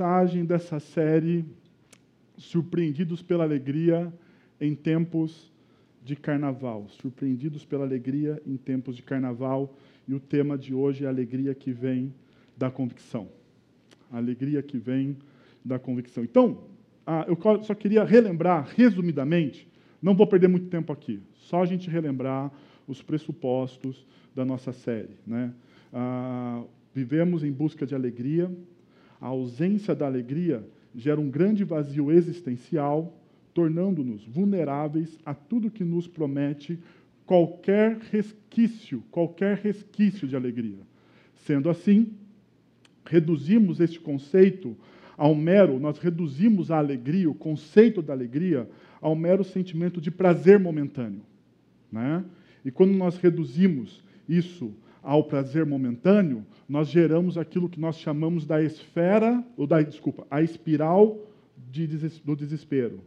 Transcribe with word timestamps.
mensagem 0.00 0.46
dessa 0.46 0.80
série, 0.80 1.44
Surpreendidos 2.38 3.22
pela 3.22 3.44
Alegria 3.44 4.10
em 4.58 4.74
Tempos 4.74 5.52
de 6.02 6.16
Carnaval. 6.16 6.86
Surpreendidos 6.88 7.66
pela 7.66 7.84
Alegria 7.84 8.40
em 8.46 8.56
Tempos 8.56 8.96
de 8.96 9.02
Carnaval. 9.02 9.76
E 10.08 10.14
o 10.14 10.18
tema 10.18 10.56
de 10.56 10.72
hoje 10.72 11.04
é 11.04 11.06
a 11.06 11.10
alegria 11.10 11.54
que 11.54 11.70
vem 11.70 12.14
da 12.56 12.70
convicção. 12.70 13.28
A 14.10 14.16
alegria 14.16 14.62
que 14.62 14.78
vem 14.78 15.18
da 15.62 15.78
convicção. 15.78 16.24
Então, 16.24 16.64
ah, 17.06 17.26
eu 17.28 17.36
só 17.62 17.74
queria 17.74 18.02
relembrar, 18.02 18.70
resumidamente, 18.74 19.68
não 20.00 20.14
vou 20.14 20.26
perder 20.26 20.48
muito 20.48 20.68
tempo 20.68 20.94
aqui, 20.94 21.20
só 21.34 21.62
a 21.62 21.66
gente 21.66 21.90
relembrar 21.90 22.50
os 22.88 23.02
pressupostos 23.02 24.06
da 24.34 24.46
nossa 24.46 24.72
série. 24.72 25.14
Né? 25.26 25.52
Ah, 25.92 26.62
vivemos 26.94 27.44
em 27.44 27.52
busca 27.52 27.84
de 27.84 27.94
alegria, 27.94 28.50
a 29.20 29.26
ausência 29.28 29.94
da 29.94 30.06
alegria 30.06 30.64
gera 30.94 31.20
um 31.20 31.30
grande 31.30 31.62
vazio 31.64 32.10
existencial, 32.10 33.16
tornando-nos 33.52 34.24
vulneráveis 34.24 35.18
a 35.24 35.34
tudo 35.34 35.70
que 35.70 35.84
nos 35.84 36.06
promete 36.06 36.78
qualquer 37.26 37.98
resquício, 38.10 39.04
qualquer 39.10 39.58
resquício 39.58 40.26
de 40.26 40.34
alegria. 40.34 40.78
Sendo 41.44 41.70
assim, 41.70 42.12
reduzimos 43.04 43.80
este 43.80 44.00
conceito 44.00 44.76
ao 45.16 45.34
mero, 45.34 45.78
nós 45.78 45.98
reduzimos 45.98 46.70
a 46.70 46.78
alegria, 46.78 47.30
o 47.30 47.34
conceito 47.34 48.00
da 48.00 48.12
alegria, 48.12 48.68
ao 49.00 49.14
mero 49.14 49.44
sentimento 49.44 50.00
de 50.00 50.10
prazer 50.10 50.58
momentâneo. 50.58 51.22
Né? 51.92 52.24
E 52.64 52.70
quando 52.70 52.92
nós 52.92 53.16
reduzimos 53.16 54.02
isso 54.28 54.72
ao 55.02 55.24
prazer 55.24 55.64
momentâneo, 55.66 56.44
nós 56.70 56.86
geramos 56.86 57.36
aquilo 57.36 57.68
que 57.68 57.80
nós 57.80 57.96
chamamos 57.96 58.46
da 58.46 58.62
esfera, 58.62 59.44
ou 59.56 59.66
da, 59.66 59.82
desculpa, 59.82 60.24
a 60.30 60.40
espiral 60.40 61.18
de, 61.68 61.84
do 62.24 62.36
desespero, 62.36 63.00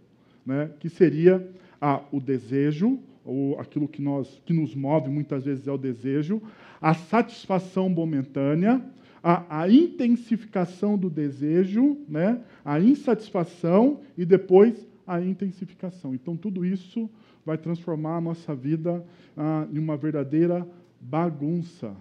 né? 0.46 0.70
que 0.82 0.90
seria 0.90 1.50
a, 1.80 2.02
o 2.12 2.20
desejo, 2.20 3.00
ou 3.24 3.58
aquilo 3.58 3.88
que, 3.88 4.02
nós, 4.02 4.42
que 4.46 4.52
nos 4.52 4.76
move 4.76 5.10
muitas 5.10 5.46
vezes 5.46 5.66
é 5.66 5.72
o 5.72 5.78
desejo, 5.78 6.42
a 6.82 6.94
satisfação 6.94 7.88
momentânea, 7.88 8.84
a, 9.24 9.62
a 9.62 9.70
intensificação 9.70 10.98
do 10.98 11.10
desejo, 11.10 11.98
né? 12.10 12.42
a 12.66 12.82
insatisfação 12.82 14.02
e 14.18 14.26
depois 14.26 14.86
a 15.08 15.22
intensificação. 15.22 16.14
Então, 16.14 16.36
tudo 16.36 16.66
isso 16.66 17.10
vai 17.46 17.58
transformar 17.58 18.18
a 18.18 18.22
nossa 18.22 18.54
vida 18.54 19.06
ah, 19.38 19.66
em 19.72 19.80
uma 19.80 19.96
verdadeira 19.96 20.68
bagunça. 21.00 21.96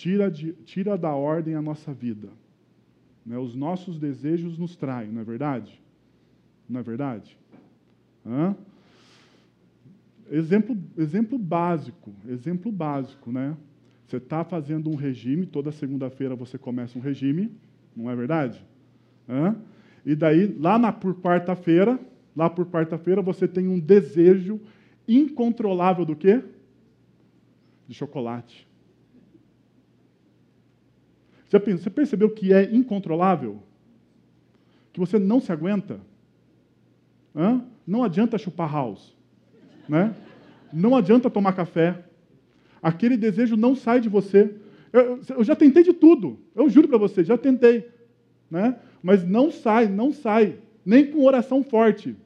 Tira, 0.00 0.30
de, 0.30 0.54
tira 0.64 0.96
da 0.96 1.14
ordem 1.14 1.54
a 1.54 1.60
nossa 1.60 1.92
vida. 1.92 2.30
Né? 3.24 3.36
Os 3.36 3.54
nossos 3.54 3.98
desejos 3.98 4.56
nos 4.56 4.74
traem, 4.74 5.12
não 5.12 5.20
é 5.20 5.24
verdade? 5.24 5.78
Não 6.66 6.80
é 6.80 6.82
verdade? 6.82 7.36
Hã? 8.26 8.56
Exemplo, 10.30 10.74
exemplo 10.96 11.38
básico, 11.38 12.14
exemplo 12.26 12.72
básico, 12.72 13.30
né? 13.30 13.54
Você 14.06 14.16
está 14.16 14.42
fazendo 14.42 14.88
um 14.88 14.94
regime, 14.94 15.44
toda 15.44 15.70
segunda-feira 15.70 16.34
você 16.34 16.56
começa 16.56 16.98
um 16.98 17.02
regime, 17.02 17.52
não 17.94 18.10
é 18.10 18.16
verdade? 18.16 18.64
Hã? 19.28 19.54
E 20.06 20.14
daí, 20.14 20.56
lá 20.58 20.78
na, 20.78 20.90
por 20.90 21.14
quarta-feira, 21.20 22.00
lá 22.34 22.48
por 22.48 22.64
quarta-feira, 22.64 23.20
você 23.20 23.46
tem 23.46 23.68
um 23.68 23.78
desejo 23.78 24.62
incontrolável 25.06 26.06
do 26.06 26.16
quê? 26.16 26.42
De 27.86 27.92
chocolate. 27.94 28.69
Você 31.50 31.90
percebeu 31.90 32.30
que 32.30 32.52
é 32.52 32.62
incontrolável? 32.72 33.60
Que 34.92 35.00
você 35.00 35.18
não 35.18 35.40
se 35.40 35.50
aguenta? 35.50 36.00
Hã? 37.34 37.64
Não 37.84 38.04
adianta 38.04 38.38
chupar 38.38 38.72
house. 38.72 39.16
Né? 39.88 40.14
Não 40.72 40.94
adianta 40.94 41.28
tomar 41.28 41.52
café. 41.52 42.04
Aquele 42.80 43.16
desejo 43.16 43.56
não 43.56 43.74
sai 43.74 44.00
de 44.00 44.08
você. 44.08 44.54
Eu, 44.92 45.20
eu 45.28 45.42
já 45.42 45.56
tentei 45.56 45.82
de 45.82 45.92
tudo. 45.92 46.38
Eu 46.54 46.70
juro 46.70 46.86
para 46.86 46.98
você, 46.98 47.24
já 47.24 47.36
tentei. 47.36 47.90
Né? 48.48 48.78
Mas 49.02 49.24
não 49.26 49.50
sai, 49.50 49.88
não 49.88 50.12
sai. 50.12 50.56
Nem 50.86 51.10
com 51.10 51.24
oração 51.24 51.64
forte. 51.64 52.16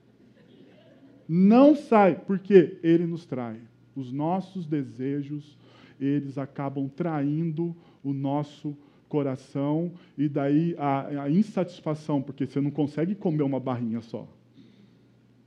Não 1.27 1.75
sai, 1.75 2.21
porque 2.27 2.79
ele 2.83 3.07
nos 3.07 3.25
trai. 3.25 3.57
Os 3.97 4.13
nossos 4.13 4.67
desejos, 4.67 5.57
eles 5.99 6.37
acabam 6.37 6.89
traindo 6.89 7.75
o 8.03 8.13
nosso 8.13 8.77
coração 9.15 9.93
e 10.19 10.29
daí 10.29 10.75
a, 10.77 11.23
a, 11.23 11.31
insatisfação, 11.31 12.21
porque 12.21 12.47
você 12.47 12.61
não 12.61 12.73
consegue 12.73 13.15
comer 13.15 13.45
uma 13.45 13.61
barrinha 13.61 14.01
só. 14.01 14.27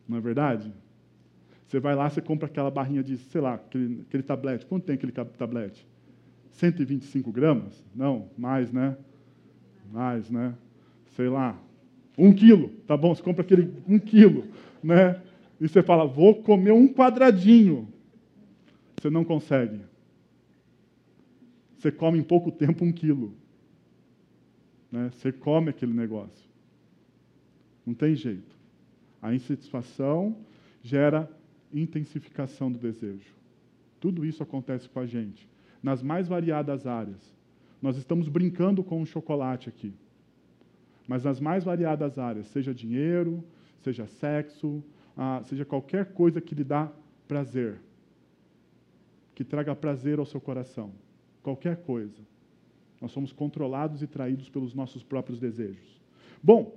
Não 0.08 0.18
é 0.18 0.22
verdade? 0.22 0.72
Você 1.68 1.78
vai 1.78 1.94
lá, 1.94 2.10
você 2.10 2.22
compra 2.22 2.48
aquela 2.48 2.72
barrinha 2.72 3.04
de, 3.04 3.18
sei 3.18 3.42
lá, 3.42 3.56
aquele, 3.56 4.04
aquele 4.08 4.24
tablete. 4.24 4.66
Quanto 4.66 4.86
tem 4.86 4.96
aquele 4.96 5.12
tablete? 5.12 5.86
125 6.52 7.30
gramas? 7.30 7.84
Não, 7.94 8.30
mais, 8.38 8.72
né? 8.72 8.96
Mais, 9.92 10.30
né? 10.30 10.56
Sei 11.18 11.28
lá, 11.28 11.60
um 12.18 12.32
quilo, 12.32 12.70
tá 12.88 12.96
bom? 12.96 13.14
Você 13.14 13.22
compra 13.22 13.42
aquele 13.42 13.70
um 13.86 14.00
quilo, 14.00 14.46
né? 14.82 15.22
E 15.60 15.68
você 15.68 15.84
fala, 15.84 16.08
vou 16.08 16.36
comer 16.36 16.72
um 16.72 16.88
quadradinho. 16.88 17.90
Você 18.98 19.10
não 19.10 19.26
consegue. 19.26 19.82
Você 21.78 21.92
come 21.92 22.18
em 22.18 22.24
pouco 22.24 22.50
tempo 22.50 22.86
um 22.86 22.94
quilo. 22.94 23.36
Né? 24.92 25.10
Você 25.12 25.32
come 25.32 25.70
aquele 25.70 25.94
negócio. 25.94 26.48
Não 27.86 27.94
tem 27.94 28.16
jeito. 28.16 28.56
A 29.22 29.34
insatisfação 29.34 30.38
gera 30.84 31.30
intensificação 31.74 32.72
do 32.72 32.78
desejo. 32.78 33.36
Tudo 34.00 34.26
isso 34.26 34.44
acontece 34.44 34.88
com 34.88 35.00
a 35.00 35.06
gente, 35.06 35.48
nas 35.82 36.02
mais 36.02 36.28
variadas 36.28 36.86
áreas. 36.86 37.36
Nós 37.82 37.98
estamos 37.98 38.28
brincando 38.28 38.84
com 38.84 39.02
o 39.02 39.06
chocolate 39.06 39.70
aqui. 39.70 39.94
Mas 41.08 41.24
nas 41.24 41.40
mais 41.40 41.64
variadas 41.64 42.20
áreas, 42.20 42.48
seja 42.48 42.74
dinheiro, 42.74 43.44
seja 43.82 44.06
sexo, 44.06 44.84
ah, 45.16 45.42
seja 45.44 45.64
qualquer 45.64 46.14
coisa 46.14 46.42
que 46.42 46.54
lhe 46.54 46.64
dá 46.64 46.92
prazer, 47.28 47.80
que 49.34 49.44
traga 49.44 49.76
prazer 49.76 50.20
ao 50.20 50.26
seu 50.26 50.42
coração, 50.42 50.92
qualquer 51.42 51.78
coisa. 51.78 52.22
Nós 53.02 53.12
somos 53.12 53.32
controlados 53.32 54.02
e 54.02 54.08
traídos 54.08 54.50
pelos 54.50 54.74
nossos 54.74 55.04
próprios 55.04 55.40
desejos. 55.40 56.02
Bom, 56.42 56.76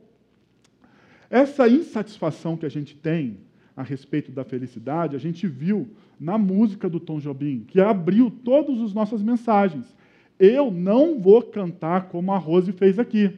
essa 1.31 1.69
insatisfação 1.69 2.57
que 2.57 2.67
a 2.67 2.71
gente 2.71 2.97
tem 2.97 3.39
a 3.77 3.83
respeito 3.83 4.31
da 4.31 4.45
felicidade, 4.45 5.17
a 5.17 5.19
gente 5.19 5.47
viu 5.47 5.89
na 6.19 6.37
música 6.37 6.89
do 6.89 7.01
Tom 7.01 7.19
Jobim, 7.19 7.65
que 7.67 7.81
abriu 7.81 8.31
todas 8.31 8.81
as 8.81 8.93
nossas 8.93 9.23
mensagens. 9.23 9.97
Eu 10.39 10.71
não 10.71 11.19
vou 11.19 11.43
cantar 11.43 12.09
como 12.09 12.33
a 12.33 12.39
Rose 12.39 12.73
fez 12.73 12.99
aqui, 12.99 13.33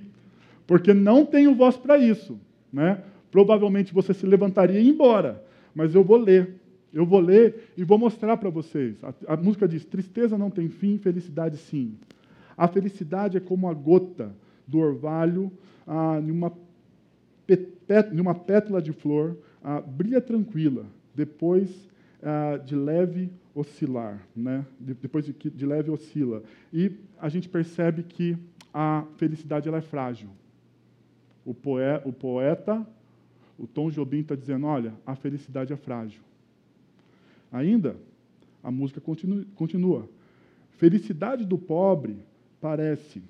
porque 0.67 0.93
não 0.93 1.25
tenho 1.25 1.55
voz 1.55 1.77
para 1.77 1.99
isso. 1.99 2.41
Né? 2.73 3.03
Provavelmente 3.31 3.95
você 3.95 4.13
se 4.13 4.27
levantaria 4.27 4.81
e 4.81 4.85
ia 4.85 4.91
embora, 4.91 5.45
mas 5.75 5.95
eu 5.95 6.03
vou 6.03 6.17
ler. 6.17 6.57
Eu 6.93 7.07
vou 7.07 7.21
ler 7.21 7.73
e 7.77 7.85
vou 7.85 7.99
mostrar 7.99 8.37
para 8.37 8.51
vocês. 8.51 9.03
A, 9.03 9.35
a 9.35 9.37
música 9.37 9.67
diz: 9.67 9.85
tristeza 9.85 10.37
não 10.37 10.51
tem 10.51 10.69
fim, 10.69 10.99
felicidade 10.99 11.57
sim. 11.57 11.95
A 12.63 12.69
felicidade 12.69 13.37
é 13.37 13.41
como 13.41 13.69
a 13.69 13.75
gota 13.75 14.33
do 14.69 14.79
orvalho 14.79 15.51
ah, 15.85 16.21
em, 16.23 16.31
uma 16.31 16.53
uma 18.13 18.37
pétala 18.37 18.81
de 18.81 18.93
flor, 18.93 19.37
ah, 19.65 19.81
brilha 19.81 20.21
tranquila, 20.21 20.87
depois 21.13 21.91
ah, 22.23 22.59
de 22.59 22.77
leve 22.77 23.33
oscilar, 23.53 24.25
né? 24.35 24.65
depois 24.79 25.25
de, 25.25 25.33
de 25.33 25.67
leve 25.67 25.91
oscila. 25.91 26.45
E 26.73 26.93
a 27.21 27.29
gente 27.29 27.49
percebe 27.49 28.05
que 28.05 28.39
a 28.73 29.05
felicidade 29.17 29.67
ela 29.67 29.79
é 29.79 29.83
frágil. 29.83 30.29
O, 31.45 31.53
poe, 31.53 31.83
o 32.05 32.13
poeta, 32.13 32.87
o 33.59 33.67
Tom 33.67 33.91
Jobim 33.91 34.21
está 34.21 34.37
dizendo, 34.37 34.67
olha, 34.67 34.95
a 35.05 35.17
felicidade 35.17 35.73
é 35.73 35.77
frágil. 35.77 36.23
Ainda, 37.51 37.97
a 38.63 38.71
música 38.71 39.01
continua. 39.01 40.09
Felicidade 40.79 41.45
do 41.45 41.59
pobre 41.59 42.31
parece 42.63 43.21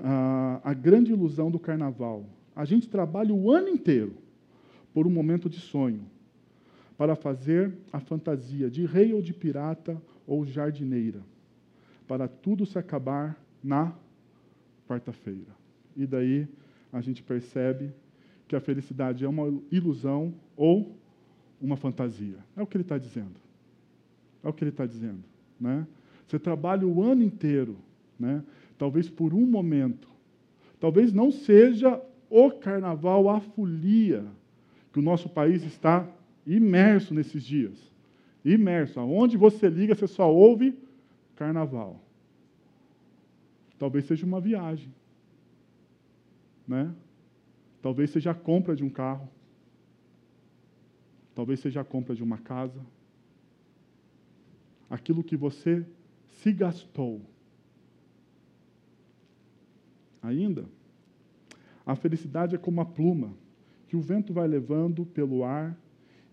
a, 0.00 0.60
a 0.64 0.72
grande 0.72 1.12
ilusão 1.12 1.50
do 1.50 1.58
carnaval. 1.58 2.24
A 2.56 2.64
gente 2.64 2.88
trabalha 2.88 3.34
o 3.34 3.52
ano 3.52 3.68
inteiro 3.68 4.14
por 4.94 5.06
um 5.06 5.10
momento 5.10 5.50
de 5.50 5.60
sonho, 5.60 6.00
para 6.96 7.14
fazer 7.14 7.74
a 7.92 8.00
fantasia 8.00 8.70
de 8.70 8.86
rei 8.86 9.12
ou 9.12 9.20
de 9.20 9.34
pirata 9.34 10.00
ou 10.26 10.46
jardineira, 10.46 11.20
para 12.08 12.26
tudo 12.26 12.64
se 12.64 12.78
acabar 12.78 13.38
na 13.62 13.92
quarta-feira. 14.88 15.54
E 15.94 16.06
daí 16.06 16.48
a 16.90 17.02
gente 17.02 17.22
percebe 17.22 17.92
que 18.48 18.56
a 18.56 18.60
felicidade 18.60 19.22
é 19.22 19.28
uma 19.28 19.52
ilusão 19.70 20.32
ou 20.56 20.96
uma 21.60 21.76
fantasia. 21.76 22.38
É 22.56 22.62
o 22.62 22.66
que 22.66 22.78
ele 22.78 22.84
está 22.84 22.96
dizendo. 22.96 23.38
É 24.42 24.48
o 24.48 24.52
que 24.52 24.64
ele 24.64 24.70
está 24.70 24.86
dizendo. 24.86 25.22
Né? 25.60 25.86
Você 26.26 26.38
trabalha 26.38 26.86
o 26.86 27.02
ano 27.02 27.22
inteiro 27.22 27.76
né? 28.18 28.42
talvez 28.78 29.08
por 29.08 29.34
um 29.34 29.46
momento, 29.46 30.08
talvez 30.80 31.12
não 31.12 31.30
seja 31.30 32.00
o 32.28 32.50
carnaval, 32.50 33.28
a 33.28 33.40
folia 33.40 34.24
que 34.92 34.98
o 34.98 35.02
nosso 35.02 35.28
país 35.28 35.62
está 35.62 36.08
imerso 36.46 37.12
nesses 37.12 37.42
dias. 37.42 37.92
Imerso. 38.44 39.00
Aonde 39.00 39.36
você 39.36 39.68
liga, 39.68 39.94
você 39.94 40.06
só 40.06 40.32
ouve 40.32 40.78
carnaval. 41.34 42.00
Talvez 43.78 44.06
seja 44.06 44.24
uma 44.24 44.40
viagem. 44.40 44.92
Né? 46.66 46.92
Talvez 47.82 48.10
seja 48.10 48.30
a 48.30 48.34
compra 48.34 48.74
de 48.74 48.84
um 48.84 48.90
carro. 48.90 49.28
Talvez 51.34 51.60
seja 51.60 51.82
a 51.82 51.84
compra 51.84 52.14
de 52.14 52.22
uma 52.22 52.38
casa. 52.38 52.80
Aquilo 54.88 55.22
que 55.22 55.36
você 55.36 55.84
se 56.28 56.52
gastou. 56.52 57.20
Ainda, 60.26 60.64
a 61.86 61.94
felicidade 61.94 62.56
é 62.56 62.58
como 62.58 62.80
a 62.80 62.84
pluma 62.84 63.32
que 63.86 63.94
o 63.94 64.00
vento 64.00 64.32
vai 64.32 64.48
levando 64.48 65.06
pelo 65.06 65.44
ar 65.44 65.78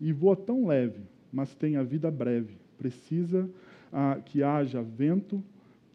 e 0.00 0.12
voa 0.12 0.34
tão 0.34 0.66
leve, 0.66 1.00
mas 1.32 1.54
tem 1.54 1.76
a 1.76 1.84
vida 1.84 2.10
breve. 2.10 2.56
Precisa 2.76 3.48
ah, 3.92 4.18
que 4.24 4.42
haja 4.42 4.82
vento 4.82 5.42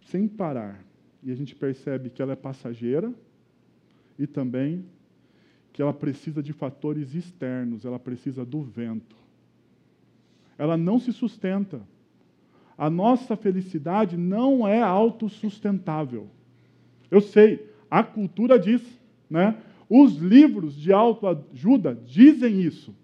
sem 0.04 0.30
parar. 0.30 0.82
E 1.22 1.30
a 1.30 1.36
gente 1.36 1.54
percebe 1.54 2.10
que 2.10 2.22
ela 2.22 2.32
é 2.32 2.38
passageira 2.38 3.14
e 4.18 4.26
também 4.26 4.86
que 5.74 5.82
ela 5.82 5.94
precisa 5.94 6.42
de 6.42 6.54
fatores 6.54 7.14
externos, 7.14 7.84
ela 7.84 8.00
precisa 8.00 8.46
do 8.46 8.62
vento. 8.62 9.18
Ela 10.58 10.78
não 10.78 11.00
se 11.00 11.12
sustenta. 11.12 11.82
A 12.78 12.90
nossa 12.90 13.36
felicidade 13.36 14.16
não 14.16 14.66
é 14.66 14.82
autossustentável. 14.82 16.30
Eu 17.12 17.20
sei, 17.20 17.70
a 17.90 18.04
cultura 18.04 18.58
diz, 18.60 18.82
né? 19.30 19.56
Os 19.90 20.18
livros 20.18 20.76
de 20.76 20.94
autoajuda 20.94 21.98
dizem 22.06 22.62
isso, 22.62 22.96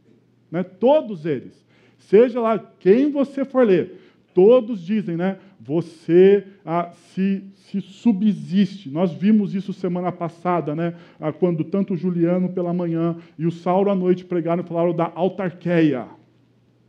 né? 0.52 0.64
Todos 0.64 1.26
eles. 1.26 1.66
Seja 1.98 2.40
lá 2.40 2.60
quem 2.80 3.12
você 3.12 3.44
for 3.44 3.66
ler, 3.66 4.00
todos 4.34 4.86
dizem, 4.86 5.18
né? 5.18 5.40
Você 5.60 6.46
ah, 6.64 6.92
se, 6.94 7.44
se 7.56 7.82
subsiste. 7.82 8.90
Nós 8.90 9.12
vimos 9.12 9.56
isso 9.56 9.74
semana 9.74 10.12
passada, 10.12 10.76
né? 10.76 10.94
Ah, 11.20 11.32
quando 11.32 11.64
tanto 11.64 11.96
o 11.96 11.98
Juliano 11.98 12.50
pela 12.50 12.74
manhã 12.74 13.18
e 13.40 13.46
o 13.46 13.52
Saulo 13.52 13.90
à 13.90 13.96
noite 13.96 14.24
pregaram 14.24 14.64
e 14.64 14.68
falaram 14.68 14.94
da 14.94 15.12
autarqueia 15.16 16.08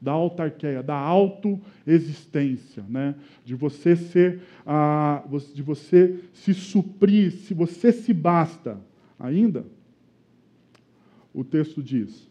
da 0.01 0.13
autarqueia, 0.13 0.83
da 0.83 0.97
autoexistência, 0.97 2.85
né? 2.89 3.15
de 3.45 3.55
você 3.55 3.97
ser, 3.97 4.43
ah, 4.67 5.25
de 5.55 5.63
você 5.63 6.21
se 6.33 6.53
suprir, 6.55 7.33
se 7.33 7.55
você 7.55 7.93
se 7.93 8.13
basta. 8.13 8.79
Ainda, 9.19 9.65
o 11.33 11.43
texto 11.43 11.83
diz: 11.83 12.29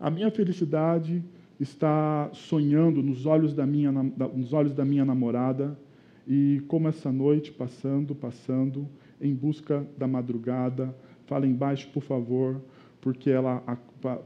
a 0.00 0.10
minha 0.10 0.30
felicidade 0.30 1.22
está 1.60 2.30
sonhando 2.32 3.02
nos 3.02 3.26
olhos 3.26 3.54
da 3.54 3.66
minha, 3.66 3.92
nos 3.92 4.52
olhos 4.52 4.72
da 4.72 4.84
minha 4.84 5.04
namorada 5.04 5.78
e 6.26 6.62
como 6.68 6.88
essa 6.88 7.12
noite 7.12 7.52
passando, 7.52 8.14
passando, 8.14 8.88
em 9.20 9.34
busca 9.34 9.86
da 9.96 10.06
madrugada, 10.06 10.94
fala 11.26 11.46
embaixo, 11.46 11.88
por 11.92 12.02
favor, 12.02 12.60
porque 13.00 13.30
ela, 13.30 13.60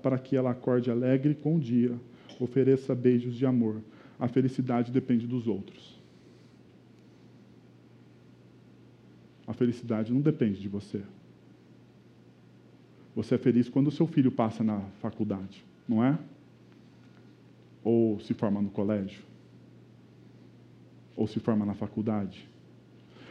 para 0.03 0.19
que 0.19 0.37
ela 0.37 0.51
acorde 0.51 0.91
alegre 0.91 1.35
com 1.35 1.57
o 1.57 1.61
dia 1.61 1.99
ofereça 2.41 2.95
beijos 2.95 3.35
de 3.35 3.47
amor. 3.47 3.83
A 4.19 4.29
felicidade 4.29 4.91
depende 4.91 5.27
dos 5.27 5.47
outros. 5.47 5.97
A 9.47 9.53
felicidade 9.53 10.13
não 10.13 10.21
depende 10.21 10.61
de 10.61 10.69
você. 10.69 11.03
Você 13.15 13.37
é 13.37 13.39
feliz 13.39 13.69
quando 13.69 13.87
o 13.89 13.93
seu 13.93 14.07
filho 14.07 14.31
passa 14.31 14.65
na 14.65 14.81
faculdade, 15.01 15.65
não 15.89 16.05
é? 16.05 16.19
Ou 17.83 18.19
se 18.21 18.35
forma 18.35 18.61
no 18.61 18.69
colégio? 18.69 19.23
Ou 21.15 21.27
se 21.27 21.39
forma 21.39 21.65
na 21.65 21.75
faculdade? 21.75 22.47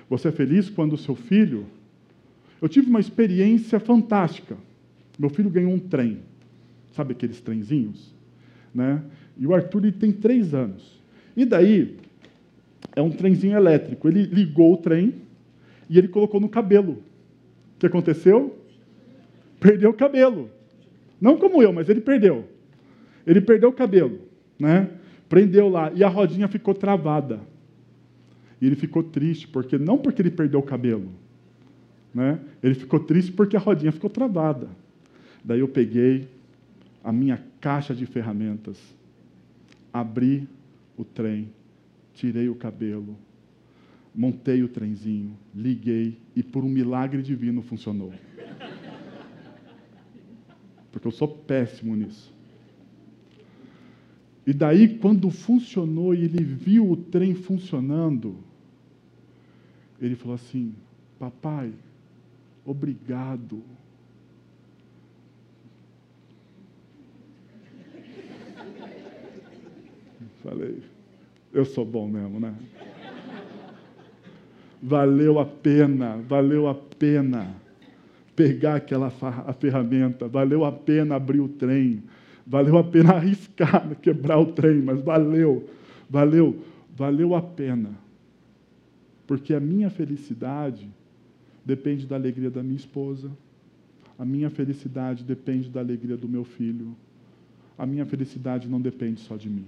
Você 0.10 0.30
é 0.30 0.32
feliz 0.32 0.70
quando 0.70 0.94
o 0.94 0.98
seu 0.98 1.16
filho. 1.16 1.66
Eu 2.62 2.70
tive 2.70 2.90
uma 2.90 3.00
experiência 3.00 3.80
fantástica. 3.80 4.58
Meu 5.20 5.30
filho 5.30 5.50
ganhou 5.50 5.74
um 5.74 5.80
trem. 5.80 6.22
Sabe 6.94 7.12
aqueles 7.12 7.42
trenzinhos? 7.42 8.15
Né? 8.76 9.02
E 9.38 9.48
o 9.48 9.56
Arthur 9.56 9.86
ele 9.86 9.94
tem 9.94 10.12
três 10.12 10.54
anos. 10.54 11.02
E 11.36 11.46
daí, 11.46 11.98
é 12.94 13.02
um 13.02 13.10
trenzinho 13.10 13.56
elétrico. 13.56 14.08
Ele 14.08 14.24
ligou 14.24 14.74
o 14.74 14.78
trem 14.78 15.16
e 15.90 15.98
ele 15.98 16.10
colocou 16.10 16.42
no 16.42 16.50
cabelo. 16.50 17.04
O 17.76 17.80
que 17.80 17.86
aconteceu? 17.86 18.60
Perdeu 19.60 19.92
o 19.92 19.94
cabelo. 19.94 20.50
Não 21.20 21.38
como 21.38 21.64
eu, 21.64 21.72
mas 21.72 21.88
ele 21.88 22.02
perdeu. 22.02 22.46
Ele 23.26 23.40
perdeu 23.40 23.70
o 23.70 23.74
cabelo. 23.74 24.20
Né? 24.60 24.90
Prendeu 25.30 25.70
lá 25.70 25.92
e 25.96 26.04
a 26.04 26.10
rodinha 26.10 26.48
ficou 26.48 26.74
travada. 26.74 27.40
E 28.62 28.66
ele 28.66 28.76
ficou 28.76 29.04
triste, 29.04 29.48
porque 29.48 29.78
não 29.78 29.98
porque 29.98 30.22
ele 30.22 30.32
perdeu 30.32 30.60
o 30.60 30.64
cabelo. 30.64 31.10
Né? 32.14 32.40
Ele 32.62 32.74
ficou 32.74 33.00
triste 33.00 33.32
porque 33.32 33.56
a 33.56 33.60
rodinha 33.60 33.92
ficou 33.92 34.10
travada. 34.10 34.68
Daí 35.44 35.60
eu 35.60 35.68
peguei, 35.68 36.28
a 37.04 37.12
minha 37.12 37.40
caixa 37.66 37.96
de 37.96 38.06
ferramentas, 38.06 38.78
abri 39.92 40.48
o 40.96 41.04
trem, 41.04 41.50
tirei 42.14 42.48
o 42.48 42.54
cabelo, 42.54 43.18
montei 44.14 44.62
o 44.62 44.68
trenzinho, 44.68 45.36
liguei 45.52 46.16
e 46.36 46.44
por 46.44 46.64
um 46.64 46.70
milagre 46.70 47.24
divino 47.24 47.64
funcionou. 47.64 48.14
Porque 50.92 51.08
eu 51.08 51.12
sou 51.12 51.28
péssimo 51.28 51.96
nisso. 51.96 52.32
E 54.46 54.54
daí, 54.54 55.00
quando 55.00 55.32
funcionou 55.32 56.14
e 56.14 56.24
ele 56.24 56.44
viu 56.44 56.92
o 56.92 56.96
trem 56.96 57.34
funcionando, 57.34 58.38
ele 60.00 60.16
falou 60.16 60.36
assim: 60.36 60.76
Papai, 61.18 61.74
obrigado. 62.64 63.64
Falei, 70.46 70.78
eu 71.52 71.66
sou 71.66 71.84
bom 71.84 72.08
mesmo, 72.08 72.40
né? 72.40 72.54
Valeu 74.80 75.40
a 75.40 75.46
pena, 75.46 76.18
valeu 76.18 76.68
a 76.68 76.76
pena 76.76 77.56
pegar 78.36 78.76
aquela 78.76 79.12
ferramenta, 79.60 80.28
valeu 80.28 80.64
a 80.64 80.72
pena 80.72 81.16
abrir 81.16 81.40
o 81.40 81.48
trem, 81.48 82.04
valeu 82.46 82.78
a 82.78 82.84
pena 82.84 83.14
arriscar, 83.18 83.96
quebrar 84.00 84.38
o 84.38 84.52
trem, 84.52 84.84
mas 84.84 85.02
valeu, 85.02 85.68
valeu, 86.08 86.64
valeu 86.96 87.34
a 87.34 87.42
pena. 87.42 87.90
Porque 89.26 89.52
a 89.52 89.60
minha 89.60 89.90
felicidade 89.90 90.88
depende 91.66 92.06
da 92.06 92.18
alegria 92.18 92.52
da 92.52 92.62
minha 92.62 92.76
esposa, 92.76 93.32
a 94.20 94.24
minha 94.24 94.52
felicidade 94.52 95.24
depende 95.24 95.72
da 95.72 95.80
alegria 95.80 96.16
do 96.16 96.30
meu 96.30 96.44
filho, 96.44 96.96
a 97.76 97.86
minha 97.88 98.06
felicidade 98.06 98.70
não 98.70 98.80
depende 98.80 99.22
só 99.22 99.36
de 99.36 99.50
mim. 99.50 99.66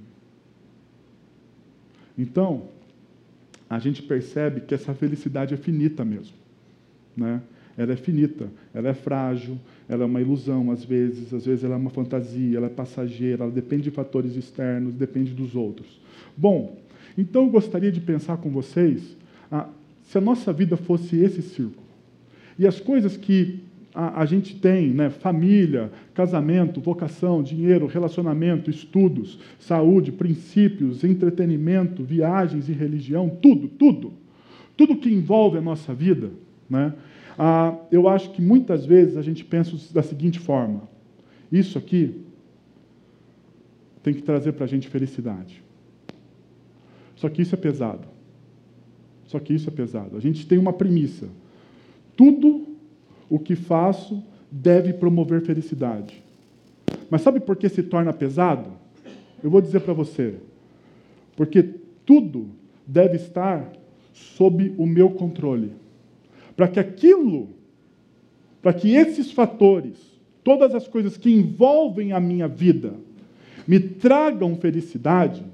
Então, 2.18 2.64
a 3.70 3.80
gente 3.80 4.02
percebe 4.02 4.62
que 4.62 4.74
essa 4.74 4.94
felicidade 4.94 5.54
é 5.54 5.58
finita 5.58 6.04
mesmo. 6.04 6.36
Né? 7.16 7.42
Ela 7.78 7.94
é 7.94 7.96
finita, 7.96 8.50
ela 8.74 8.90
é 8.90 8.94
frágil, 8.94 9.58
ela 9.88 10.04
é 10.04 10.06
uma 10.06 10.20
ilusão 10.20 10.72
às 10.72 10.84
vezes, 10.84 11.34
às 11.34 11.46
vezes 11.46 11.64
ela 11.64 11.76
é 11.76 11.78
uma 11.78 11.90
fantasia, 11.90 12.58
ela 12.58 12.68
é 12.68 12.70
passageira, 12.70 13.44
ela 13.44 13.52
depende 13.52 13.84
de 13.84 13.92
fatores 13.92 14.36
externos, 14.36 14.94
depende 14.96 15.34
dos 15.34 15.56
outros. 15.56 16.00
Bom, 16.36 16.78
então 17.18 17.44
eu 17.44 17.50
gostaria 17.50 17.92
de 17.92 18.02
pensar 18.02 18.38
com 18.38 18.50
vocês 18.50 19.16
ah, 19.52 19.70
se 20.04 20.18
a 20.18 20.22
nossa 20.22 20.52
vida 20.52 20.76
fosse 20.76 21.18
esse 21.18 21.42
círculo. 21.42 21.86
E 22.58 22.66
as 22.66 22.80
coisas 22.80 23.16
que 23.16 23.60
a, 23.98 24.22
a 24.22 24.26
gente 24.28 24.56
tem, 24.56 24.92
né? 24.92 25.10
família, 25.10 25.92
casamento, 26.14 26.80
vocação, 26.80 27.42
dinheiro, 27.42 27.88
relacionamento, 27.88 28.70
estudos, 28.70 29.40
saúde, 29.58 30.12
princípios, 30.12 31.04
entretenimento, 31.04 32.04
viagens 32.04 32.70
e 32.70 32.74
religião, 32.74 33.28
tudo, 33.28 33.68
tudo. 33.68 34.14
Tudo 34.78 34.98
que 34.98 35.12
envolve 35.12 35.58
a 35.58 35.62
nossa 35.62 35.96
vida, 35.96 36.30
né? 36.70 36.94
Ah, 37.40 37.76
eu 37.92 38.08
acho 38.08 38.32
que 38.34 38.42
muitas 38.42 38.86
vezes 38.86 39.18
a 39.18 39.24
gente 39.24 39.44
pensa 39.44 39.76
da 39.92 40.04
seguinte 40.04 40.38
forma: 40.38 40.88
isso 41.52 41.80
aqui 41.80 42.22
tem 44.04 44.14
que 44.14 44.22
trazer 44.22 44.52
para 44.52 44.66
a 44.66 44.68
gente 44.68 44.88
felicidade. 44.88 45.64
Só 47.16 47.30
que 47.30 47.42
isso 47.42 47.56
é 47.56 47.58
pesado. 47.58 48.08
Só 49.26 49.40
que 49.40 49.56
isso 49.56 49.70
é 49.70 49.72
pesado. 49.72 50.16
A 50.16 50.20
gente 50.20 50.46
tem 50.46 50.60
uma 50.60 50.74
premissa: 50.74 51.28
tudo 52.16 52.77
o 53.30 53.40
que 53.40 53.56
faço 53.56 54.24
deve 54.52 54.94
promover 54.94 55.42
felicidade. 55.42 56.24
Mas 57.10 57.22
sabe 57.22 57.40
por 57.40 57.56
que 57.56 57.70
se 57.70 57.84
torna 57.84 58.14
pesado? 58.14 58.72
Eu 59.44 59.50
vou 59.50 59.62
dizer 59.62 59.82
para 59.82 59.94
você. 59.94 60.36
Porque 61.36 61.64
tudo 62.06 62.48
deve 62.86 63.18
estar 63.18 63.72
sob 64.14 64.74
o 64.78 64.86
meu 64.86 65.12
controle. 65.12 65.72
para 66.56 66.68
que 66.68 66.80
aquilo, 66.80 67.50
para 68.64 68.74
que 68.74 68.96
esses 68.96 69.32
fatores, 69.32 69.96
todas 70.44 70.74
as 70.74 70.88
coisas 70.88 71.16
que 71.16 71.32
envolvem 71.32 72.14
a 72.14 72.20
minha 72.20 72.48
vida, 72.48 72.96
me 73.68 73.80
tragam 73.80 74.56
felicidade, 74.56 75.46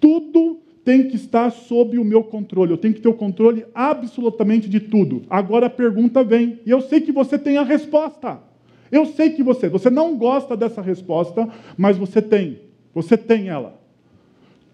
tudo 0.00 0.60
tem 0.86 1.08
que 1.08 1.16
estar 1.16 1.50
sob 1.50 1.98
o 1.98 2.04
meu 2.04 2.22
controle. 2.22 2.70
Eu 2.70 2.78
tenho 2.78 2.94
que 2.94 3.00
ter 3.00 3.08
o 3.08 3.12
controle 3.12 3.66
absolutamente 3.74 4.68
de 4.70 4.78
tudo. 4.78 5.22
Agora 5.28 5.66
a 5.66 5.70
pergunta 5.70 6.22
vem, 6.22 6.60
e 6.64 6.70
eu 6.70 6.80
sei 6.80 7.00
que 7.00 7.10
você 7.10 7.36
tem 7.36 7.56
a 7.56 7.64
resposta. 7.64 8.38
Eu 8.88 9.04
sei 9.04 9.30
que 9.30 9.42
você, 9.42 9.68
você 9.68 9.90
não 9.90 10.16
gosta 10.16 10.56
dessa 10.56 10.80
resposta, 10.80 11.48
mas 11.76 11.96
você 11.96 12.22
tem. 12.22 12.60
Você 12.94 13.16
tem 13.16 13.48
ela. 13.48 13.80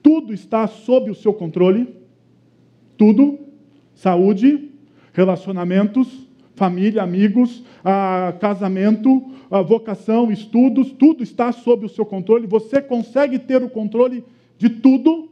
Tudo 0.03 0.35
está 0.35 0.67
sob 0.67 1.11
o 1.11 1.15
seu 1.15 1.33
controle. 1.33 1.89
Tudo. 2.99 3.39
Saúde, 3.95 4.71
relacionamentos, 5.15 6.29
família, 6.55 7.03
amigos, 7.03 7.65
ah, 7.83 8.35
casamento, 8.39 9.31
ah, 9.51 9.63
vocação, 9.63 10.31
estudos, 10.31 10.93
tudo 10.93 11.23
está 11.23 11.53
sob 11.53 11.87
o 11.87 11.89
seu 11.89 12.05
controle. 12.05 12.47
Você 12.47 12.83
consegue 12.83 13.39
ter 13.39 13.63
o 13.63 13.71
controle 13.71 14.23
de 14.59 14.69
tudo 14.69 15.32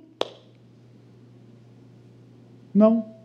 não. 2.75 3.21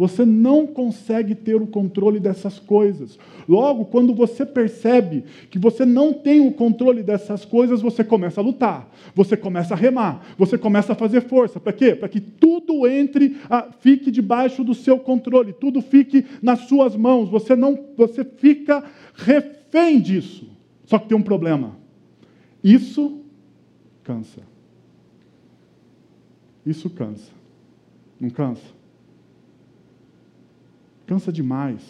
Você 0.00 0.24
não 0.24 0.66
consegue 0.66 1.34
ter 1.34 1.56
o 1.56 1.66
controle 1.66 2.18
dessas 2.18 2.58
coisas. 2.58 3.18
Logo, 3.46 3.84
quando 3.84 4.14
você 4.14 4.46
percebe 4.46 5.24
que 5.50 5.58
você 5.58 5.84
não 5.84 6.14
tem 6.14 6.40
o 6.40 6.52
controle 6.52 7.02
dessas 7.02 7.44
coisas, 7.44 7.82
você 7.82 8.02
começa 8.02 8.40
a 8.40 8.42
lutar, 8.42 8.88
você 9.14 9.36
começa 9.36 9.74
a 9.74 9.76
remar, 9.76 10.34
você 10.38 10.56
começa 10.56 10.94
a 10.94 10.96
fazer 10.96 11.20
força. 11.28 11.60
Para 11.60 11.74
quê? 11.74 11.94
Para 11.94 12.08
que 12.08 12.18
tudo 12.18 12.88
entre, 12.88 13.36
fique 13.80 14.10
debaixo 14.10 14.64
do 14.64 14.74
seu 14.74 14.98
controle, 14.98 15.52
tudo 15.52 15.82
fique 15.82 16.24
nas 16.40 16.60
suas 16.60 16.96
mãos. 16.96 17.28
Você 17.28 17.54
não, 17.54 17.78
você 17.94 18.24
fica 18.24 18.82
refém 19.14 20.00
disso. 20.00 20.48
Só 20.86 20.98
que 20.98 21.08
tem 21.08 21.18
um 21.18 21.22
problema. 21.22 21.76
Isso 22.64 23.20
cansa. 24.02 24.40
Isso 26.64 26.88
cansa. 26.88 27.39
Não 28.20 28.28
cansa? 28.28 28.66
Cansa 31.06 31.32
demais. 31.32 31.80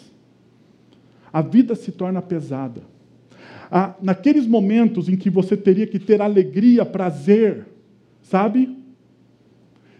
A 1.31 1.41
vida 1.41 1.75
se 1.75 1.91
torna 1.91 2.21
pesada. 2.21 2.81
Ah, 3.69 3.95
naqueles 4.01 4.47
momentos 4.47 5.07
em 5.09 5.15
que 5.15 5.29
você 5.29 5.55
teria 5.55 5.85
que 5.85 5.99
ter 5.99 6.21
alegria, 6.21 6.85
prazer, 6.85 7.67
sabe? 8.21 8.77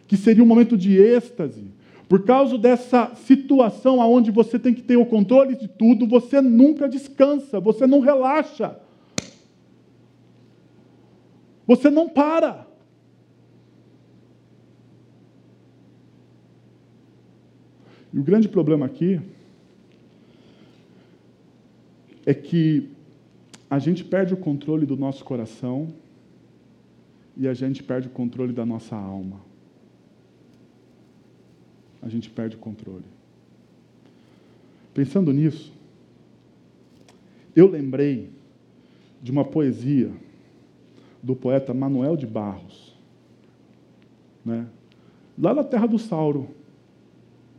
Que 0.08 0.18
seria 0.18 0.44
um 0.44 0.48
momento 0.48 0.78
de 0.78 0.98
êxtase. 0.98 1.72
Por 2.08 2.26
causa 2.26 2.58
dessa 2.58 3.16
situação 3.16 4.00
onde 4.00 4.32
você 4.32 4.60
tem 4.60 4.74
que 4.74 4.82
ter 4.82 4.98
o 4.98 5.06
controle 5.06 5.56
de 5.56 5.68
tudo, 5.68 6.06
você 6.06 6.42
nunca 6.42 6.90
descansa, 6.90 7.60
você 7.60 7.88
não 7.88 8.02
relaxa. 8.02 8.78
Você 11.66 11.90
não 11.90 12.10
para. 12.10 12.68
O 18.22 18.24
grande 18.24 18.48
problema 18.48 18.86
aqui 18.86 19.20
é 22.24 22.36
que 22.36 22.88
a 23.68 23.80
gente 23.80 24.04
perde 24.04 24.32
o 24.32 24.38
controle 24.38 24.86
do 24.86 24.96
nosso 24.96 25.24
coração 25.24 25.92
e 27.36 27.48
a 27.48 27.54
gente 27.56 27.82
perde 27.82 28.10
o 28.10 28.12
controle 28.12 28.54
da 28.54 28.64
nossa 28.64 28.96
alma. 28.96 29.42
A 32.00 32.10
gente 32.10 32.30
perde 32.30 32.56
o 32.56 32.60
controle. 32.60 33.06
Pensando 34.94 35.34
nisso, 35.34 35.74
eu 37.56 37.68
lembrei 37.68 38.30
de 39.20 39.32
uma 39.32 39.44
poesia 39.44 40.12
do 41.24 41.36
poeta 41.36 41.74
Manuel 41.74 42.16
de 42.16 42.28
Barros, 42.28 42.96
né? 44.46 44.68
lá 45.36 45.56
na 45.56 45.64
terra 45.64 45.88
do 45.88 45.98
Sauro, 45.98 46.61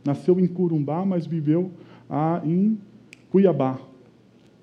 Nasceu 0.03 0.39
em 0.39 0.47
Curumbá, 0.47 1.05
mas 1.05 1.25
viveu 1.25 1.71
ah, 2.09 2.41
em 2.43 2.77
Cuiabá. 3.29 3.79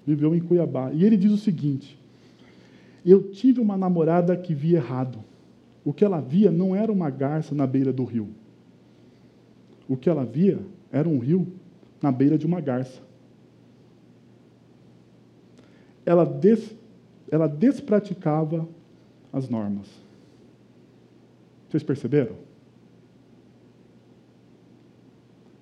Viveu 0.06 0.35
em 0.35 0.40
Cuiabá. 0.40 0.92
E 0.92 1.04
ele 1.04 1.16
diz 1.16 1.32
o 1.32 1.38
seguinte: 1.38 1.99
Eu 3.04 3.30
tive 3.30 3.61
uma 3.61 3.76
namorada 3.76 4.37
que 4.37 4.54
via 4.54 4.78
errado. 4.78 5.18
O 5.85 5.92
que 5.92 6.04
ela 6.04 6.20
via 6.20 6.50
não 6.50 6.75
era 6.76 6.92
uma 6.92 7.09
garça 7.09 7.54
na 7.54 7.66
beira 7.66 7.92
do 7.92 8.04
rio. 8.04 8.28
O 9.88 9.97
que 9.97 10.09
ela 10.09 10.25
via 10.25 10.59
era 10.92 11.09
um 11.09 11.18
rio 11.18 11.47
na 12.02 12.12
beira 12.12 12.37
de 12.37 12.47
uma 12.47 12.61
garça. 12.61 13.00
Ela, 16.04 16.25
des, 16.25 16.75
ela 17.30 17.47
despraticava 17.47 18.68
as 19.32 19.49
normas. 19.49 19.88
Vocês 21.68 21.82
perceberam? 21.82 22.50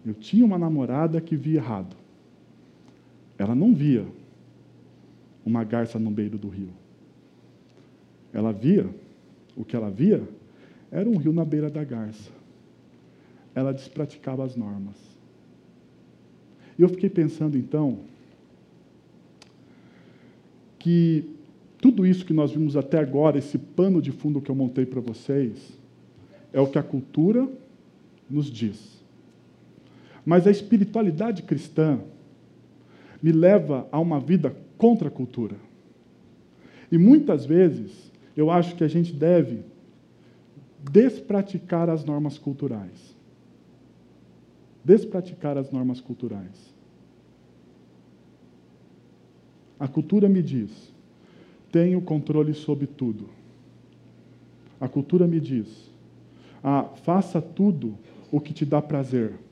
Eu 0.08 0.14
tinha 0.14 0.42
uma 0.42 0.56
namorada 0.56 1.20
que 1.20 1.36
via 1.36 1.58
errado. 1.58 1.94
Ela 3.36 3.54
não 3.54 3.74
via 3.74 4.06
uma 5.44 5.62
garça 5.64 5.98
no 5.98 6.10
meio 6.10 6.30
do 6.30 6.48
rio. 6.48 6.70
Ela 8.32 8.50
via, 8.50 8.88
o 9.54 9.66
que 9.66 9.76
ela 9.76 9.90
via 9.90 10.26
era 10.90 11.06
um 11.06 11.18
rio 11.18 11.30
na 11.30 11.44
beira 11.44 11.68
da 11.68 11.84
garça. 11.84 12.30
Ela 13.54 13.70
despraticava 13.70 14.42
as 14.46 14.56
normas. 14.56 14.96
E 16.78 16.82
eu 16.82 16.88
fiquei 16.88 17.10
pensando 17.10 17.58
então 17.58 17.98
que 20.78 21.36
tudo 21.82 22.06
isso 22.06 22.24
que 22.24 22.32
nós 22.32 22.52
vimos 22.52 22.78
até 22.78 22.98
agora, 22.98 23.36
esse 23.36 23.58
pano 23.58 24.00
de 24.00 24.10
fundo 24.10 24.40
que 24.40 24.50
eu 24.50 24.54
montei 24.54 24.86
para 24.86 25.02
vocês, 25.02 25.78
é 26.50 26.58
o 26.58 26.66
que 26.66 26.78
a 26.78 26.82
cultura 26.82 27.46
nos 28.30 28.50
diz. 28.50 28.97
Mas 30.28 30.46
a 30.46 30.50
espiritualidade 30.50 31.42
cristã 31.42 32.00
me 33.22 33.32
leva 33.32 33.88
a 33.90 33.98
uma 33.98 34.20
vida 34.20 34.54
contra 34.76 35.08
a 35.08 35.10
cultura. 35.10 35.56
E 36.92 36.98
muitas 36.98 37.46
vezes 37.46 38.12
eu 38.36 38.50
acho 38.50 38.76
que 38.76 38.84
a 38.84 38.88
gente 38.88 39.10
deve 39.10 39.62
despraticar 40.92 41.88
as 41.88 42.04
normas 42.04 42.36
culturais. 42.36 43.16
Despraticar 44.84 45.56
as 45.56 45.70
normas 45.70 45.98
culturais. 45.98 46.74
A 49.80 49.88
cultura 49.88 50.28
me 50.28 50.42
diz: 50.42 50.92
tenho 51.72 52.02
controle 52.02 52.52
sobre 52.52 52.86
tudo. 52.86 53.30
A 54.78 54.88
cultura 54.88 55.26
me 55.26 55.40
diz: 55.40 55.90
ah, 56.62 56.82
faça 57.02 57.40
tudo 57.40 57.96
o 58.30 58.38
que 58.38 58.52
te 58.52 58.66
dá 58.66 58.82
prazer. 58.82 59.47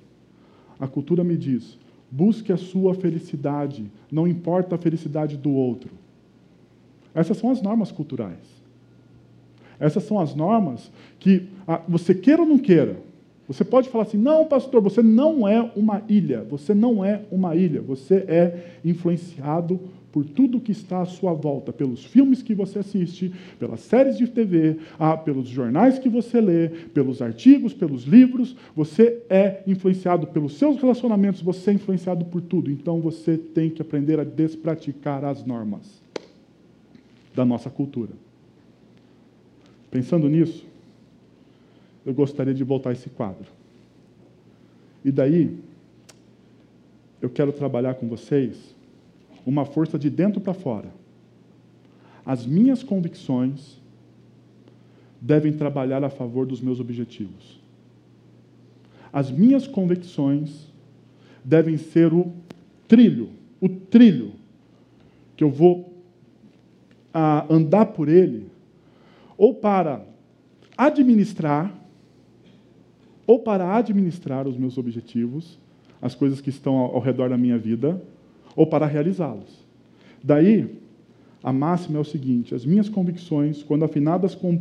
A 0.78 0.87
cultura 0.87 1.25
me 1.25 1.37
diz: 1.37 1.78
busque 2.11 2.52
a 2.52 2.56
sua 2.56 2.95
felicidade, 2.95 3.90
não 4.11 4.26
importa 4.26 4.75
a 4.75 4.78
felicidade 4.78 5.37
do 5.37 5.50
outro. 5.50 5.90
Essas 7.14 7.38
são 7.38 7.50
as 7.50 7.62
normas 7.62 7.90
culturais. 7.90 8.56
Essas 9.78 10.04
são 10.04 10.18
as 10.18 10.35
normas 10.35 10.90
que 11.18 11.49
você 11.88 12.14
queira 12.14 12.42
ou 12.42 12.49
não 12.49 12.59
queira. 12.59 12.99
Você 13.49 13.64
pode 13.64 13.88
falar 13.88 14.04
assim: 14.04 14.18
não, 14.18 14.45
pastor, 14.45 14.83
você 14.83 15.02
não 15.02 15.47
é 15.47 15.71
uma 15.76 16.02
ilha. 16.09 16.42
Você 16.45 16.75
não 16.75 17.04
é 17.04 17.23
uma 17.30 17.54
ilha. 17.54 17.80
Você 17.80 18.16
é 18.28 18.78
influenciado 18.85 19.80
por 20.16 20.25
tudo 20.25 20.62
que 20.62 20.73
está 20.73 21.02
à 21.02 21.04
sua 21.04 21.35
volta, 21.35 21.75
pelos 21.75 22.02
filmes 22.02 22.40
que 22.40 22.54
você 22.54 22.78
assiste, 22.78 23.30
pelas 23.58 23.80
séries 23.80 24.16
de 24.16 24.26
TV, 24.26 24.78
ah, 24.99 25.14
pelos 25.14 25.46
jornais 25.46 25.99
que 25.99 26.08
você 26.08 26.40
lê, 26.40 26.70
pelos 26.70 27.20
artigos, 27.20 27.75
pelos 27.75 28.04
livros. 28.04 28.56
Você 28.75 29.23
é 29.28 29.62
influenciado 29.66 30.26
pelos 30.28 30.54
seus 30.54 30.78
relacionamentos, 30.78 31.42
você 31.42 31.70
é 31.70 31.75
influenciado 31.75 32.25
por 32.25 32.40
tudo. 32.40 32.70
Então 32.70 32.99
você 32.99 33.37
tem 33.37 33.68
que 33.68 33.82
aprender 33.82 34.18
a 34.18 34.25
despraticar 34.25 35.23
as 35.23 35.44
normas 35.44 36.00
da 37.35 37.44
nossa 37.44 37.68
cultura. 37.68 38.12
Pensando 39.90 40.30
nisso, 40.30 40.64
eu 42.06 42.14
gostaria 42.14 42.54
de 42.54 42.64
voltar 42.64 42.88
a 42.88 42.92
esse 42.94 43.11
quadro. 43.11 43.49
E 45.04 45.12
daí, 45.12 45.58
eu 47.20 47.28
quero 47.28 47.52
trabalhar 47.52 47.96
com 47.96 48.08
vocês 48.08 48.75
uma 49.47 49.65
força 49.65 49.97
de 49.97 50.11
dentro 50.11 50.41
para 50.41 50.53
fora. 50.53 50.93
As 52.25 52.45
minhas 52.45 52.83
convicções 52.83 53.81
devem 55.21 55.53
trabalhar 55.53 56.03
a 56.03 56.11
favor 56.11 56.45
dos 56.45 56.61
meus 56.61 56.81
objetivos. 56.81 57.61
As 59.12 59.31
minhas 59.31 59.69
convicções 59.69 60.67
devem 61.45 61.76
ser 61.76 62.12
o 62.12 62.33
trilho, 62.88 63.31
o 63.61 63.69
trilho 63.69 64.33
que 65.37 65.45
eu 65.45 65.50
vou 65.50 65.95
a, 67.15 67.47
andar 67.49 67.87
por 67.87 68.09
ele, 68.09 68.50
ou 69.38 69.55
para 69.55 70.05
administrar, 70.76 71.73
ou 73.26 73.38
para 73.38 73.76
administrar 73.76 74.47
os 74.49 74.57
meus 74.57 74.76
objetivos, 74.76 75.59
as 76.03 76.15
coisas 76.15 76.41
que 76.41 76.50
estão 76.50 76.75
ao 76.76 77.00
redor 77.00 77.31
da 77.31 77.38
minha 77.38 77.57
vida 77.57 78.03
ou 78.56 78.66
para 78.66 78.86
realizá-las. 78.86 79.64
Daí, 80.25 80.68
a 81.44 81.52
máxima 81.52 81.98
é 81.98 82.00
o 82.00 82.04
seguinte: 82.04 82.54
as 82.54 82.64
minhas 82.64 82.88
convicções, 82.88 83.62
quando 83.62 83.84
afinadas 83.84 84.34
com, 84.34 84.58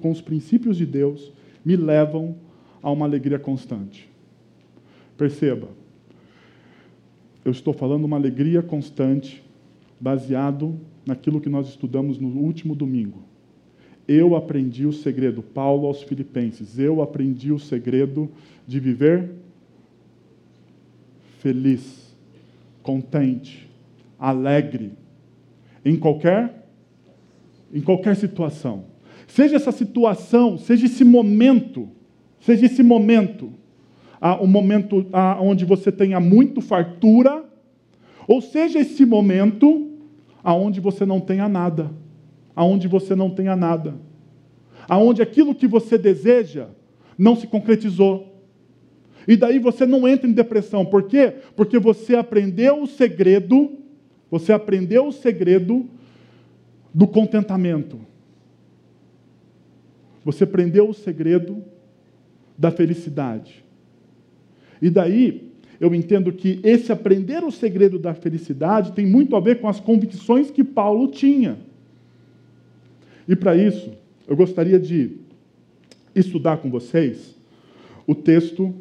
com 0.00 0.10
os 0.10 0.20
princípios 0.20 0.76
de 0.76 0.84
Deus, 0.84 1.32
me 1.64 1.76
levam 1.76 2.34
a 2.82 2.90
uma 2.90 3.06
alegria 3.06 3.38
constante. 3.38 4.10
Perceba, 5.16 5.68
eu 7.44 7.52
estou 7.52 7.72
falando 7.72 8.04
uma 8.04 8.16
alegria 8.16 8.62
constante, 8.62 9.42
baseado 9.98 10.78
naquilo 11.06 11.40
que 11.40 11.48
nós 11.48 11.68
estudamos 11.68 12.18
no 12.18 12.28
último 12.28 12.74
domingo. 12.74 13.22
Eu 14.06 14.36
aprendi 14.36 14.84
o 14.84 14.92
segredo, 14.92 15.42
Paulo 15.42 15.86
aos 15.86 16.02
Filipenses, 16.02 16.78
eu 16.78 17.00
aprendi 17.00 17.52
o 17.52 17.58
segredo 17.58 18.28
de 18.66 18.78
viver 18.78 19.30
feliz, 21.38 22.03
contente, 22.84 23.68
alegre, 24.18 24.92
em 25.84 25.96
qualquer 25.96 26.62
em 27.72 27.80
qualquer 27.80 28.14
situação. 28.14 28.84
Seja 29.26 29.56
essa 29.56 29.72
situação, 29.72 30.56
seja 30.56 30.86
esse 30.86 31.04
momento, 31.04 31.88
seja 32.38 32.66
esse 32.66 32.84
momento, 32.84 33.52
ah, 34.20 34.40
um 34.40 34.46
momento 34.46 35.04
ah, 35.12 35.38
onde 35.40 35.64
você 35.64 35.90
tenha 35.90 36.20
muito 36.20 36.60
fartura, 36.60 37.44
ou 38.28 38.40
seja 38.40 38.78
esse 38.78 39.04
momento 39.04 39.90
aonde 40.42 40.80
você 40.80 41.04
não 41.04 41.18
tenha 41.18 41.48
nada, 41.48 41.90
aonde 42.54 42.86
você 42.86 43.16
não 43.16 43.28
tenha 43.28 43.56
nada, 43.56 43.96
aonde 44.88 45.20
aquilo 45.20 45.54
que 45.54 45.66
você 45.66 45.98
deseja 45.98 46.68
não 47.18 47.34
se 47.34 47.48
concretizou. 47.48 48.33
E 49.26 49.36
daí 49.36 49.58
você 49.58 49.86
não 49.86 50.06
entra 50.06 50.28
em 50.28 50.32
depressão. 50.32 50.84
Por 50.84 51.04
quê? 51.04 51.32
Porque 51.56 51.78
você 51.78 52.14
aprendeu 52.14 52.82
o 52.82 52.86
segredo, 52.86 53.72
você 54.30 54.52
aprendeu 54.52 55.06
o 55.06 55.12
segredo 55.12 55.86
do 56.92 57.06
contentamento. 57.06 57.98
Você 60.24 60.44
aprendeu 60.44 60.88
o 60.88 60.94
segredo 60.94 61.62
da 62.56 62.70
felicidade. 62.70 63.64
E 64.80 64.90
daí 64.90 65.52
eu 65.80 65.94
entendo 65.94 66.32
que 66.32 66.60
esse 66.62 66.92
aprender 66.92 67.42
o 67.42 67.50
segredo 67.50 67.98
da 67.98 68.14
felicidade 68.14 68.92
tem 68.92 69.06
muito 69.06 69.34
a 69.34 69.40
ver 69.40 69.60
com 69.60 69.68
as 69.68 69.80
convicções 69.80 70.50
que 70.50 70.62
Paulo 70.62 71.08
tinha. 71.08 71.58
E 73.26 73.34
para 73.34 73.56
isso, 73.56 73.90
eu 74.28 74.36
gostaria 74.36 74.78
de 74.78 75.16
estudar 76.14 76.58
com 76.58 76.70
vocês 76.70 77.34
o 78.06 78.14
texto 78.14 78.74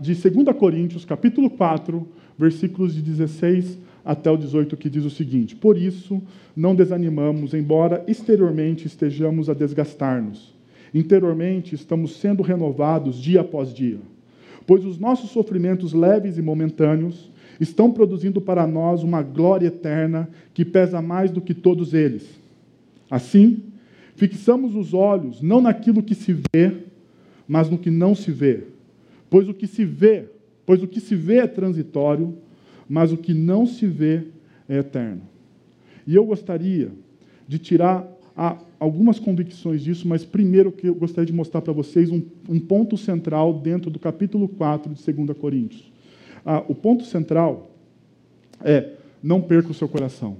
de 0.00 0.14
2 0.14 0.56
Coríntios, 0.56 1.04
capítulo 1.04 1.50
4, 1.50 2.06
versículos 2.38 2.94
de 2.94 3.02
16 3.02 3.78
até 4.04 4.30
o 4.30 4.36
18, 4.36 4.76
que 4.76 4.90
diz 4.90 5.04
o 5.04 5.10
seguinte: 5.10 5.56
Por 5.56 5.76
isso, 5.76 6.22
não 6.56 6.74
desanimamos, 6.74 7.54
embora 7.54 8.04
exteriormente 8.06 8.86
estejamos 8.86 9.50
a 9.50 9.54
desgastar-nos. 9.54 10.54
Interiormente, 10.92 11.74
estamos 11.74 12.18
sendo 12.18 12.42
renovados 12.42 13.20
dia 13.20 13.40
após 13.40 13.74
dia 13.74 13.98
pois 14.66 14.84
os 14.84 14.98
nossos 14.98 15.30
sofrimentos 15.30 15.92
leves 15.92 16.38
e 16.38 16.42
momentâneos 16.42 17.30
estão 17.60 17.90
produzindo 17.90 18.40
para 18.40 18.66
nós 18.66 19.02
uma 19.02 19.22
glória 19.22 19.68
eterna 19.68 20.28
que 20.52 20.64
pesa 20.64 21.00
mais 21.00 21.30
do 21.30 21.40
que 21.40 21.54
todos 21.54 21.94
eles. 21.94 22.28
Assim, 23.10 23.62
fixamos 24.16 24.74
os 24.74 24.92
olhos 24.92 25.40
não 25.40 25.60
naquilo 25.60 26.02
que 26.02 26.14
se 26.14 26.36
vê, 26.52 26.72
mas 27.46 27.70
no 27.70 27.78
que 27.78 27.90
não 27.90 28.14
se 28.14 28.32
vê. 28.32 28.64
Pois 29.28 29.48
o 29.48 29.54
que 29.54 29.66
se 29.66 29.84
vê, 29.84 30.26
pois 30.64 30.82
o 30.82 30.88
que 30.88 31.00
se 31.00 31.14
vê 31.14 31.38
é 31.38 31.46
transitório, 31.46 32.36
mas 32.88 33.12
o 33.12 33.16
que 33.16 33.34
não 33.34 33.66
se 33.66 33.86
vê 33.86 34.24
é 34.68 34.78
eterno. 34.78 35.22
E 36.06 36.14
eu 36.14 36.24
gostaria 36.24 36.90
de 37.46 37.58
tirar 37.58 38.06
algumas 38.78 39.18
convicções 39.18 39.82
disso, 39.82 40.06
mas 40.08 40.24
primeiro 40.24 40.72
que 40.72 40.88
eu 40.88 40.94
gostaria 40.94 41.26
de 41.26 41.32
mostrar 41.32 41.62
para 41.62 41.72
vocês 41.72 42.10
um, 42.10 42.22
um, 42.48 42.58
ponto 42.58 42.96
central 42.96 43.54
dentro 43.54 43.90
do 43.90 43.98
capítulo 43.98 44.48
4 44.48 44.92
de 44.92 45.12
2 45.12 45.38
Coríntios. 45.38 45.92
Ah, 46.44 46.62
o 46.68 46.74
ponto 46.74 47.04
central 47.04 47.70
é 48.62 48.90
não 49.22 49.40
perca 49.40 49.70
o 49.70 49.74
seu 49.74 49.88
coração. 49.88 50.36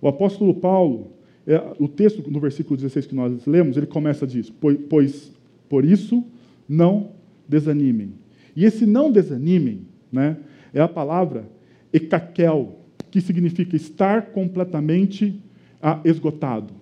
O 0.00 0.06
apóstolo 0.06 0.54
Paulo, 0.54 1.12
é, 1.46 1.60
o 1.78 1.88
texto 1.88 2.28
no 2.30 2.38
versículo 2.38 2.76
16 2.76 3.06
que 3.06 3.14
nós 3.14 3.46
lemos, 3.46 3.76
ele 3.76 3.86
começa 3.86 4.24
a 4.24 4.28
dizer: 4.28 4.52
pois, 4.60 4.78
pois 4.88 5.32
por 5.68 5.84
isso 5.84 6.24
não 6.68 7.10
desanimem. 7.48 8.14
E 8.54 8.64
esse 8.64 8.86
não 8.86 9.10
desanimem 9.10 9.86
né, 10.10 10.36
é 10.72 10.80
a 10.80 10.88
palavra 10.88 11.48
ekakel, 11.92 12.78
que 13.10 13.20
significa 13.20 13.76
estar 13.76 14.26
completamente 14.26 15.40
ah, 15.80 16.00
esgotado. 16.04 16.74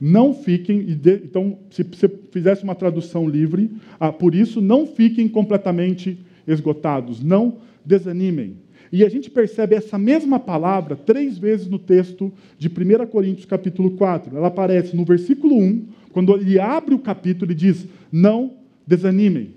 Não 0.00 0.32
fiquem, 0.32 0.86
então, 0.88 1.58
se 1.70 1.82
você 1.82 2.08
fizesse 2.30 2.62
uma 2.62 2.74
tradução 2.74 3.28
livre, 3.28 3.70
ah, 3.98 4.12
por 4.12 4.34
isso, 4.34 4.60
não 4.60 4.86
fiquem 4.86 5.28
completamente 5.28 6.18
esgotados, 6.46 7.22
não 7.22 7.58
desanimem. 7.84 8.56
E 8.92 9.04
a 9.04 9.08
gente 9.08 9.30
percebe 9.30 9.74
essa 9.74 9.98
mesma 9.98 10.38
palavra 10.38 10.96
três 10.96 11.36
vezes 11.36 11.66
no 11.66 11.78
texto 11.78 12.32
de 12.56 12.68
1 12.68 13.06
Coríntios, 13.06 13.44
capítulo 13.44 13.90
4. 13.92 14.36
Ela 14.36 14.48
aparece 14.48 14.96
no 14.96 15.04
versículo 15.04 15.56
1, 15.56 15.86
quando 16.12 16.34
ele 16.34 16.58
abre 16.58 16.94
o 16.94 16.98
capítulo 16.98 17.52
e 17.52 17.54
diz: 17.54 17.86
Não 18.10 18.54
desanimem. 18.86 19.50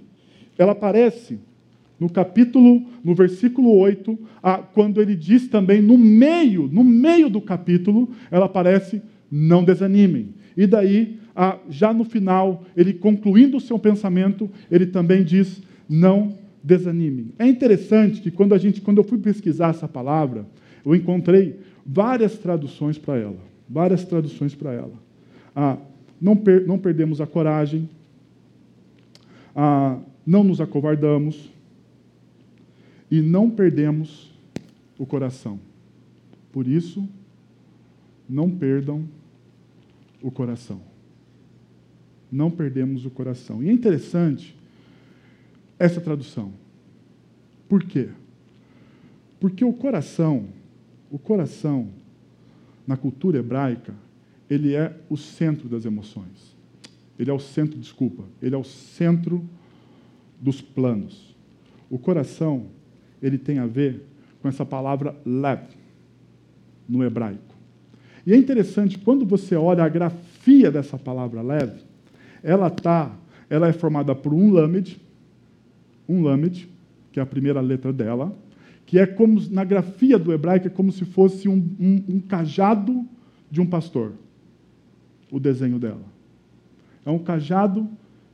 Ela 0.58 0.74
aparece 0.74 1.40
no 2.02 2.10
capítulo, 2.10 2.84
no 3.04 3.14
versículo 3.14 3.78
8, 3.78 4.18
ah, 4.42 4.58
quando 4.58 5.00
ele 5.00 5.16
diz 5.16 5.48
também, 5.48 5.84
no 5.84 6.00
meio, 6.00 6.68
no 6.68 6.84
meio 6.84 7.30
do 7.30 7.40
capítulo, 7.40 8.10
ela 8.32 8.48
aparece: 8.48 9.04
não 9.32 9.64
desanimem. 9.64 10.30
E 10.58 10.66
daí, 10.66 11.20
já 11.70 11.94
no 11.94 12.04
final, 12.04 12.64
ele 12.76 12.92
concluindo 12.92 13.58
o 13.58 13.62
seu 13.62 13.78
pensamento, 13.78 14.50
ele 14.72 14.88
também 14.88 15.24
diz: 15.24 15.62
não 15.88 16.34
desanimem. 16.64 17.34
É 17.38 17.46
interessante 17.46 18.20
que 18.20 18.32
quando 18.32 18.56
a 18.56 18.58
gente, 18.58 18.82
quando 18.82 18.98
eu 18.98 19.04
fui 19.04 19.20
pesquisar 19.20 19.70
essa 19.70 19.88
palavra, 19.88 20.48
eu 20.84 20.96
encontrei 20.96 21.60
várias 21.86 22.36
traduções 22.36 22.98
para 22.98 23.16
ela, 23.18 23.38
várias 23.70 24.04
traduções 24.04 24.56
para 24.56 24.74
ela. 24.74 24.94
Ah, 25.56 25.78
não, 26.22 26.38
per, 26.38 26.68
não 26.68 26.78
perdemos 26.78 27.20
a 27.20 27.26
coragem, 27.26 27.90
ah, 29.56 30.00
não 30.26 30.44
nos 30.44 30.62
acovardamos 30.62 31.52
e 33.10 33.22
não 33.22 33.50
perdemos 33.50 34.32
o 35.00 35.06
coração. 35.06 35.60
Por 36.52 36.68
isso, 36.68 37.10
não 38.30 38.50
perdam 38.50 39.04
o 40.22 40.30
coração. 40.30 40.80
Não 42.32 42.52
perdemos 42.52 43.06
o 43.06 43.10
coração. 43.10 43.64
E 43.64 43.70
é 43.70 43.72
interessante 43.72 44.56
essa 45.80 46.00
tradução. 46.00 46.54
Por 47.68 47.84
quê? 47.84 48.10
Porque 49.40 49.66
o 49.66 49.74
coração, 49.74 50.46
o 51.10 51.18
coração, 51.18 51.90
na 52.86 52.96
cultura 52.96 53.40
hebraica, 53.40 53.94
ele 54.52 54.76
é 54.76 54.94
o 55.10 55.16
centro 55.16 55.70
das 55.70 55.86
emoções. 55.86 56.58
Ele 57.18 57.32
é 57.32 57.34
o 57.34 57.40
centro, 57.40 57.80
desculpa, 57.80 58.26
ele 58.42 58.54
é 58.54 58.58
o 58.58 58.66
centro 58.66 59.42
dos 60.42 60.60
planos. 60.62 61.34
O 61.90 61.98
coração, 61.98 62.66
ele 63.22 63.38
tem 63.38 63.60
a 63.60 63.66
ver 63.66 64.06
com 64.42 64.50
essa 64.50 64.66
palavra 64.66 65.16
lev, 65.26 65.70
no 66.90 67.02
hebraico. 67.02 67.56
E 68.28 68.34
é 68.34 68.36
interessante, 68.36 68.98
quando 68.98 69.26
você 69.26 69.56
olha 69.56 69.86
a 69.86 69.90
grafia 69.90 70.70
dessa 70.70 70.98
palavra 70.98 71.42
leve, 71.42 71.80
ela 72.44 72.70
tá, 72.70 73.16
ela 73.50 73.70
é 73.70 73.74
formada 73.74 74.14
por 74.14 74.34
um 74.34 74.52
lamed, 74.52 75.00
um 76.10 76.24
lamed, 76.24 76.68
que 77.14 77.22
é 77.22 77.24
a 77.24 77.26
primeira 77.26 77.62
letra 77.62 77.94
dela, 77.94 78.38
que 78.86 79.00
é 79.00 79.06
como, 79.06 79.42
na 79.50 79.64
grafia 79.64 80.20
do 80.20 80.34
hebraico, 80.34 80.68
é 80.68 80.70
como 80.70 80.92
se 80.92 81.06
fosse 81.06 81.48
um, 81.48 81.70
um, 81.80 82.04
um 82.16 82.20
cajado 82.20 83.08
de 83.50 83.62
um 83.62 83.66
pastor, 83.66 84.14
o 85.32 85.40
desenho 85.40 85.80
dela. 85.80 86.04
É 87.06 87.10
um 87.10 87.20
cajado 87.20 87.88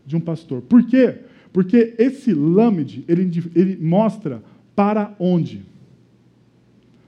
de 0.05 0.15
um 0.15 0.19
pastor. 0.19 0.61
Por 0.61 0.83
quê? 0.83 1.19
Porque 1.53 1.95
esse 1.97 2.33
lamed, 2.33 3.05
ele, 3.07 3.43
ele 3.55 3.77
mostra 3.77 4.41
para 4.75 5.15
onde. 5.19 5.63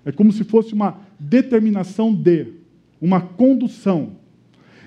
É 0.05 0.11
como 0.11 0.31
se 0.31 0.43
fosse 0.43 0.73
uma 0.73 0.99
determinação 1.19 2.13
de 2.13 2.53
uma 3.01 3.21
condução. 3.21 4.13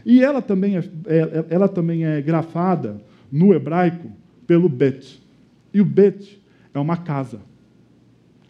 E 0.05 0.23
ela 0.23 0.43
também 0.43 0.77
é, 0.77 0.81
é, 1.07 1.47
ela 1.51 1.69
também 1.69 2.05
é 2.05 2.21
grafada 2.21 3.01
no 3.31 3.55
hebraico 3.55 4.11
pelo 4.47 4.69
bet. 4.69 5.23
E 5.73 5.81
o 5.81 5.85
bet 5.85 6.41
é 6.75 6.79
uma 6.79 6.97
casa. 6.97 7.41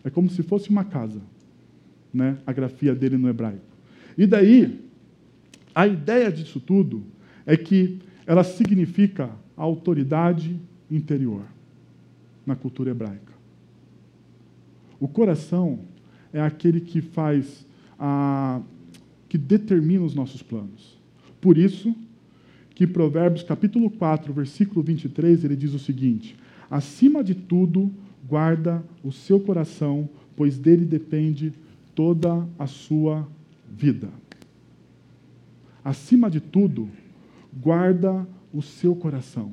É 0.05 0.11
como 0.11 0.29
se 0.31 0.43
fosse 0.43 0.71
uma 0.71 0.85
casa, 0.85 1.21
né? 2.13 2.37
a 2.47 2.53
grafia 2.53 2.95
dele 2.95 3.17
no 3.17 3.29
hebraico. 3.29 3.61
E 4.19 4.27
daí, 4.27 4.81
a 5.75 5.87
ideia 5.87 6.31
disso 6.31 6.61
tudo 6.61 7.03
é 7.47 7.57
que 7.57 8.01
ela 8.27 8.45
significa 8.45 9.31
autoridade 9.57 10.59
interior. 10.91 11.45
na 12.45 12.57
cultura 12.57 12.91
hebraica. 12.91 13.33
O 14.99 15.07
coração 15.07 15.81
é 16.33 16.41
aquele 16.41 16.81
que 16.81 17.01
faz, 17.01 17.67
a, 17.99 18.61
que 19.29 19.39
determina 19.39 20.05
os 20.05 20.15
nossos 20.15 20.43
planos. 20.43 20.99
Por 21.41 21.57
isso, 21.57 21.95
que 22.75 22.87
Provérbios 22.87 23.43
capítulo 23.43 23.91
4, 23.91 24.33
versículo 24.33 24.83
23, 24.83 25.45
ele 25.45 25.57
diz 25.57 25.75
o 25.75 25.79
seguinte: 25.79 26.37
Acima 26.71 27.23
de 27.23 27.35
tudo, 27.35 27.91
guarda 28.29 28.83
o 29.05 29.13
seu 29.13 29.39
coração, 29.39 30.09
pois 30.37 30.59
dele 30.59 30.85
depende 30.85 31.53
toda 31.95 32.47
a 32.59 32.67
sua 32.67 33.29
vida. 33.71 34.09
Acima 35.85 36.31
de 36.31 36.41
tudo, 36.41 36.89
guarda 37.53 38.27
o 38.53 38.63
seu 38.63 38.95
coração. 38.95 39.53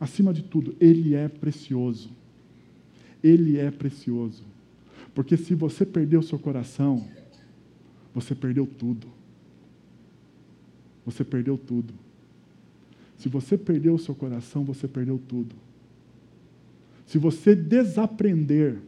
Acima 0.00 0.32
de 0.32 0.42
tudo, 0.42 0.74
ele 0.80 1.14
é 1.14 1.28
precioso. 1.28 2.10
Ele 3.22 3.58
é 3.58 3.70
precioso. 3.70 4.44
Porque 5.14 5.36
se 5.36 5.54
você 5.54 5.86
perder 5.86 6.16
o 6.16 6.22
seu 6.22 6.38
coração, 6.38 7.06
você 8.14 8.34
perdeu 8.34 8.66
tudo. 8.66 9.06
Você 11.04 11.24
perdeu 11.24 11.56
tudo. 11.58 11.94
Se 13.16 13.28
você 13.28 13.56
perdeu 13.56 13.94
o 13.94 13.98
seu 13.98 14.14
coração, 14.14 14.64
você 14.64 14.88
perdeu 14.88 15.20
tudo. 15.28 15.54
Se 17.06 17.18
você 17.18 17.54
desaprender 17.54 18.78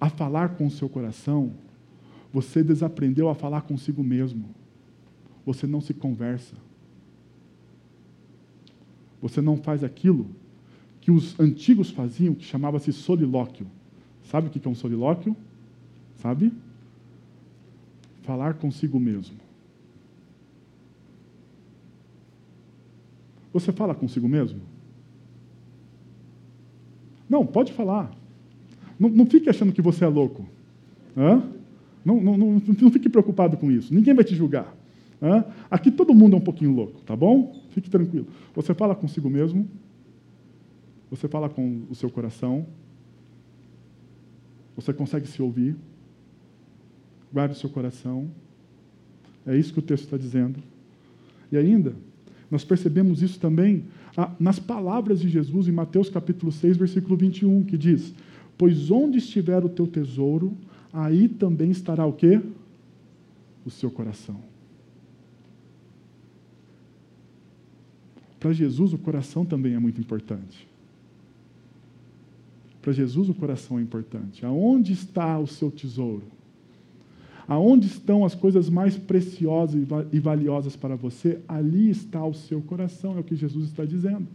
a 0.00 0.08
falar 0.08 0.50
com 0.50 0.66
o 0.66 0.70
seu 0.70 0.88
coração, 0.88 1.52
você 2.32 2.62
desaprendeu 2.62 3.28
a 3.28 3.34
falar 3.34 3.62
consigo 3.62 4.02
mesmo. 4.02 4.44
Você 5.44 5.66
não 5.66 5.80
se 5.80 5.92
conversa. 5.92 6.54
Você 9.20 9.40
não 9.40 9.56
faz 9.56 9.82
aquilo 9.82 10.26
que 11.00 11.10
os 11.10 11.38
antigos 11.38 11.90
faziam, 11.90 12.34
que 12.34 12.44
chamava-se 12.44 12.92
solilóquio. 12.92 13.66
Sabe 14.24 14.48
o 14.48 14.50
que 14.50 14.66
é 14.66 14.70
um 14.70 14.74
solilóquio? 14.74 15.36
Sabe? 16.16 16.52
Falar 18.22 18.54
consigo 18.54 18.98
mesmo. 18.98 19.36
Você 23.52 23.70
fala 23.70 23.94
consigo 23.94 24.28
mesmo? 24.28 24.60
Não, 27.28 27.46
pode 27.46 27.72
falar. 27.72 28.10
Não, 28.98 29.08
não 29.08 29.26
fique 29.26 29.48
achando 29.48 29.72
que 29.72 29.82
você 29.82 30.04
é 30.04 30.08
louco. 30.08 30.46
Hã? 31.16 31.42
Não, 32.04 32.20
não, 32.20 32.36
não, 32.36 32.62
não 32.80 32.90
fique 32.90 33.08
preocupado 33.08 33.56
com 33.56 33.70
isso. 33.70 33.94
Ninguém 33.94 34.14
vai 34.14 34.24
te 34.24 34.34
julgar. 34.34 34.74
Aqui 35.70 35.90
todo 35.90 36.14
mundo 36.14 36.34
é 36.34 36.38
um 36.38 36.42
pouquinho 36.42 36.72
louco, 36.72 37.00
tá 37.00 37.16
bom? 37.16 37.54
Fique 37.70 37.88
tranquilo. 37.88 38.26
Você 38.54 38.74
fala 38.74 38.94
consigo 38.94 39.30
mesmo. 39.30 39.68
Você 41.10 41.28
fala 41.28 41.48
com 41.48 41.82
o 41.88 41.94
seu 41.94 42.10
coração. 42.10 42.66
Você 44.76 44.92
consegue 44.92 45.26
se 45.26 45.40
ouvir. 45.40 45.76
Guarde 47.32 47.54
o 47.54 47.58
seu 47.58 47.70
coração. 47.70 48.30
É 49.46 49.56
isso 49.56 49.72
que 49.72 49.78
o 49.78 49.82
texto 49.82 50.04
está 50.04 50.16
dizendo. 50.16 50.58
E 51.50 51.56
ainda, 51.56 51.94
nós 52.50 52.64
percebemos 52.64 53.22
isso 53.22 53.40
também 53.40 53.84
nas 54.38 54.58
palavras 54.58 55.20
de 55.20 55.28
Jesus 55.28 55.68
em 55.68 55.72
Mateus 55.72 56.08
capítulo 56.08 56.52
6, 56.52 56.76
versículo 56.76 57.16
21, 57.16 57.64
que 57.64 57.76
diz: 57.76 58.14
Pois 58.56 58.90
onde 58.90 59.18
estiver 59.18 59.64
o 59.64 59.68
teu 59.68 59.86
tesouro, 59.86 60.56
aí 60.92 61.28
também 61.28 61.70
estará 61.70 62.06
o 62.06 62.12
quê? 62.12 62.40
O 63.64 63.70
seu 63.70 63.90
coração. 63.90 64.53
Para 68.44 68.52
Jesus, 68.52 68.92
o 68.92 68.98
coração 68.98 69.42
também 69.42 69.72
é 69.72 69.78
muito 69.78 69.98
importante. 69.98 70.68
Para 72.82 72.92
Jesus, 72.92 73.30
o 73.30 73.34
coração 73.34 73.78
é 73.78 73.80
importante. 73.80 74.44
Aonde 74.44 74.92
está 74.92 75.38
o 75.38 75.46
seu 75.46 75.70
tesouro? 75.70 76.24
Aonde 77.48 77.86
estão 77.86 78.22
as 78.22 78.34
coisas 78.34 78.68
mais 78.68 78.98
preciosas 78.98 79.82
e 80.12 80.20
valiosas 80.20 80.76
para 80.76 80.94
você, 80.94 81.40
ali 81.48 81.88
está 81.88 82.22
o 82.22 82.34
seu 82.34 82.60
coração, 82.60 83.16
é 83.16 83.20
o 83.20 83.24
que 83.24 83.34
Jesus 83.34 83.70
está 83.70 83.86
dizendo. 83.86 84.26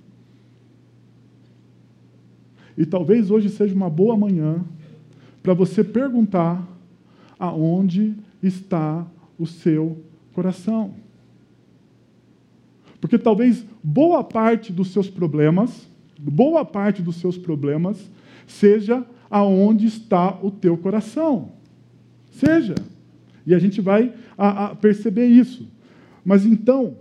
E 2.75 2.87
talvez 2.87 3.29
hoje 3.29 3.47
seja 3.47 3.75
uma 3.75 3.91
boa 3.91 4.17
manhã 4.17 4.65
para 5.43 5.53
você 5.53 5.83
perguntar 5.83 6.67
aonde 7.37 8.15
está 8.41 9.05
o 9.37 9.45
seu 9.45 10.03
coração. 10.33 10.95
Porque 12.99 13.17
talvez 13.17 13.65
boa 13.83 14.23
parte 14.23 14.73
dos 14.73 14.91
seus 14.91 15.09
problemas, 15.09 15.87
boa 16.19 16.65
parte 16.65 17.01
dos 17.01 17.15
seus 17.15 17.37
problemas, 17.37 18.09
seja 18.45 19.05
aonde 19.29 19.85
está 19.85 20.37
o 20.41 20.51
teu 20.51 20.77
coração. 20.77 21.51
Seja. 22.31 22.75
E 23.45 23.53
a 23.53 23.59
gente 23.59 23.79
vai 23.81 24.13
a, 24.37 24.65
a 24.65 24.75
perceber 24.75 25.27
isso. 25.27 25.67
Mas 26.25 26.45
então, 26.45 26.97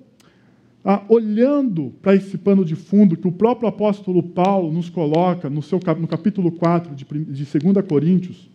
a, 0.84 1.02
olhando 1.08 1.92
para 2.00 2.14
esse 2.14 2.38
pano 2.38 2.64
de 2.64 2.76
fundo 2.76 3.16
que 3.16 3.26
o 3.26 3.32
próprio 3.32 3.68
apóstolo 3.68 4.22
Paulo 4.22 4.72
nos 4.72 4.88
coloca 4.88 5.50
no, 5.50 5.62
seu, 5.62 5.80
no 5.98 6.06
capítulo 6.06 6.52
4 6.52 6.94
de, 6.94 7.04
de 7.04 7.44
2 7.44 7.86
Coríntios, 7.86 8.48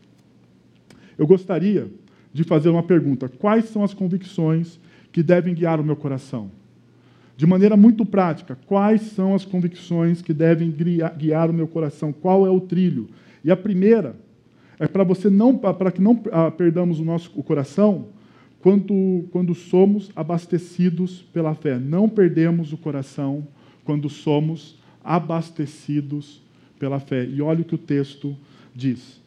eu 1.17 1.27
gostaria 1.27 1.91
de 2.33 2.43
fazer 2.43 2.69
uma 2.69 2.83
pergunta: 2.83 3.27
quais 3.27 3.65
são 3.65 3.83
as 3.83 3.93
convicções 3.93 4.79
que 5.11 5.21
devem 5.21 5.53
guiar 5.53 5.79
o 5.79 5.83
meu 5.83 5.95
coração? 5.95 6.49
De 7.35 7.47
maneira 7.47 7.75
muito 7.75 8.05
prática, 8.05 8.57
quais 8.67 9.01
são 9.01 9.33
as 9.33 9.43
convicções 9.43 10.21
que 10.21 10.33
devem 10.33 10.71
guiar 11.17 11.49
o 11.49 11.53
meu 11.53 11.67
coração? 11.67 12.13
Qual 12.13 12.45
é 12.45 12.49
o 12.49 12.59
trilho? 12.59 13.09
E 13.43 13.51
a 13.51 13.57
primeira 13.57 14.15
é 14.79 14.87
para 14.87 15.03
você 15.03 15.29
não 15.29 15.57
para 15.57 15.91
que 15.91 16.01
não 16.01 16.21
ah, 16.31 16.51
perdamos 16.51 16.99
o 16.99 17.05
nosso 17.05 17.31
o 17.35 17.43
coração 17.43 18.07
quando, 18.61 19.25
quando 19.31 19.53
somos 19.53 20.11
abastecidos 20.15 21.21
pela 21.33 21.53
fé. 21.53 21.77
Não 21.77 22.07
perdemos 22.07 22.71
o 22.71 22.77
coração 22.77 23.45
quando 23.83 24.09
somos 24.09 24.77
abastecidos 25.03 26.41
pela 26.79 26.99
fé. 26.99 27.25
E 27.25 27.41
olha 27.41 27.61
o 27.61 27.65
que 27.65 27.75
o 27.75 27.79
texto 27.79 28.35
diz 28.73 29.21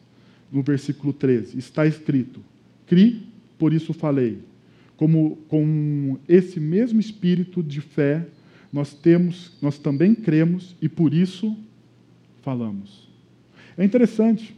no 0.51 0.63
versículo 0.63 1.13
13: 1.13 1.57
está 1.57 1.85
escrito: 1.85 2.39
Cri, 2.87 3.27
por 3.57 3.73
isso 3.73 3.93
falei. 3.93 4.39
Como 4.97 5.37
com 5.47 6.17
esse 6.27 6.59
mesmo 6.59 6.99
espírito 6.99 7.63
de 7.63 7.79
fé, 7.79 8.27
nós 8.73 8.93
temos, 8.93 9.53
nós 9.61 9.77
também 9.77 10.13
cremos 10.13 10.75
e 10.81 10.89
por 10.89 11.13
isso 11.13 11.55
falamos. 12.41 13.07
É 13.77 13.85
interessante 13.85 14.55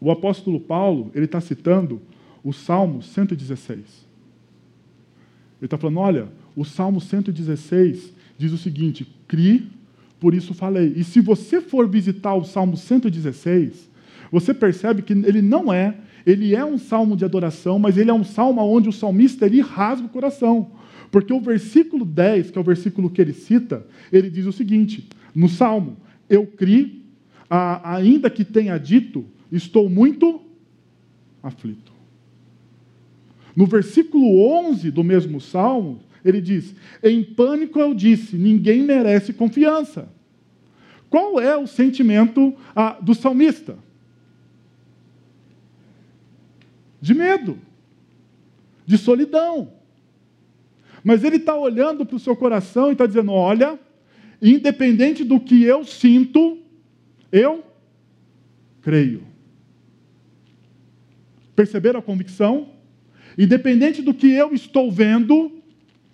o 0.00 0.10
apóstolo 0.10 0.60
Paulo, 0.60 1.10
ele 1.14 1.24
está 1.26 1.40
citando 1.40 2.00
o 2.42 2.52
Salmo 2.52 3.02
116. 3.02 3.78
Ele 3.78 3.86
está 5.62 5.76
falando, 5.76 5.98
olha, 5.98 6.28
o 6.54 6.64
Salmo 6.64 7.00
116 7.00 8.12
diz 8.36 8.52
o 8.52 8.58
seguinte, 8.58 9.06
cri, 9.26 9.68
por 10.20 10.34
isso 10.34 10.54
falei. 10.54 10.92
E 10.96 11.04
se 11.04 11.20
você 11.20 11.60
for 11.60 11.88
visitar 11.88 12.34
o 12.34 12.44
Salmo 12.44 12.76
116, 12.76 13.88
você 14.30 14.54
percebe 14.54 15.02
que 15.02 15.12
ele 15.12 15.42
não 15.42 15.72
é, 15.72 15.96
ele 16.26 16.54
é 16.54 16.64
um 16.64 16.78
salmo 16.78 17.16
de 17.16 17.24
adoração, 17.24 17.78
mas 17.78 17.96
ele 17.96 18.10
é 18.10 18.14
um 18.14 18.24
salmo 18.24 18.60
onde 18.62 18.88
o 18.88 18.92
salmista 18.92 19.46
ele 19.46 19.60
rasga 19.60 20.06
o 20.06 20.10
coração. 20.10 20.72
Porque 21.10 21.32
o 21.32 21.40
versículo 21.40 22.04
10, 22.04 22.50
que 22.50 22.58
é 22.58 22.60
o 22.60 22.64
versículo 22.64 23.08
que 23.08 23.20
ele 23.20 23.32
cita, 23.32 23.86
ele 24.12 24.28
diz 24.28 24.46
o 24.46 24.52
seguinte: 24.52 25.08
no 25.34 25.48
salmo, 25.48 25.96
eu 26.28 26.46
cri, 26.46 27.02
ainda 27.48 28.28
que 28.28 28.44
tenha 28.44 28.76
dito, 28.76 29.24
Estou 29.50 29.88
muito 29.88 30.42
aflito. 31.42 31.92
No 33.56 33.66
versículo 33.66 34.40
11 34.68 34.90
do 34.90 35.02
mesmo 35.02 35.40
salmo, 35.40 36.00
ele 36.24 36.40
diz: 36.40 36.74
Em 37.02 37.24
pânico 37.24 37.78
eu 37.78 37.94
disse, 37.94 38.36
ninguém 38.36 38.82
merece 38.82 39.32
confiança. 39.32 40.08
Qual 41.08 41.40
é 41.40 41.56
o 41.56 41.66
sentimento 41.66 42.54
ah, 42.76 42.98
do 43.00 43.14
salmista? 43.14 43.78
De 47.00 47.14
medo, 47.14 47.58
de 48.86 48.98
solidão. 48.98 49.72
Mas 51.04 51.24
ele 51.24 51.36
está 51.36 51.56
olhando 51.56 52.04
para 52.04 52.16
o 52.16 52.20
seu 52.20 52.34
coração 52.34 52.88
e 52.88 52.92
está 52.92 53.06
dizendo: 53.06 53.32
Olha, 53.32 53.78
independente 54.42 55.24
do 55.24 55.38
que 55.40 55.62
eu 55.62 55.84
sinto, 55.84 56.58
eu 57.30 57.64
creio. 58.82 59.22
Perceberam 61.54 62.00
a 62.00 62.02
convicção? 62.02 62.70
Independente 63.36 64.02
do 64.02 64.12
que 64.12 64.30
eu 64.32 64.52
estou 64.52 64.90
vendo, 64.90 65.52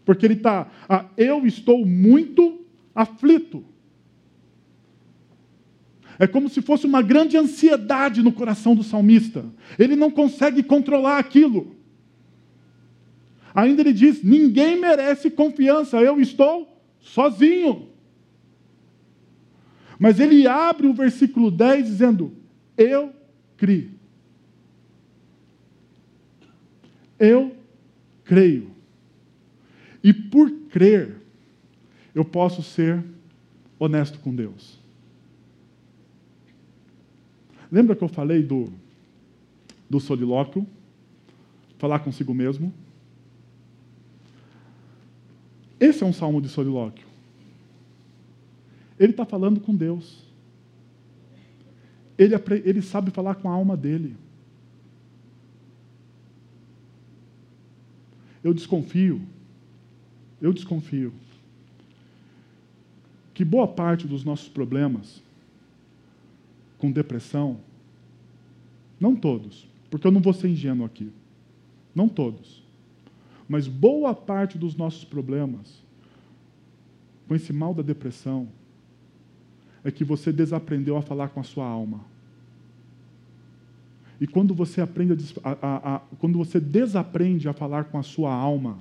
porque 0.05 0.27
ele 0.27 0.35
está, 0.35 0.71
ah, 0.89 1.07
eu 1.17 1.47
estou 1.47 1.87
muito 1.87 2.67
aflito. 2.95 3.65
É 6.19 6.27
como 6.27 6.49
se 6.49 6.63
fosse 6.63 6.87
uma 6.87 7.03
grande 7.03 7.37
ansiedade 7.37 8.23
no 8.23 8.33
coração 8.33 8.75
do 8.75 8.83
salmista. 8.83 9.45
Ele 9.79 9.97
não 9.97 10.11
consegue 10.11 10.63
controlar 10.63 11.19
aquilo. 11.19 11.75
Ainda 13.55 13.83
ele 13.83 13.93
diz: 13.93 14.23
ninguém 14.23 14.79
merece 14.79 15.31
confiança, 15.31 15.99
eu 15.99 16.21
estou 16.21 16.69
sozinho. 17.01 17.89
Mas 19.99 20.19
ele 20.19 20.47
abre 20.47 20.87
o 20.87 20.95
versículo 20.95 21.51
10 21.51 21.87
dizendo: 21.87 22.33
Eu 22.77 23.13
criei. 23.57 23.91
Eu 27.19 27.57
creio. 28.25 28.71
E 30.03 30.13
por 30.13 30.51
crer, 30.69 31.17
eu 32.15 32.25
posso 32.25 32.63
ser 32.63 33.03
honesto 33.79 34.19
com 34.19 34.35
Deus. 34.35 34.84
Lembra 37.75 37.97
que 37.97 38.05
eu 38.05 38.09
falei 38.09 38.41
do, 38.41 38.73
do 39.91 39.99
solilóquio? 39.99 40.65
Falar 41.77 41.99
consigo 41.99 42.33
mesmo? 42.33 42.73
Esse 45.81 46.05
é 46.05 46.07
um 46.07 46.13
salmo 46.13 46.41
de 46.41 46.49
solilóquio. 46.49 47.05
Ele 48.97 49.11
está 49.11 49.27
falando 49.27 49.59
com 49.59 49.75
Deus. 49.75 50.23
Ele, 52.17 52.37
ele 52.65 52.81
sabe 52.81 53.11
falar 53.11 53.35
com 53.35 53.51
a 53.51 53.53
alma 53.53 53.77
dele. 53.77 54.17
Eu 58.45 58.55
desconfio, 58.55 59.21
eu 60.41 60.53
desconfio, 60.53 61.13
que 63.35 63.45
boa 63.45 63.67
parte 63.67 64.07
dos 64.07 64.23
nossos 64.23 64.49
problemas 64.49 65.24
com 66.79 66.91
depressão, 66.91 67.59
não 68.99 69.15
todos, 69.15 69.69
porque 69.91 70.07
eu 70.07 70.11
não 70.11 70.21
vou 70.21 70.33
ser 70.33 70.49
ingênuo 70.49 70.87
aqui, 70.87 71.13
não 71.95 72.09
todos, 72.09 72.63
mas 73.49 73.69
boa 73.69 74.15
parte 74.15 74.59
dos 74.59 74.75
nossos 74.75 75.05
problemas 75.05 75.83
com 77.29 77.35
esse 77.35 77.53
mal 77.53 77.75
da 77.75 77.83
depressão 77.83 78.49
é 79.83 79.91
que 79.91 80.05
você 80.05 80.33
desaprendeu 80.33 80.97
a 80.97 81.03
falar 81.03 81.29
com 81.29 81.41
a 81.41 81.45
sua 81.45 81.67
alma. 81.67 82.01
E 84.21 84.27
quando 84.27 84.55
você 84.55 84.81
aprende 84.81 85.35
a, 85.43 85.51
a, 85.51 85.97
a, 85.97 85.99
quando 86.19 86.39
você 86.39 86.59
desaprende 86.59 87.49
a 87.49 87.53
falar 87.53 87.85
com 87.85 87.99
a 87.99 88.03
sua 88.03 88.33
alma, 88.33 88.79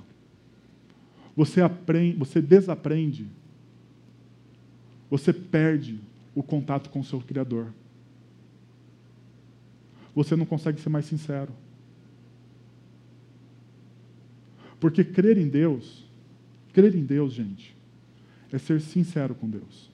você 1.36 1.60
aprende, 1.60 2.16
você 2.16 2.40
desaprende, 2.40 3.26
você 5.10 5.32
perde 5.32 5.98
o 6.34 6.42
contato 6.42 6.88
com 6.88 7.00
o 7.00 7.04
seu 7.04 7.20
Criador. 7.20 7.72
Você 10.14 10.36
não 10.36 10.46
consegue 10.46 10.80
ser 10.80 10.88
mais 10.88 11.06
sincero. 11.06 11.52
Porque 14.78 15.02
crer 15.02 15.38
em 15.38 15.48
Deus, 15.48 16.04
crer 16.72 16.94
em 16.94 17.04
Deus, 17.04 17.32
gente, 17.32 17.74
é 18.52 18.58
ser 18.58 18.80
sincero 18.80 19.34
com 19.34 19.48
Deus. 19.48 19.90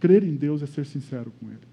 Crer 0.00 0.22
em 0.24 0.34
Deus 0.34 0.62
é 0.62 0.66
ser 0.66 0.84
sincero 0.84 1.32
com 1.38 1.46
Ele. 1.46 1.68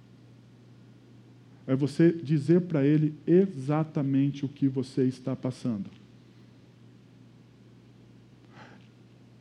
É 1.68 1.76
você 1.76 2.12
dizer 2.12 2.62
para 2.62 2.86
Ele 2.86 3.14
exatamente 3.26 4.46
o 4.46 4.50
que 4.50 4.68
você 4.68 5.04
está 5.04 5.36
passando. 5.36 5.90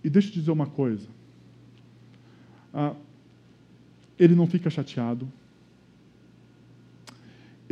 E 0.03 0.11
deixa 0.11 0.29
eu 0.29 0.33
te 0.33 0.39
dizer 0.41 0.51
uma 0.51 0.67
coisa. 0.67 1.09
Ah, 2.73 2.95
ele 4.19 4.35
não 4.35 4.47
fica 4.47 4.69
chateado. 4.69 5.27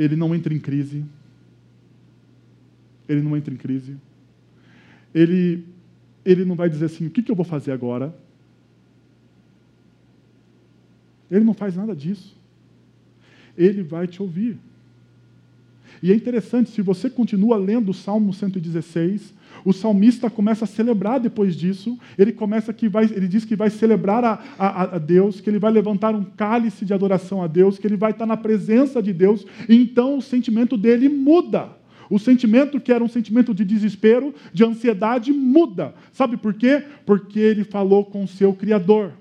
Ele 0.03 0.17
não 0.17 0.35
entra 0.35 0.53
em 0.53 0.59
crise. 0.59 1.05
Ele 3.09 3.23
não 3.23 3.37
entra 3.37 3.53
em 3.53 3.57
crise. 3.57 3.97
Ele, 5.15 5.65
ele 6.25 6.45
não 6.45 6.55
vai 6.55 6.69
dizer 6.69 6.87
assim: 6.87 7.07
o 7.07 7.11
que, 7.11 7.23
que 7.23 7.31
eu 7.31 7.37
vou 7.37 7.45
fazer 7.45 7.73
agora? 7.73 8.15
Ele 11.31 11.45
não 11.45 11.55
faz 11.55 11.77
nada 11.77 11.95
disso 11.95 12.43
ele 13.57 13.83
vai 13.83 14.07
te 14.07 14.23
ouvir. 14.23 14.59
E 16.03 16.11
é 16.11 16.15
interessante, 16.15 16.71
se 16.71 16.83
você 16.83 17.09
continua 17.09 17.57
lendo 17.57 17.91
o 17.91 17.95
Salmo 17.95 18.33
116, 18.35 19.33
o 19.65 19.73
salmista 19.73 20.29
começa 20.29 20.65
a 20.65 20.69
celebrar 20.69 21.21
depois 21.21 21.55
disso, 21.55 21.97
ele 22.19 22.33
começa 22.33 22.73
que 22.73 22.89
vai, 22.89 23.05
ele 23.05 23.29
diz 23.29 23.45
que 23.45 23.55
vai 23.55 23.71
celebrar 23.71 24.25
a, 24.25 24.43
a, 24.59 24.83
a, 24.97 24.99
Deus, 24.99 25.41
que 25.41 25.49
ele 25.49 25.61
vai 25.61 25.71
levantar 25.71 26.15
um 26.15 26.25
cálice 26.25 26.85
de 26.85 26.93
adoração 26.93 27.41
a 27.43 27.47
Deus, 27.47 27.79
que 27.79 27.87
ele 27.87 27.97
vai 27.97 28.11
estar 28.11 28.27
na 28.27 28.37
presença 28.37 29.01
de 29.01 29.13
Deus, 29.13 29.47
e 29.69 29.77
então 29.77 30.19
o 30.19 30.23
sentimento 30.23 30.77
dele 30.77 31.09
muda. 31.09 31.71
O 32.11 32.19
sentimento 32.19 32.81
que 32.81 32.93
era 32.93 33.03
um 33.03 33.09
sentimento 33.09 33.55
de 33.55 33.65
desespero, 33.65 34.35
de 34.53 34.65
ansiedade, 34.65 35.33
muda. 35.33 35.95
Sabe 36.13 36.37
por 36.37 36.53
quê? 36.53 36.83
Porque 37.07 37.39
ele 37.39 37.65
falou 37.65 38.05
com 38.05 38.25
o 38.25 38.29
seu 38.29 38.53
Criador. 38.53 39.13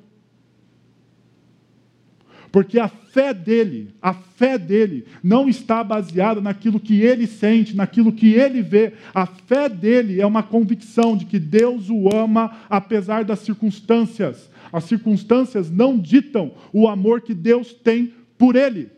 Porque 2.51 2.77
a 2.77 2.89
fé 2.89 3.33
dele, 3.33 3.93
a 4.01 4.13
fé 4.13 4.57
dele 4.57 5.05
não 5.23 5.47
está 5.47 5.81
baseada 5.83 6.41
naquilo 6.41 6.81
que 6.81 7.01
ele 7.01 7.25
sente, 7.25 7.75
naquilo 7.75 8.11
que 8.11 8.33
ele 8.33 8.61
vê. 8.61 8.93
A 9.13 9.25
fé 9.25 9.69
dele 9.69 10.19
é 10.19 10.25
uma 10.25 10.43
convicção 10.43 11.15
de 11.15 11.25
que 11.25 11.39
Deus 11.39 11.89
o 11.89 12.13
ama 12.13 12.57
apesar 12.69 13.23
das 13.23 13.39
circunstâncias. 13.39 14.49
As 14.71 14.83
circunstâncias 14.83 15.71
não 15.71 15.97
ditam 15.97 16.53
o 16.73 16.89
amor 16.89 17.21
que 17.21 17.33
Deus 17.33 17.73
tem 17.73 18.13
por 18.37 18.57
ele. 18.57 18.89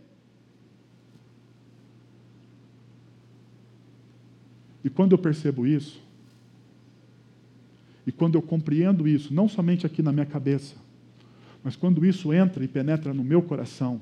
E 4.83 4.89
quando 4.89 5.11
eu 5.11 5.17
percebo 5.17 5.65
isso, 5.65 6.01
e 8.05 8.11
quando 8.11 8.35
eu 8.35 8.41
compreendo 8.41 9.07
isso, 9.07 9.33
não 9.33 9.47
somente 9.47 9.85
aqui 9.85 10.01
na 10.01 10.11
minha 10.11 10.25
cabeça, 10.25 10.82
mas 11.63 11.75
quando 11.75 12.05
isso 12.05 12.33
entra 12.33 12.63
e 12.63 12.67
penetra 12.67 13.13
no 13.13 13.23
meu 13.23 13.41
coração, 13.41 14.01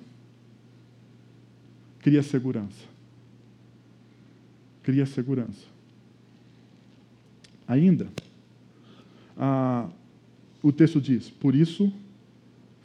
cria 2.00 2.24
segurança. 2.24 2.90
Cria 4.82 5.06
segurança. 5.06 5.68
Ainda, 7.68 8.08
o 10.62 10.72
texto 10.72 11.00
diz: 11.00 11.30
Por 11.30 11.56
isso 11.56 11.94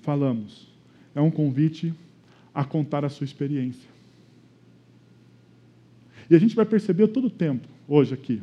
falamos. 0.03 0.69
É 1.15 1.21
um 1.21 1.31
convite 1.31 1.95
a 2.55 2.63
contar 2.65 3.05
a 3.05 3.09
sua 3.09 3.25
experiência. 3.25 3.89
E 6.29 6.35
a 6.35 6.39
gente 6.39 6.55
vai 6.55 6.67
perceber 6.67 7.09
todo 7.09 7.29
o 7.29 7.31
tempo, 7.31 7.67
hoje 7.89 8.13
aqui, 8.13 8.43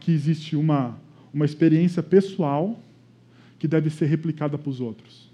que 0.00 0.10
existe 0.10 0.56
uma, 0.56 0.98
uma 1.32 1.44
experiência 1.44 2.02
pessoal 2.02 2.80
que 3.62 3.68
deve 3.68 3.90
ser 3.90 4.06
replicada 4.06 4.58
para 4.58 4.68
os 4.68 4.80
outros. 4.80 5.30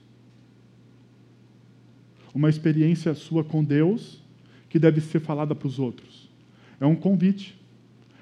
Uma 2.35 2.51
experiência 2.51 3.15
sua 3.15 3.43
com 3.43 3.65
Deus 3.65 4.23
que 4.69 4.79
deve 4.79 5.01
ser 5.01 5.19
falada 5.19 5.55
para 5.55 5.67
os 5.67 5.79
outros. 5.79 6.29
É 6.79 6.85
um 6.85 6.95
convite. 6.95 7.59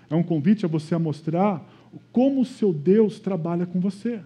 É 0.09 0.15
um 0.15 0.23
convite 0.23 0.65
a 0.65 0.69
você 0.69 0.95
a 0.95 0.99
mostrar 1.01 1.69
como 2.13 2.43
o 2.43 2.45
seu 2.45 2.73
Deus 2.73 3.19
trabalha 3.19 3.67
com 3.67 3.81
você. 3.81 4.21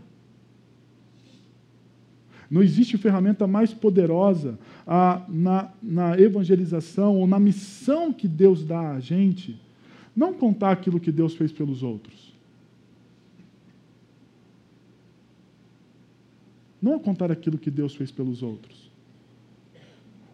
Não 2.51 2.63
existe 2.63 2.99
ferramenta 2.99 3.47
mais 3.47 3.73
poderosa 3.73 4.59
ah, 4.87 5.25
na, 5.31 5.73
na 5.83 6.21
evangelização 6.21 7.17
ou 7.17 7.27
na 7.27 7.41
missão 7.41 8.13
que 8.13 8.29
Deus 8.29 8.67
dá 8.67 8.91
a 8.91 9.01
gente, 9.01 9.59
não 10.15 10.35
contar 10.35 10.73
aquilo 10.73 11.01
que 11.01 11.11
Deus 11.11 11.35
fez 11.35 11.51
pelos 11.51 11.83
outros. 11.83 12.30
Não 16.81 16.95
a 16.95 17.01
contar 17.01 17.31
aquilo 17.31 17.59
que 17.59 17.71
Deus 17.71 17.95
fez 17.95 18.11
pelos 18.11 18.43
outros, 18.43 18.91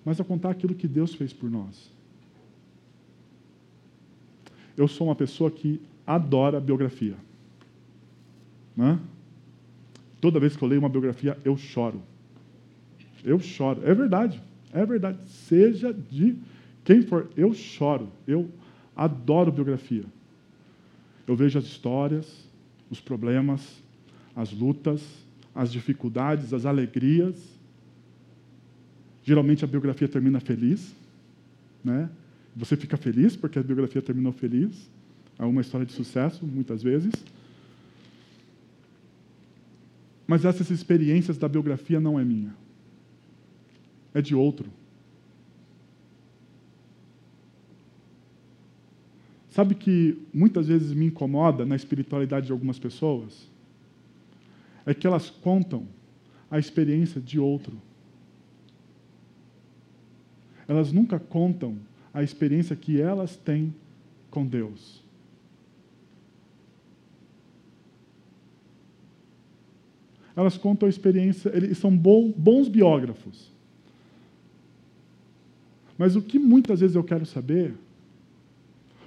mas 0.05 0.21
a 0.21 0.25
contar 0.25 0.51
aquilo 0.51 0.75
que 0.75 0.87
Deus 0.87 1.15
fez 1.15 1.33
por 1.33 1.51
nós. 1.51 1.91
Eu 4.77 4.87
sou 4.87 5.09
uma 5.09 5.17
pessoa 5.17 5.51
que 5.51 5.81
adora 6.07 6.61
biografia. 6.61 7.17
Né? 8.77 9.01
Toda 10.21 10.39
vez 10.39 10.57
que 10.57 10.63
eu 10.63 10.69
leio 10.69 10.81
uma 10.81 10.89
biografia, 10.89 11.37
eu 11.45 11.57
choro. 11.57 12.01
Eu 13.25 13.41
choro. 13.41 13.81
É 13.85 13.95
verdade. 13.95 14.41
É 14.73 14.85
verdade. 14.85 15.19
Seja 15.27 15.93
de 15.93 16.37
quem 16.85 17.03
for, 17.03 17.29
eu 17.37 17.53
choro. 17.55 18.09
Eu 18.27 18.49
adoro 18.95 19.51
biografia. 19.51 20.05
Eu 21.27 21.35
vejo 21.35 21.59
as 21.59 21.65
histórias, 21.65 22.47
os 22.91 23.01
problemas, 23.01 23.83
as 24.35 24.53
lutas, 24.53 25.03
as 25.57 25.73
dificuldades, 25.73 26.53
as 26.53 26.67
alegrias. 26.67 27.35
Geralmente 29.25 29.65
a 29.65 29.67
biografia 29.67 30.07
termina 30.07 30.39
feliz, 30.39 30.95
né? 31.83 32.11
Você 32.55 32.77
fica 32.77 32.97
feliz 32.97 33.35
porque 33.35 33.59
a 33.59 33.63
biografia 33.63 34.03
terminou 34.03 34.33
feliz. 34.33 34.89
É 35.39 35.45
uma 35.45 35.63
história 35.63 35.87
de 35.87 35.93
sucesso, 35.93 36.47
muitas 36.47 36.83
vezes. 36.83 37.13
Mas 40.27 40.45
essas 40.45 40.71
experiências 40.71 41.39
da 41.39 41.49
biografia 41.49 41.99
não 41.99 42.21
é 42.21 42.25
minha. 42.25 42.55
É 44.13 44.21
de 44.21 44.35
outro. 44.35 44.71
Sabe 49.51 49.75
que 49.75 50.19
muitas 50.35 50.69
vezes 50.69 50.93
me 50.93 51.07
incomoda 51.07 51.65
na 51.65 51.77
espiritualidade 51.77 52.47
de 52.47 52.53
algumas 52.53 52.79
pessoas? 52.79 53.56
É 54.87 54.95
que 54.95 55.07
elas 55.07 55.29
contam 55.29 55.87
a 56.49 56.59
experiência 56.59 57.21
de 57.21 57.41
outro. 57.41 57.77
Elas 60.69 60.93
nunca 60.93 61.19
contam 61.19 61.77
a 62.15 62.23
experiência 62.23 62.77
que 62.77 63.01
elas 63.01 63.37
têm 63.37 63.75
com 64.31 64.47
Deus. 64.47 65.05
Elas 70.37 70.57
contam 70.57 70.87
a 70.87 70.91
experiência, 70.91 71.51
eles 71.55 71.79
são 71.79 71.97
bons 71.97 72.69
biógrafos. 72.69 73.51
Mas 75.99 76.15
o 76.15 76.23
que 76.23 76.39
muitas 76.39 76.81
vezes 76.81 76.95
eu 76.95 77.03
quero 77.03 77.25
saber, 77.25 77.75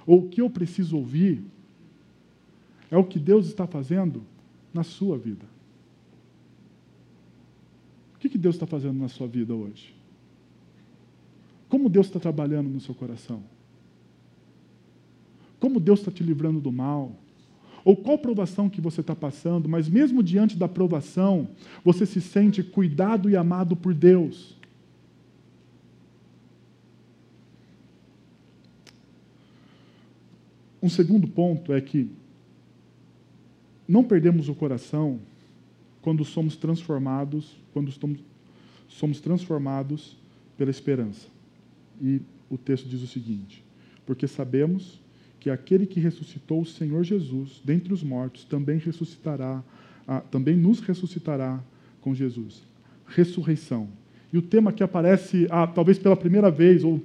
ou 0.06 0.24
o 0.24 0.28
que 0.28 0.40
eu 0.40 0.50
preciso 0.50 0.96
ouvir, 0.96 1.42
é 2.90 2.96
o 2.96 3.04
que 3.04 3.18
Deus 3.18 3.46
está 3.46 3.66
fazendo 3.66 4.22
na 4.74 4.82
sua 4.82 5.16
vida. 5.16 5.46
O 8.22 8.28
que 8.28 8.36
Deus 8.36 8.54
está 8.54 8.66
fazendo 8.66 8.98
na 8.98 9.08
sua 9.08 9.26
vida 9.26 9.54
hoje? 9.54 9.94
Como 11.70 11.88
Deus 11.88 12.06
está 12.06 12.20
trabalhando 12.20 12.68
no 12.68 12.78
seu 12.78 12.94
coração? 12.94 13.42
Como 15.58 15.80
Deus 15.80 16.00
está 16.00 16.10
te 16.10 16.22
livrando 16.22 16.60
do 16.60 16.70
mal? 16.70 17.16
Ou 17.82 17.96
qual 17.96 18.18
provação 18.18 18.68
que 18.68 18.80
você 18.80 19.00
está 19.00 19.16
passando, 19.16 19.68
mas 19.68 19.88
mesmo 19.88 20.22
diante 20.22 20.54
da 20.54 20.68
provação, 20.68 21.48
você 21.82 22.04
se 22.04 22.20
sente 22.20 22.62
cuidado 22.62 23.30
e 23.30 23.36
amado 23.36 23.74
por 23.74 23.94
Deus. 23.94 24.54
Um 30.82 30.90
segundo 30.90 31.26
ponto 31.26 31.72
é 31.72 31.80
que 31.80 32.10
não 33.88 34.04
perdemos 34.04 34.48
o 34.48 34.54
coração 34.54 35.20
quando 36.02 36.24
somos 36.24 36.56
transformados, 36.56 37.56
quando 37.72 37.88
estamos, 37.88 38.18
somos 38.88 39.20
transformados 39.20 40.16
pela 40.56 40.70
esperança. 40.70 41.28
E 42.00 42.20
o 42.48 42.56
texto 42.56 42.88
diz 42.88 43.02
o 43.02 43.06
seguinte: 43.06 43.62
porque 44.06 44.26
sabemos 44.26 45.00
que 45.38 45.48
aquele 45.48 45.86
que 45.86 46.00
ressuscitou 46.00 46.60
o 46.60 46.66
Senhor 46.66 47.02
Jesus 47.02 47.60
dentre 47.64 47.94
os 47.94 48.02
mortos 48.02 48.44
também 48.44 48.78
ressuscitará, 48.78 49.62
também 50.30 50.56
nos 50.56 50.80
ressuscitará 50.80 51.62
com 52.00 52.14
Jesus. 52.14 52.62
Ressurreição. 53.06 53.88
E 54.32 54.38
o 54.38 54.42
tema 54.42 54.72
que 54.72 54.82
aparece, 54.82 55.46
ah, 55.50 55.66
talvez 55.66 55.98
pela 55.98 56.16
primeira 56.16 56.50
vez, 56.50 56.84
ou 56.84 57.02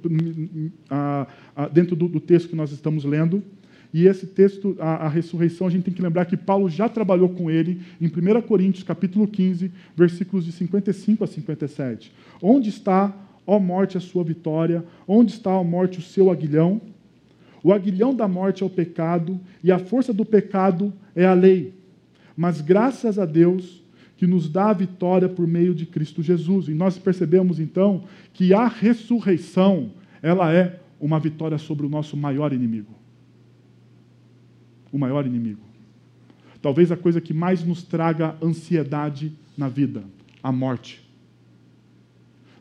ah, 0.90 1.26
ah 1.56 1.68
dentro 1.68 1.96
do, 1.96 2.08
do 2.08 2.20
texto 2.20 2.48
que 2.48 2.56
nós 2.56 2.70
estamos 2.70 3.04
lendo, 3.04 3.42
e 3.92 4.06
esse 4.06 4.26
texto, 4.26 4.76
a, 4.78 5.06
a, 5.06 5.08
ressurreição, 5.08 5.66
a 5.66 5.70
gente 5.70 5.84
tem 5.84 5.94
que 5.94 6.02
lembrar 6.02 6.24
que 6.26 6.36
Paulo 6.36 6.68
já 6.68 6.88
trabalhou 6.88 7.28
com 7.28 7.50
ele 7.50 7.80
em 8.00 8.06
1 8.06 8.42
Coríntios, 8.42 8.82
capítulo 8.82 9.26
15, 9.26 9.70
versículos 9.96 10.44
de 10.44 10.52
55 10.52 11.24
a 11.24 11.26
57. 11.26 12.12
Onde 12.42 12.68
está, 12.68 13.14
ó 13.46 13.58
morte, 13.58 13.96
a 13.96 14.00
sua 14.00 14.24
vitória? 14.24 14.84
Onde 15.06 15.32
está, 15.32 15.50
ó 15.50 15.64
morte, 15.64 15.98
o 15.98 16.02
seu 16.02 16.30
aguilhão? 16.30 16.80
O 17.62 17.72
aguilhão 17.72 18.14
da 18.14 18.28
morte 18.28 18.62
é 18.62 18.66
o 18.66 18.70
pecado, 18.70 19.40
e 19.62 19.72
a 19.72 19.78
força 19.78 20.12
do 20.12 20.24
pecado 20.24 20.92
é 21.14 21.24
a 21.24 21.32
lei. 21.32 21.74
Mas 22.36 22.60
graças 22.60 23.18
a 23.18 23.24
Deus 23.24 23.82
que 24.16 24.26
nos 24.26 24.48
dá 24.48 24.70
a 24.70 24.74
vitória 24.74 25.28
por 25.28 25.46
meio 25.46 25.74
de 25.74 25.84
Cristo 25.84 26.22
Jesus. 26.22 26.68
E 26.68 26.74
nós 26.74 26.98
percebemos 26.98 27.60
então 27.60 28.04
que 28.32 28.54
a 28.54 28.66
ressurreição, 28.66 29.90
ela 30.22 30.52
é 30.52 30.80
uma 30.98 31.20
vitória 31.20 31.58
sobre 31.58 31.84
o 31.84 31.88
nosso 31.88 32.16
maior 32.16 32.52
inimigo 32.52 32.96
o 34.96 34.98
maior 34.98 35.26
inimigo. 35.26 35.60
Talvez 36.60 36.90
a 36.90 36.96
coisa 36.96 37.20
que 37.20 37.34
mais 37.34 37.62
nos 37.62 37.82
traga 37.82 38.34
ansiedade 38.42 39.32
na 39.56 39.68
vida, 39.68 40.02
a 40.42 40.50
morte. 40.50 41.06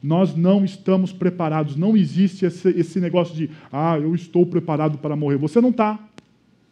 Nós 0.04 0.36
não 0.36 0.64
estamos 0.64 1.12
preparados, 1.12 1.76
não 1.76 1.98
existe 1.98 2.46
esse, 2.46 2.70
esse 2.70 3.00
negócio 3.00 3.34
de, 3.36 3.50
ah, 3.72 3.98
eu 3.98 4.14
estou 4.14 4.46
preparado 4.46 5.00
para 5.00 5.16
morrer. 5.16 5.38
Você 5.38 5.60
não 5.60 5.70
está. 5.70 5.98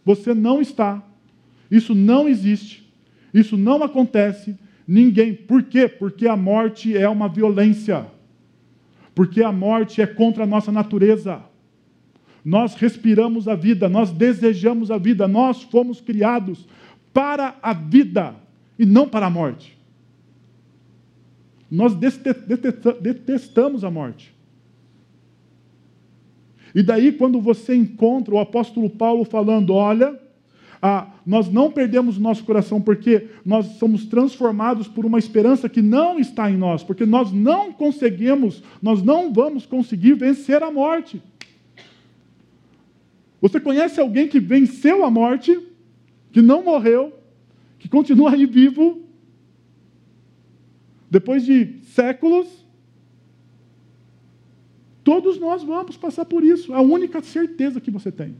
Você 0.05 0.33
não 0.33 0.61
está. 0.61 1.01
Isso 1.71 1.95
não 1.95 2.27
existe. 2.27 2.87
Isso 3.33 3.57
não 3.57 3.81
acontece. 3.81 4.55
Ninguém. 4.87 5.33
Por 5.33 5.63
quê? 5.63 5.87
Porque 5.87 6.27
a 6.27 6.37
morte 6.37 6.95
é 6.95 7.09
uma 7.09 7.27
violência. 7.27 8.05
Porque 9.15 9.41
a 9.41 9.51
morte 9.51 10.01
é 10.01 10.05
contra 10.05 10.43
a 10.43 10.47
nossa 10.47 10.71
natureza. 10.71 11.41
Nós 12.43 12.75
respiramos 12.75 13.47
a 13.47 13.55
vida, 13.55 13.87
nós 13.87 14.11
desejamos 14.11 14.91
a 14.91 14.97
vida, 14.97 15.27
nós 15.27 15.63
fomos 15.63 16.01
criados 16.01 16.67
para 17.13 17.55
a 17.61 17.73
vida 17.73 18.35
e 18.77 18.85
não 18.85 19.07
para 19.07 19.27
a 19.27 19.29
morte. 19.29 19.77
Nós 21.71 21.95
detestamos 21.95 23.83
a 23.83 23.89
morte. 23.89 24.33
E 26.75 26.83
daí, 26.83 27.11
quando 27.11 27.39
você 27.39 27.75
encontra 27.75 28.33
o 28.33 28.39
apóstolo 28.39 28.89
Paulo 28.89 29.23
falando: 29.23 29.73
olha, 29.73 30.19
ah, 30.81 31.07
nós 31.25 31.49
não 31.49 31.71
perdemos 31.71 32.17
o 32.17 32.21
nosso 32.21 32.43
coração 32.43 32.81
porque 32.81 33.29
nós 33.45 33.65
somos 33.77 34.05
transformados 34.05 34.87
por 34.87 35.05
uma 35.05 35.17
esperança 35.17 35.69
que 35.69 35.81
não 35.81 36.19
está 36.19 36.51
em 36.51 36.57
nós, 36.57 36.83
porque 36.83 37.05
nós 37.05 37.31
não 37.31 37.71
conseguimos, 37.71 38.61
nós 38.81 39.01
não 39.01 39.31
vamos 39.31 39.65
conseguir 39.65 40.13
vencer 40.15 40.61
a 40.61 40.69
morte. 40.69 41.21
Você 43.43 43.59
conhece 43.59 43.99
alguém 43.99 44.25
que 44.29 44.39
venceu 44.39 45.03
a 45.03 45.11
morte, 45.11 45.61
que 46.31 46.41
não 46.41 46.63
morreu, 46.63 47.11
que 47.77 47.89
continua 47.89 48.31
aí 48.31 48.45
vivo, 48.45 49.01
depois 51.11 51.43
de 51.43 51.81
séculos? 51.83 52.47
Todos 55.03 55.37
nós 55.37 55.61
vamos 55.61 55.97
passar 55.97 56.23
por 56.23 56.41
isso. 56.41 56.71
É 56.73 56.77
a 56.77 56.81
única 56.81 57.21
certeza 57.21 57.81
que 57.81 57.91
você 57.91 58.13
tem. 58.13 58.33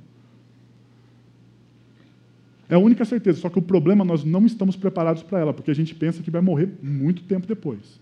É 2.70 2.76
a 2.76 2.80
única 2.80 3.04
certeza. 3.04 3.42
Só 3.42 3.50
que 3.50 3.60
o 3.60 3.62
problema, 3.62 4.06
nós 4.06 4.24
não 4.24 4.46
estamos 4.46 4.78
preparados 4.78 5.22
para 5.22 5.38
ela, 5.38 5.54
porque 5.54 5.70
a 5.70 5.76
gente 5.76 5.94
pensa 5.94 6.24
que 6.24 6.32
vai 6.32 6.42
morrer 6.42 6.78
muito 6.82 7.24
tempo 7.24 7.46
depois. 7.46 8.00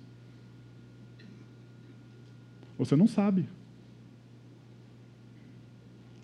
Você 2.77 2.95
não 2.95 3.07
sabe 3.07 3.47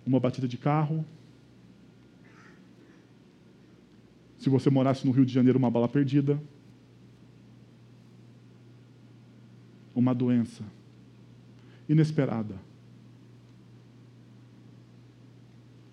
uma 0.08 0.18
batida 0.18 0.48
de 0.48 0.56
carro. 0.56 1.04
Se 4.38 4.48
você 4.48 4.70
morasse 4.70 5.06
no 5.06 5.12
Rio 5.12 5.26
de 5.26 5.32
Janeiro, 5.32 5.58
uma 5.58 5.70
bala 5.70 5.86
perdida. 5.86 6.40
Uma 9.94 10.14
doença 10.14 10.64
inesperada. 11.86 12.54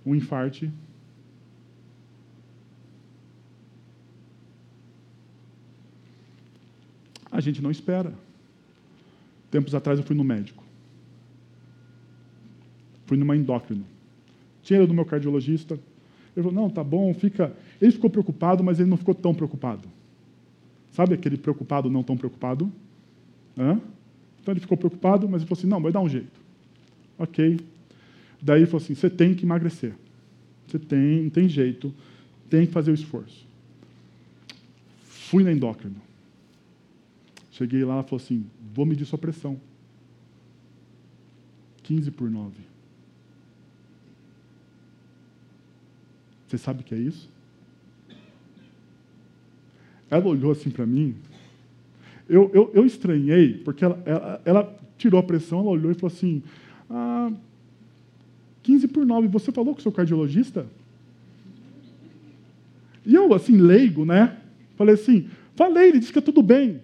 Um 0.05 0.15
infarte. 0.15 0.71
A 7.29 7.41
gente 7.41 7.61
não 7.61 7.69
espera. 7.69 8.13
Tempos 9.51 9.75
atrás 9.75 9.99
eu 9.99 10.05
fui 10.05 10.15
no 10.15 10.23
médico. 10.23 10.63
Fui 13.05 13.17
numa 13.17 13.35
endócrino. 13.35 13.94
Ido 14.73 14.87
do 14.87 14.93
meu 14.93 15.05
cardiologista. 15.05 15.75
Ele 16.35 16.43
falou: 16.43 16.51
não, 16.51 16.69
tá 16.69 16.83
bom, 16.83 17.13
fica. 17.13 17.55
Ele 17.81 17.91
ficou 17.91 18.09
preocupado, 18.09 18.63
mas 18.63 18.79
ele 18.79 18.89
não 18.89 18.97
ficou 18.97 19.13
tão 19.13 19.33
preocupado. 19.33 19.87
Sabe 20.91 21.13
aquele 21.13 21.37
preocupado, 21.37 21.89
não 21.89 22.03
tão 22.03 22.17
preocupado? 22.17 22.71
Hã? 23.57 23.79
Então 24.41 24.53
ele 24.53 24.59
ficou 24.59 24.77
preocupado, 24.77 25.27
mas 25.27 25.41
ele 25.41 25.47
falou 25.47 25.59
assim: 25.59 25.67
não, 25.67 25.81
vai 25.81 25.91
dar 25.91 26.01
um 26.01 26.09
jeito. 26.09 26.39
Ok. 27.17 27.59
Daí 28.41 28.59
ele 28.59 28.65
falou 28.65 28.83
assim: 28.83 28.95
você 28.95 29.09
tem 29.09 29.33
que 29.33 29.45
emagrecer. 29.45 29.93
Você 30.67 30.79
tem, 30.79 31.23
não 31.23 31.29
tem 31.29 31.47
jeito, 31.47 31.93
tem 32.49 32.65
que 32.65 32.71
fazer 32.71 32.91
o 32.91 32.93
esforço. 32.93 33.45
Fui 35.03 35.43
na 35.43 35.51
endócrino. 35.51 35.95
Cheguei 37.51 37.83
lá, 37.83 37.95
ela 37.95 38.03
falou 38.03 38.21
assim: 38.21 38.45
vou 38.73 38.85
medir 38.85 39.05
sua 39.05 39.17
pressão. 39.17 39.59
15 41.83 42.11
por 42.11 42.29
9. 42.29 42.74
Você 46.55 46.63
sabe 46.63 46.81
o 46.81 46.83
que 46.85 46.95
é 46.95 46.97
isso? 46.97 47.29
Ela 50.09 50.25
olhou 50.25 50.51
assim 50.51 50.69
para 50.69 50.85
mim. 50.85 51.15
Eu, 52.29 52.49
eu, 52.53 52.71
eu, 52.73 52.85
estranhei, 52.85 53.57
porque 53.57 53.83
ela, 53.83 54.01
ela, 54.05 54.41
ela, 54.45 54.79
tirou 54.97 55.19
a 55.19 55.23
pressão, 55.23 55.59
ela 55.59 55.69
olhou 55.69 55.91
e 55.91 55.95
falou 55.95 56.15
assim: 56.15 56.41
ah, 56.89 57.29
15 58.63 58.87
por 58.87 59.05
9, 59.05 59.27
você 59.27 59.51
falou 59.51 59.73
com 59.73 59.79
o 59.79 59.83
seu 59.83 59.91
cardiologista? 59.91 60.65
E 63.05 63.13
eu, 63.13 63.33
assim, 63.33 63.57
leigo, 63.57 64.05
né? 64.05 64.37
Falei 64.77 64.95
assim: 64.95 65.29
falei, 65.55 65.89
ele 65.89 65.99
disse 65.99 66.13
que 66.13 66.19
é 66.19 66.21
tudo 66.21 66.41
bem. 66.41 66.81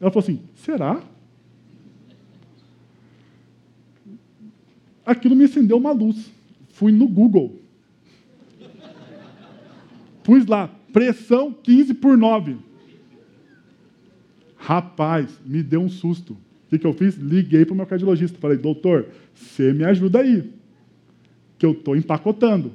Ela 0.00 0.10
falou 0.10 0.22
assim: 0.22 0.40
será? 0.56 1.02
Aquilo 5.04 5.36
me 5.36 5.44
acendeu 5.44 5.76
uma 5.76 5.92
luz. 5.92 6.32
Fui 6.70 6.90
no 6.90 7.06
Google. 7.06 7.61
Pus 10.22 10.46
lá, 10.46 10.68
pressão 10.92 11.52
15 11.52 11.94
por 11.94 12.16
9. 12.16 12.56
Rapaz, 14.56 15.40
me 15.44 15.62
deu 15.62 15.80
um 15.80 15.88
susto. 15.88 16.34
O 16.34 16.38
que, 16.70 16.78
que 16.78 16.86
eu 16.86 16.92
fiz? 16.92 17.16
Liguei 17.16 17.64
para 17.64 17.74
o 17.74 17.76
meu 17.76 17.86
cardiologista. 17.86 18.38
Falei, 18.38 18.56
doutor, 18.56 19.08
você 19.34 19.72
me 19.72 19.84
ajuda 19.84 20.20
aí, 20.20 20.52
que 21.58 21.66
eu 21.66 21.72
estou 21.72 21.96
empacotando. 21.96 22.72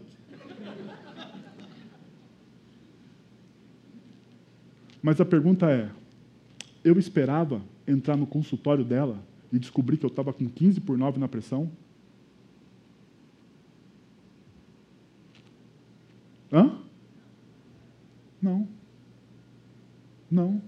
Mas 5.02 5.22
a 5.22 5.26
pergunta 5.26 5.72
é: 5.72 5.90
eu 6.84 7.00
esperava 7.00 7.62
entrar 7.88 8.18
no 8.18 8.28
consultório 8.28 8.84
dela 8.84 9.24
e 9.52 9.58
descobrir 9.58 9.98
que 9.98 10.06
eu 10.06 10.10
estava 10.10 10.34
com 10.34 10.50
15 10.50 10.82
por 10.82 10.98
9 10.98 11.20
na 11.20 11.28
pressão? 11.28 11.72
Hã? 16.52 16.80
Não. 18.42 18.68
Não. 20.30 20.62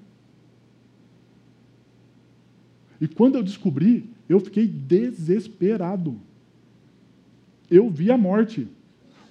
E 3.01 3.07
quando 3.07 3.35
eu 3.35 3.43
descobri, 3.43 4.09
eu 4.27 4.39
fiquei 4.39 4.67
desesperado. 4.67 6.19
Eu 7.69 7.89
vi 7.89 8.11
a 8.11 8.17
morte. 8.17 8.67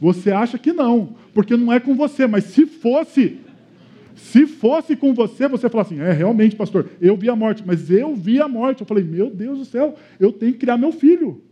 Você 0.01 0.31
acha 0.31 0.59
que 0.59 0.73
não, 0.73 1.17
porque 1.35 1.57
não 1.57 1.73
é 1.73 1.81
com 1.81 1.95
você, 1.95 2.27
mas 2.27 2.45
se 2.45 2.67
fosse, 2.67 3.39
se 4.15 4.47
fosse 4.47 4.95
com 4.95 5.13
você, 5.13 5.49
você 5.49 5.69
fala 5.69 5.83
assim: 5.83 6.01
é, 6.01 6.13
realmente, 6.13 6.55
pastor, 6.55 6.89
eu 7.01 7.17
vi 7.17 7.29
a 7.29 7.37
morte, 7.37 7.65
mas 7.67 7.91
eu 7.91 8.15
vi 8.15 8.41
a 8.41 8.49
morte. 8.49 8.81
Eu 8.81 8.87
falei: 8.87 9.05
meu 9.05 9.29
Deus 9.29 9.59
do 9.59 9.65
céu, 9.65 9.97
eu 10.21 10.33
tenho 10.33 10.53
que 10.53 10.59
criar 10.59 10.77
meu 10.77 10.93
filho. 10.93 11.43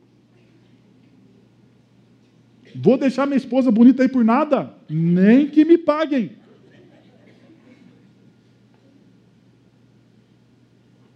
Vou 2.75 2.97
deixar 2.97 3.27
minha 3.27 3.37
esposa 3.37 3.71
bonita 3.71 4.03
aí 4.03 4.09
por 4.09 4.25
nada? 4.25 4.75
Nem 4.89 5.49
que 5.49 5.65
me 5.65 5.79
paguem. 5.79 6.33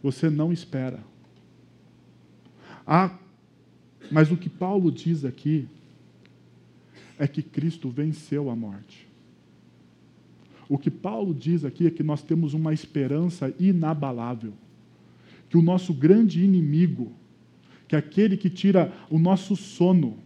Você 0.02 0.30
não 0.30 0.52
espera. 0.52 1.00
Ah, 2.86 3.16
mas 4.10 4.30
o 4.30 4.36
que 4.36 4.48
Paulo 4.48 4.90
diz 4.90 5.24
aqui 5.24 5.68
é 7.18 7.28
que 7.28 7.42
Cristo 7.42 7.90
venceu 7.90 8.50
a 8.50 8.56
morte. 8.56 9.06
O 10.68 10.78
que 10.78 10.90
Paulo 10.90 11.34
diz 11.34 11.64
aqui 11.64 11.86
é 11.86 11.90
que 11.90 12.02
nós 12.02 12.22
temos 12.22 12.54
uma 12.54 12.72
esperança 12.72 13.54
inabalável. 13.58 14.52
Que 15.48 15.58
o 15.58 15.62
nosso 15.62 15.92
grande 15.92 16.42
inimigo, 16.42 17.12
que 17.86 17.94
é 17.94 17.98
aquele 17.98 18.36
que 18.36 18.48
tira 18.48 18.92
o 19.10 19.18
nosso 19.18 19.54
sono, 19.56 20.16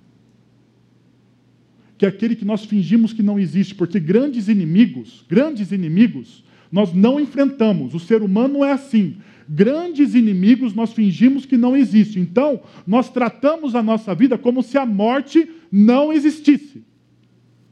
que 1.97 2.05
é 2.05 2.09
aquele 2.09 2.37
que 2.37 2.45
nós 2.45 2.64
fingimos 2.64 3.12
que 3.12 3.22
não 3.22 3.39
existe, 3.39 3.75
porque 3.75 3.99
grandes 3.99 4.49
inimigos, 4.49 5.25
grandes 5.29 5.72
inimigos, 5.72 6.45
nós 6.70 6.93
não 6.93 7.18
enfrentamos. 7.18 7.95
O 7.95 8.01
ser 8.01 8.22
humano 8.22 8.64
é 8.64 8.72
assim. 8.72 9.16
Grandes 9.49 10.14
inimigos 10.14 10.74
nós 10.74 10.92
fingimos 10.92 11.45
que 11.45 11.57
não 11.57 11.76
existe. 11.76 12.18
Então, 12.18 12.62
nós 12.86 13.11
tratamos 13.11 13.74
a 13.74 13.82
nossa 13.82 14.14
vida 14.14 14.38
como 14.38 14.62
se 14.62 14.78
a 14.78 14.86
morte 14.86 15.49
não 15.70 16.12
existisse. 16.12 16.82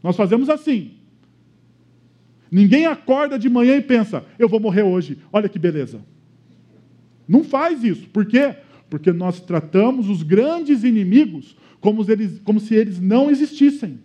Nós 0.03 0.17
fazemos 0.17 0.51
assim. 0.51 0.93
Ninguém 2.51 2.85
acorda 2.85 3.39
de 3.39 3.49
manhã 3.49 3.77
e 3.77 3.81
pensa, 3.81 4.25
eu 4.39 4.49
vou 4.49 4.61
morrer 4.61 4.83
hoje, 4.83 5.19
olha 5.33 5.49
que 5.49 5.59
beleza. 5.59 6.01
Não 7.27 7.43
faz 7.43 7.83
isso. 7.83 8.09
Por 8.09 8.27
quê? 8.27 8.55
Porque 8.91 9.11
nós 9.11 9.41
tratamos 9.41 10.09
os 10.11 10.23
grandes 10.23 10.85
inimigos 10.85 11.57
como, 11.81 12.05
eles, 12.11 12.39
como 12.45 12.61
se 12.61 12.75
eles 12.75 13.01
não 13.01 13.31
existissem. 13.31 14.01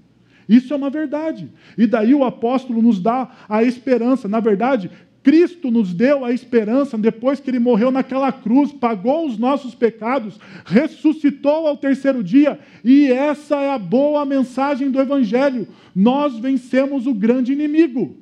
Isso 0.47 0.73
é 0.73 0.77
uma 0.77 0.89
verdade. 0.89 1.51
E 1.77 1.85
daí 1.85 2.15
o 2.15 2.23
apóstolo 2.23 2.81
nos 2.81 3.01
dá 3.01 3.29
a 3.49 3.63
esperança. 3.63 4.29
Na 4.29 4.39
verdade, 4.39 4.89
Cristo 5.27 5.69
nos 5.69 5.93
deu 5.93 6.23
a 6.23 6.31
esperança 6.31 6.97
depois 6.97 7.37
que 7.37 7.49
ele 7.49 7.59
morreu 7.59 7.91
naquela 7.91 8.31
cruz, 8.31 8.71
pagou 8.71 9.27
os 9.27 9.37
nossos 9.37 9.75
pecados, 9.75 10.39
ressuscitou 10.65 11.67
ao 11.67 11.75
terceiro 11.75 12.23
dia, 12.23 12.57
e 12.81 13.11
essa 13.11 13.57
é 13.57 13.69
a 13.69 13.77
boa 13.77 14.25
mensagem 14.25 14.89
do 14.89 15.01
Evangelho. 15.01 15.67
Nós 15.93 16.39
vencemos 16.39 17.05
o 17.05 17.13
grande 17.13 17.51
inimigo. 17.51 18.15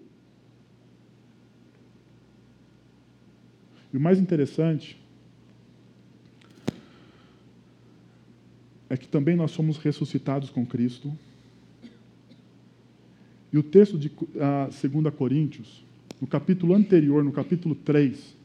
E 3.94 3.98
o 3.98 4.02
mais 4.02 4.18
interessante 4.18 5.00
é 8.90 8.98
que 8.98 9.08
também 9.08 9.36
nós 9.36 9.52
somos 9.52 9.78
ressuscitados 9.78 10.50
com 10.50 10.66
Cristo. 10.66 11.16
E 13.54 13.60
o 13.60 13.62
texto 13.64 13.96
de 13.96 14.08
uh, 14.08 14.28
ah, 14.42 14.70
2 14.72 15.14
Coríntios, 15.14 15.85
no 16.20 16.28
capítulo 16.28 16.74
anterior, 16.74 17.24
no 17.24 17.32
capítulo 17.32 17.76
3, 17.76 18.36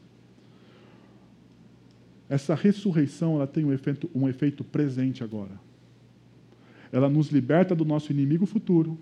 essa 2.29 2.55
ressurreição 2.55 3.35
ela 3.35 3.47
tem 3.47 3.65
um 3.65 3.73
efeito, 3.73 4.09
um 4.13 4.27
efeito 4.27 4.63
presente 4.63 5.23
agora. 5.23 5.59
Ela 6.91 7.09
nos 7.09 7.29
liberta 7.29 7.73
do 7.75 7.85
nosso 7.85 8.11
inimigo 8.11 8.45
futuro, 8.45 8.97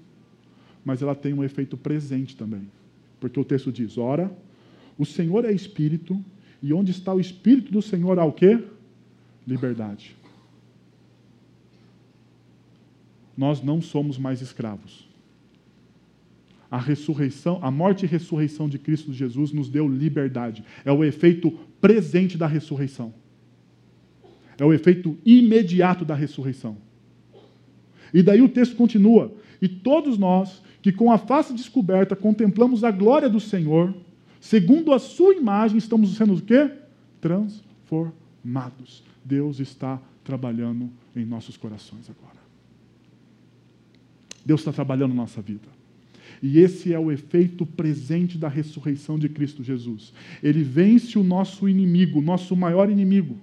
mas 0.85 1.01
ela 1.01 1.15
tem 1.15 1.33
um 1.33 1.43
efeito 1.43 1.75
presente 1.75 2.35
também. 2.35 2.69
Porque 3.19 3.39
o 3.39 3.45
texto 3.45 3.71
diz: 3.71 3.97
ora, 3.97 4.31
o 4.97 5.05
Senhor 5.05 5.45
é 5.45 5.51
espírito, 5.51 6.23
e 6.61 6.73
onde 6.73 6.91
está 6.91 7.13
o 7.13 7.19
Espírito 7.19 7.71
do 7.71 7.81
Senhor 7.81 8.19
há 8.19 8.25
o 8.25 8.33
quê? 8.33 8.63
Liberdade. 9.47 10.15
Nós 13.35 13.63
não 13.63 13.81
somos 13.81 14.17
mais 14.17 14.41
escravos. 14.41 15.08
A 16.69 16.77
ressurreição, 16.77 17.59
a 17.61 17.71
morte 17.71 18.03
e 18.03 18.07
ressurreição 18.07 18.69
de 18.69 18.77
Cristo 18.77 19.11
Jesus 19.11 19.51
nos 19.51 19.69
deu 19.69 19.87
liberdade. 19.87 20.63
É 20.85 20.91
o 20.91 21.03
efeito 21.03 21.51
presente 21.81 22.37
da 22.37 22.47
ressurreição. 22.47 23.13
É 24.57 24.65
o 24.65 24.73
efeito 24.73 25.17
imediato 25.25 26.05
da 26.05 26.13
ressurreição. 26.13 26.77
E 28.13 28.21
daí 28.21 28.41
o 28.41 28.49
texto 28.49 28.75
continua: 28.75 29.33
E 29.61 29.67
todos 29.67 30.17
nós 30.17 30.61
que 30.81 30.91
com 30.91 31.11
a 31.11 31.17
face 31.17 31.53
descoberta 31.53 32.15
contemplamos 32.15 32.83
a 32.83 32.91
glória 32.91 33.29
do 33.29 33.39
Senhor, 33.39 33.93
Segundo 34.39 34.93
a 34.93 34.99
sua 34.99 35.35
imagem, 35.35 35.77
estamos 35.77 36.15
sendo 36.15 36.33
o 36.33 36.41
quê? 36.41 36.71
Transformados. 37.19 39.03
Deus 39.23 39.59
está 39.59 40.01
trabalhando 40.23 40.89
em 41.15 41.25
nossos 41.25 41.57
corações 41.57 42.09
agora. 42.09 42.39
Deus 44.45 44.61
está 44.61 44.71
trabalhando 44.71 45.09
na 45.09 45.21
nossa 45.21 45.41
vida. 45.41 45.67
E 46.41 46.59
esse 46.59 46.93
é 46.93 46.99
o 46.99 47.11
efeito 47.11 47.65
presente 47.65 48.37
da 48.37 48.47
ressurreição 48.47 49.19
de 49.19 49.27
Cristo 49.27 49.63
Jesus. 49.63 50.13
Ele 50.41 50.63
vence 50.63 51.17
o 51.17 51.23
nosso 51.23 51.67
inimigo, 51.67 52.21
nosso 52.21 52.55
maior 52.55 52.89
inimigo. 52.89 53.37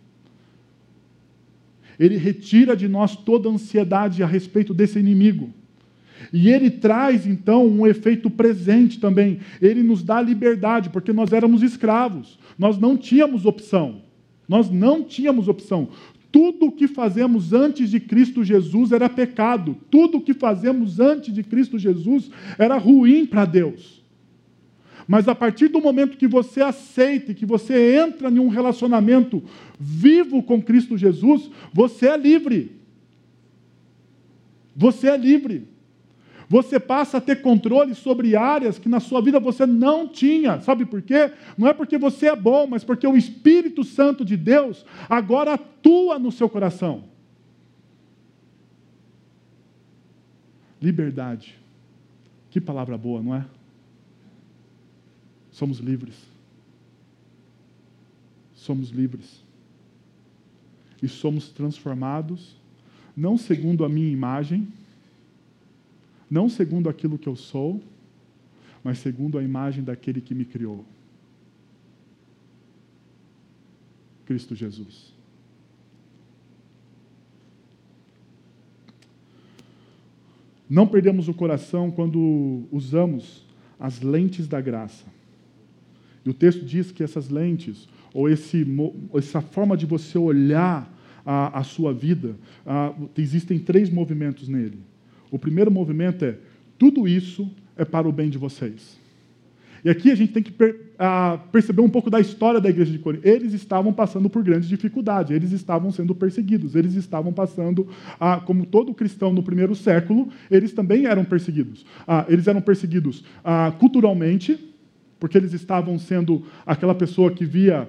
Ele 1.98 2.16
retira 2.16 2.76
de 2.76 2.88
nós 2.88 3.16
toda 3.16 3.48
ansiedade 3.48 4.22
a 4.22 4.26
respeito 4.26 4.74
desse 4.74 4.98
inimigo. 4.98 5.50
E 6.32 6.48
ele 6.48 6.70
traz, 6.70 7.26
então, 7.26 7.66
um 7.66 7.86
efeito 7.86 8.30
presente 8.30 8.98
também. 8.98 9.38
Ele 9.60 9.82
nos 9.82 10.02
dá 10.02 10.20
liberdade, 10.20 10.90
porque 10.90 11.12
nós 11.12 11.32
éramos 11.32 11.62
escravos. 11.62 12.38
Nós 12.58 12.78
não 12.78 12.96
tínhamos 12.96 13.44
opção. 13.44 14.02
Nós 14.48 14.70
não 14.70 15.02
tínhamos 15.02 15.48
opção. 15.48 15.88
Tudo 16.36 16.66
o 16.66 16.72
que 16.72 16.86
fazemos 16.86 17.54
antes 17.54 17.88
de 17.88 17.98
Cristo 17.98 18.44
Jesus 18.44 18.92
era 18.92 19.08
pecado. 19.08 19.74
Tudo 19.90 20.18
o 20.18 20.20
que 20.20 20.34
fazemos 20.34 21.00
antes 21.00 21.32
de 21.32 21.42
Cristo 21.42 21.78
Jesus 21.78 22.30
era 22.58 22.76
ruim 22.76 23.24
para 23.24 23.46
Deus. 23.46 24.04
Mas 25.08 25.28
a 25.28 25.34
partir 25.34 25.68
do 25.68 25.80
momento 25.80 26.18
que 26.18 26.28
você 26.28 26.60
aceita, 26.60 27.32
que 27.32 27.46
você 27.46 27.96
entra 27.96 28.28
em 28.28 28.38
um 28.38 28.48
relacionamento 28.48 29.42
vivo 29.80 30.42
com 30.42 30.60
Cristo 30.60 30.98
Jesus, 30.98 31.50
você 31.72 32.06
é 32.06 32.18
livre. 32.18 32.72
Você 34.76 35.08
é 35.08 35.16
livre. 35.16 35.66
Você 36.48 36.78
passa 36.78 37.18
a 37.18 37.20
ter 37.20 37.42
controle 37.42 37.94
sobre 37.94 38.36
áreas 38.36 38.78
que 38.78 38.88
na 38.88 39.00
sua 39.00 39.20
vida 39.20 39.40
você 39.40 39.66
não 39.66 40.06
tinha. 40.06 40.60
Sabe 40.60 40.84
por 40.84 41.02
quê? 41.02 41.32
Não 41.58 41.66
é 41.66 41.74
porque 41.74 41.98
você 41.98 42.28
é 42.28 42.36
bom, 42.36 42.66
mas 42.66 42.84
porque 42.84 43.06
o 43.06 43.16
Espírito 43.16 43.82
Santo 43.82 44.24
de 44.24 44.36
Deus 44.36 44.84
agora 45.08 45.54
atua 45.54 46.18
no 46.18 46.30
seu 46.30 46.48
coração. 46.48 47.04
Liberdade. 50.80 51.58
Que 52.50 52.60
palavra 52.60 52.96
boa, 52.96 53.20
não 53.20 53.34
é? 53.34 53.44
Somos 55.50 55.78
livres. 55.78 56.14
Somos 58.54 58.90
livres. 58.90 59.42
E 61.02 61.08
somos 61.08 61.48
transformados, 61.48 62.56
não 63.16 63.36
segundo 63.36 63.84
a 63.84 63.88
minha 63.88 64.10
imagem, 64.10 64.68
não 66.30 66.48
segundo 66.48 66.88
aquilo 66.88 67.18
que 67.18 67.28
eu 67.28 67.36
sou, 67.36 67.80
mas 68.82 68.98
segundo 68.98 69.38
a 69.38 69.42
imagem 69.42 69.82
daquele 69.82 70.20
que 70.20 70.34
me 70.34 70.44
criou. 70.44 70.84
Cristo 74.24 74.54
Jesus. 74.54 75.14
Não 80.68 80.86
perdemos 80.86 81.28
o 81.28 81.34
coração 81.34 81.90
quando 81.90 82.64
usamos 82.72 83.44
as 83.78 84.00
lentes 84.00 84.48
da 84.48 84.60
graça 84.60 85.04
E 86.24 86.30
o 86.30 86.34
texto 86.34 86.64
diz 86.64 86.90
que 86.90 87.04
essas 87.04 87.28
lentes, 87.28 87.88
ou 88.12 88.28
esse, 88.28 88.66
essa 89.14 89.40
forma 89.40 89.76
de 89.76 89.86
você 89.86 90.18
olhar 90.18 90.92
a, 91.24 91.60
a 91.60 91.62
sua 91.62 91.92
vida, 91.92 92.34
a, 92.64 92.92
existem 93.16 93.58
três 93.58 93.90
movimentos 93.90 94.48
nele. 94.48 94.78
O 95.30 95.38
primeiro 95.38 95.70
movimento 95.70 96.24
é: 96.24 96.36
tudo 96.78 97.06
isso 97.06 97.50
é 97.76 97.84
para 97.84 98.08
o 98.08 98.12
bem 98.12 98.30
de 98.30 98.38
vocês. 98.38 98.98
E 99.86 99.88
aqui 99.88 100.10
a 100.10 100.16
gente 100.16 100.32
tem 100.32 100.42
que 100.42 100.50
per, 100.50 100.92
a, 100.98 101.38
perceber 101.52 101.80
um 101.80 101.88
pouco 101.88 102.10
da 102.10 102.18
história 102.18 102.60
da 102.60 102.68
igreja 102.68 102.90
de 102.90 102.98
Corinto. 102.98 103.24
Eles 103.24 103.52
estavam 103.52 103.92
passando 103.92 104.28
por 104.28 104.42
grandes 104.42 104.68
dificuldades, 104.68 105.30
eles 105.30 105.52
estavam 105.52 105.92
sendo 105.92 106.12
perseguidos, 106.12 106.74
eles 106.74 106.94
estavam 106.94 107.32
passando, 107.32 107.86
a, 108.18 108.40
como 108.40 108.66
todo 108.66 108.92
cristão 108.92 109.32
no 109.32 109.44
primeiro 109.44 109.76
século, 109.76 110.28
eles 110.50 110.72
também 110.72 111.06
eram 111.06 111.24
perseguidos. 111.24 111.86
eles 112.26 112.48
eram 112.48 112.60
perseguidos 112.60 113.24
culturalmente, 113.78 114.58
porque 115.20 115.38
eles 115.38 115.52
estavam 115.52 115.96
sendo 116.00 116.42
aquela 116.66 116.94
pessoa 116.94 117.30
que 117.30 117.44
via, 117.44 117.88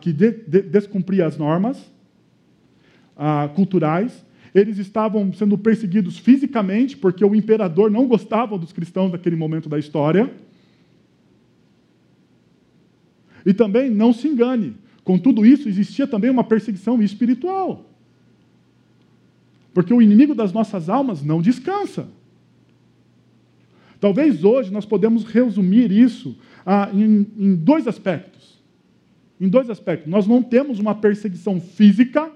que 0.00 0.12
de, 0.12 0.32
de, 0.32 0.62
descumpria 0.62 1.26
as 1.26 1.38
normas 1.38 1.78
culturais. 3.54 4.25
Eles 4.56 4.78
estavam 4.78 5.30
sendo 5.34 5.58
perseguidos 5.58 6.16
fisicamente, 6.16 6.96
porque 6.96 7.22
o 7.22 7.34
imperador 7.34 7.90
não 7.90 8.08
gostava 8.08 8.56
dos 8.56 8.72
cristãos 8.72 9.12
naquele 9.12 9.36
momento 9.36 9.68
da 9.68 9.78
história. 9.78 10.32
E 13.44 13.52
também, 13.52 13.90
não 13.90 14.14
se 14.14 14.26
engane, 14.26 14.74
com 15.04 15.18
tudo 15.18 15.44
isso 15.44 15.68
existia 15.68 16.06
também 16.06 16.30
uma 16.30 16.42
perseguição 16.42 17.02
espiritual. 17.02 17.84
Porque 19.74 19.92
o 19.92 20.00
inimigo 20.00 20.34
das 20.34 20.54
nossas 20.54 20.88
almas 20.88 21.22
não 21.22 21.42
descansa. 21.42 22.08
Talvez 24.00 24.42
hoje 24.42 24.72
nós 24.72 24.86
podemos 24.86 25.22
resumir 25.24 25.92
isso 25.92 26.34
ah, 26.64 26.88
em, 26.94 27.26
em 27.36 27.54
dois 27.54 27.86
aspectos. 27.86 28.58
Em 29.38 29.50
dois 29.50 29.68
aspectos. 29.68 30.10
Nós 30.10 30.26
não 30.26 30.42
temos 30.42 30.78
uma 30.78 30.94
perseguição 30.94 31.60
física, 31.60 32.32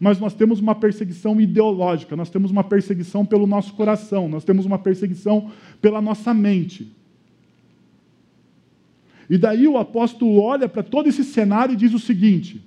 mas 0.00 0.18
nós 0.18 0.32
temos 0.32 0.60
uma 0.60 0.74
perseguição 0.74 1.38
ideológica, 1.38 2.16
nós 2.16 2.30
temos 2.30 2.50
uma 2.50 2.64
perseguição 2.64 3.26
pelo 3.26 3.46
nosso 3.46 3.74
coração, 3.74 4.30
nós 4.30 4.42
temos 4.42 4.64
uma 4.64 4.78
perseguição 4.78 5.50
pela 5.78 6.00
nossa 6.00 6.32
mente. 6.32 6.90
E 9.28 9.36
daí 9.36 9.68
o 9.68 9.76
apóstolo 9.76 10.40
olha 10.40 10.66
para 10.68 10.82
todo 10.82 11.08
esse 11.08 11.22
cenário 11.22 11.74
e 11.74 11.76
diz 11.76 11.92
o 11.92 11.98
seguinte: 11.98 12.64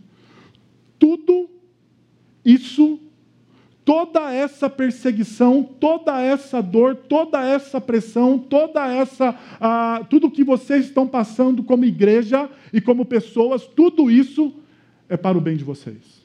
tudo 0.99 1.49
isso, 2.45 2.99
toda 3.83 4.31
essa 4.31 4.69
perseguição, 4.69 5.63
toda 5.63 6.21
essa 6.21 6.61
dor, 6.61 6.95
toda 6.95 7.43
essa 7.43 7.81
pressão, 7.81 8.37
toda 8.37 8.87
essa, 8.87 9.35
ah, 9.59 10.05
tudo 10.07 10.29
que 10.29 10.43
vocês 10.43 10.85
estão 10.85 11.07
passando 11.07 11.63
como 11.63 11.83
igreja 11.83 12.47
e 12.71 12.79
como 12.79 13.05
pessoas, 13.05 13.65
tudo 13.65 14.11
isso 14.11 14.53
é 15.09 15.17
para 15.17 15.37
o 15.37 15.41
bem 15.41 15.57
de 15.57 15.63
vocês. 15.63 16.22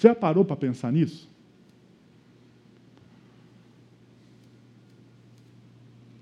Você 0.00 0.08
já 0.08 0.14
parou 0.14 0.46
para 0.46 0.56
pensar 0.56 0.90
nisso? 0.90 1.28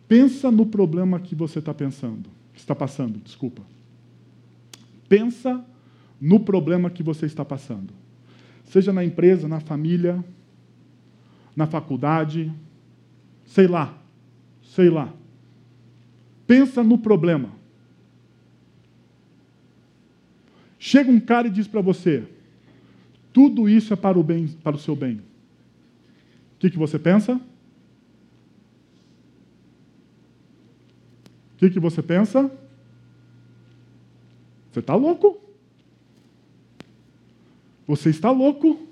Pensa 0.09 0.51
no 0.51 0.67
problema 0.67 1.21
que 1.21 1.33
você 1.33 1.61
está 1.61 1.73
pensando, 1.73 2.29
está 2.53 2.75
passando, 2.75 3.21
desculpa. 3.21 3.63
Pensa 5.09 5.65
no 6.21 6.41
problema 6.41 6.91
que 6.91 7.05
você 7.05 7.27
está 7.27 7.45
passando. 7.45 7.95
Seja 8.65 8.93
na 8.93 9.05
empresa, 9.05 9.47
na 9.47 9.61
família, 9.61 10.25
na 11.55 11.69
faculdade, 11.69 12.53
sei 13.47 13.69
lá, 13.69 13.97
sei 14.61 14.91
lá. 14.91 15.15
Pensa 16.49 16.83
no 16.83 16.99
problema. 16.99 17.51
Chega 20.81 21.13
um 21.13 21.21
cara 21.21 21.47
e 21.47 21.51
diz 21.53 21.69
para 21.69 21.81
você: 21.81 22.27
tudo 23.33 23.69
isso 23.69 23.93
é 23.93 23.97
para 23.97 24.19
o 24.19 24.23
bem, 24.23 24.49
para 24.49 24.77
o 24.77 24.79
seu 24.79 24.97
bem. 24.97 25.17
O 25.17 26.59
que, 26.59 26.71
que 26.71 26.79
você 26.79 26.99
pensa? 26.99 27.35
O 31.55 31.59
que, 31.59 31.71
que 31.71 31.79
você 31.79 32.03
pensa? 32.03 32.51
Você 34.73 34.81
está 34.81 34.95
louco? 34.95 35.39
Você 37.87 38.11
está 38.11 38.31
louco? 38.31 38.88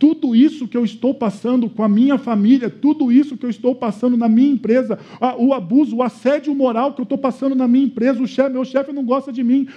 Tudo 0.00 0.34
isso 0.34 0.66
que 0.66 0.78
eu 0.78 0.82
estou 0.82 1.12
passando 1.12 1.68
com 1.68 1.82
a 1.82 1.88
minha 1.88 2.16
família, 2.16 2.70
tudo 2.70 3.12
isso 3.12 3.36
que 3.36 3.44
eu 3.44 3.50
estou 3.50 3.74
passando 3.74 4.16
na 4.16 4.30
minha 4.30 4.50
empresa, 4.50 4.98
o 5.38 5.52
abuso, 5.52 5.96
o 5.96 6.02
assédio 6.02 6.54
moral 6.54 6.94
que 6.94 7.02
eu 7.02 7.04
estou 7.04 7.18
passando 7.18 7.54
na 7.54 7.68
minha 7.68 7.84
empresa, 7.84 8.22
o 8.22 8.26
chefe, 8.26 8.50
meu 8.50 8.64
chefe 8.64 8.94
não 8.94 9.04
gosta 9.04 9.30
de 9.30 9.44
mim, 9.44 9.68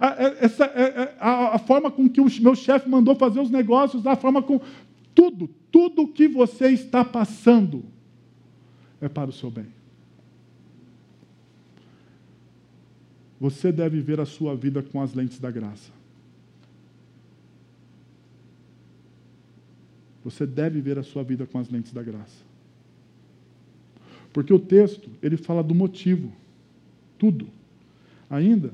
é, 0.00 0.44
essa, 0.44 0.64
é, 0.64 0.82
é, 0.82 1.16
a, 1.20 1.54
a 1.54 1.58
forma 1.60 1.92
com 1.92 2.08
que 2.08 2.20
o 2.20 2.26
meu 2.40 2.56
chefe 2.56 2.88
mandou 2.90 3.14
fazer 3.14 3.38
os 3.38 3.50
negócios, 3.50 4.04
a 4.04 4.16
forma 4.16 4.42
com. 4.42 4.60
Tudo, 5.14 5.48
tudo 5.70 6.08
que 6.08 6.26
você 6.26 6.70
está 6.70 7.04
passando 7.04 7.84
é 9.00 9.08
para 9.08 9.30
o 9.30 9.32
seu 9.32 9.48
bem. 9.48 9.66
Você 13.40 13.70
deve 13.70 14.00
ver 14.00 14.18
a 14.18 14.26
sua 14.26 14.56
vida 14.56 14.82
com 14.82 15.00
as 15.00 15.14
lentes 15.14 15.38
da 15.38 15.52
graça. 15.52 15.97
Você 20.30 20.46
deve 20.46 20.80
ver 20.80 20.98
a 20.98 21.02
sua 21.02 21.22
vida 21.22 21.46
com 21.46 21.58
as 21.58 21.68
lentes 21.70 21.92
da 21.92 22.02
graça. 22.02 22.44
Porque 24.32 24.52
o 24.52 24.58
texto, 24.58 25.08
ele 25.22 25.36
fala 25.36 25.62
do 25.62 25.74
motivo. 25.74 26.32
Tudo. 27.18 27.46
Ainda, 28.28 28.72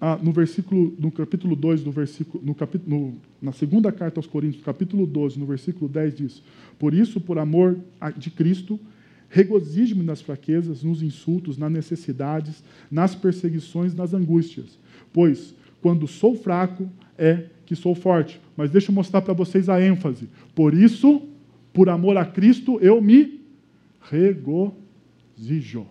ah, 0.00 0.18
no 0.20 0.32
versículo, 0.32 0.94
no 0.98 1.10
capítulo 1.10 1.54
2, 1.54 1.84
no 1.84 1.92
versículo, 1.92 2.44
no 2.44 2.54
capítulo, 2.54 2.96
no, 2.96 3.14
na 3.40 3.52
segunda 3.52 3.92
carta 3.92 4.18
aos 4.18 4.26
Coríntios, 4.26 4.64
capítulo 4.64 5.06
12, 5.06 5.38
no 5.38 5.46
versículo 5.46 5.88
10 5.88 6.16
diz: 6.16 6.42
Por 6.78 6.94
isso, 6.94 7.20
por 7.20 7.38
amor 7.38 7.78
de 8.16 8.30
Cristo, 8.30 8.80
Regozijo-me 9.28 10.04
nas 10.04 10.20
fraquezas, 10.20 10.82
nos 10.82 11.02
insultos, 11.02 11.58
nas 11.58 11.70
necessidades, 11.70 12.62
nas 12.90 13.14
perseguições, 13.14 13.94
nas 13.94 14.14
angústias. 14.14 14.78
Pois, 15.12 15.54
quando 15.82 16.06
sou 16.06 16.36
fraco, 16.36 16.88
é 17.18 17.46
que 17.64 17.74
sou 17.74 17.94
forte. 17.94 18.40
Mas 18.56 18.70
deixa 18.70 18.90
eu 18.90 18.94
mostrar 18.94 19.22
para 19.22 19.34
vocês 19.34 19.68
a 19.68 19.80
ênfase. 19.80 20.28
Por 20.54 20.72
isso, 20.74 21.22
por 21.72 21.88
amor 21.88 22.16
a 22.16 22.24
Cristo, 22.24 22.78
eu 22.80 23.00
me 23.00 23.40
regozijo. 24.00 25.86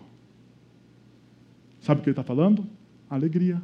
Sabe 1.80 2.00
o 2.00 2.02
que 2.02 2.08
ele 2.08 2.12
está 2.12 2.24
falando? 2.24 2.66
Alegria. 3.08 3.62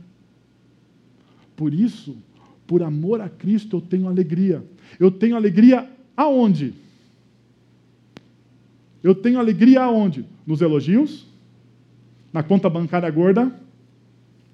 Por 1.56 1.74
isso, 1.74 2.16
por 2.66 2.82
amor 2.82 3.20
a 3.20 3.28
Cristo, 3.28 3.76
eu 3.76 3.80
tenho 3.80 4.06
alegria. 4.06 4.64
Eu 5.00 5.10
tenho 5.10 5.34
alegria 5.34 5.90
aonde? 6.16 6.74
Eu 9.02 9.14
tenho 9.14 9.38
alegria 9.38 9.82
aonde? 9.82 10.24
Nos 10.46 10.60
elogios? 10.60 11.26
Na 12.32 12.42
conta 12.42 12.70
bancária 12.70 13.10
gorda? 13.10 13.52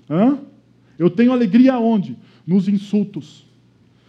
Hã? 0.09 0.38
Eu 0.98 1.11
tenho 1.11 1.32
alegria 1.32 1.74
aonde? 1.74 2.16
Nos 2.49 2.66
insultos, 2.66 3.44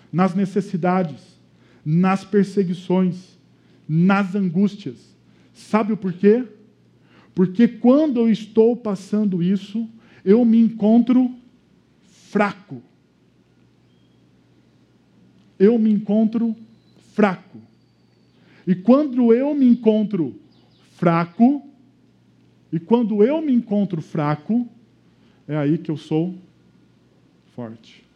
nas 0.10 0.34
necessidades, 0.34 1.38
nas 1.84 2.24
perseguições, 2.24 3.38
nas 3.86 4.34
angústias. 4.34 5.14
Sabe 5.54 5.92
o 5.92 5.98
porquê? 5.98 6.46
Porque 7.36 7.68
quando 7.68 8.22
eu 8.22 8.30
estou 8.30 8.78
passando 8.78 9.44
isso, 9.44 9.90
eu 10.24 10.46
me 10.46 10.58
encontro 10.58 11.36
fraco. 12.30 12.82
Eu 15.60 15.78
me 15.78 15.92
encontro 15.92 16.56
fraco. 17.12 17.60
E 18.66 18.74
quando 18.74 19.34
eu 19.34 19.54
me 19.54 19.66
encontro 19.66 20.40
fraco, 20.96 21.68
e 22.72 22.80
quando 22.80 23.22
eu 23.22 23.42
me 23.42 23.52
encontro 23.52 24.02
fraco, 24.02 24.66
é 25.46 25.58
aí 25.58 25.78
que 25.78 25.92
eu 25.92 25.98
sou 25.98 26.36
forte. 27.54 28.09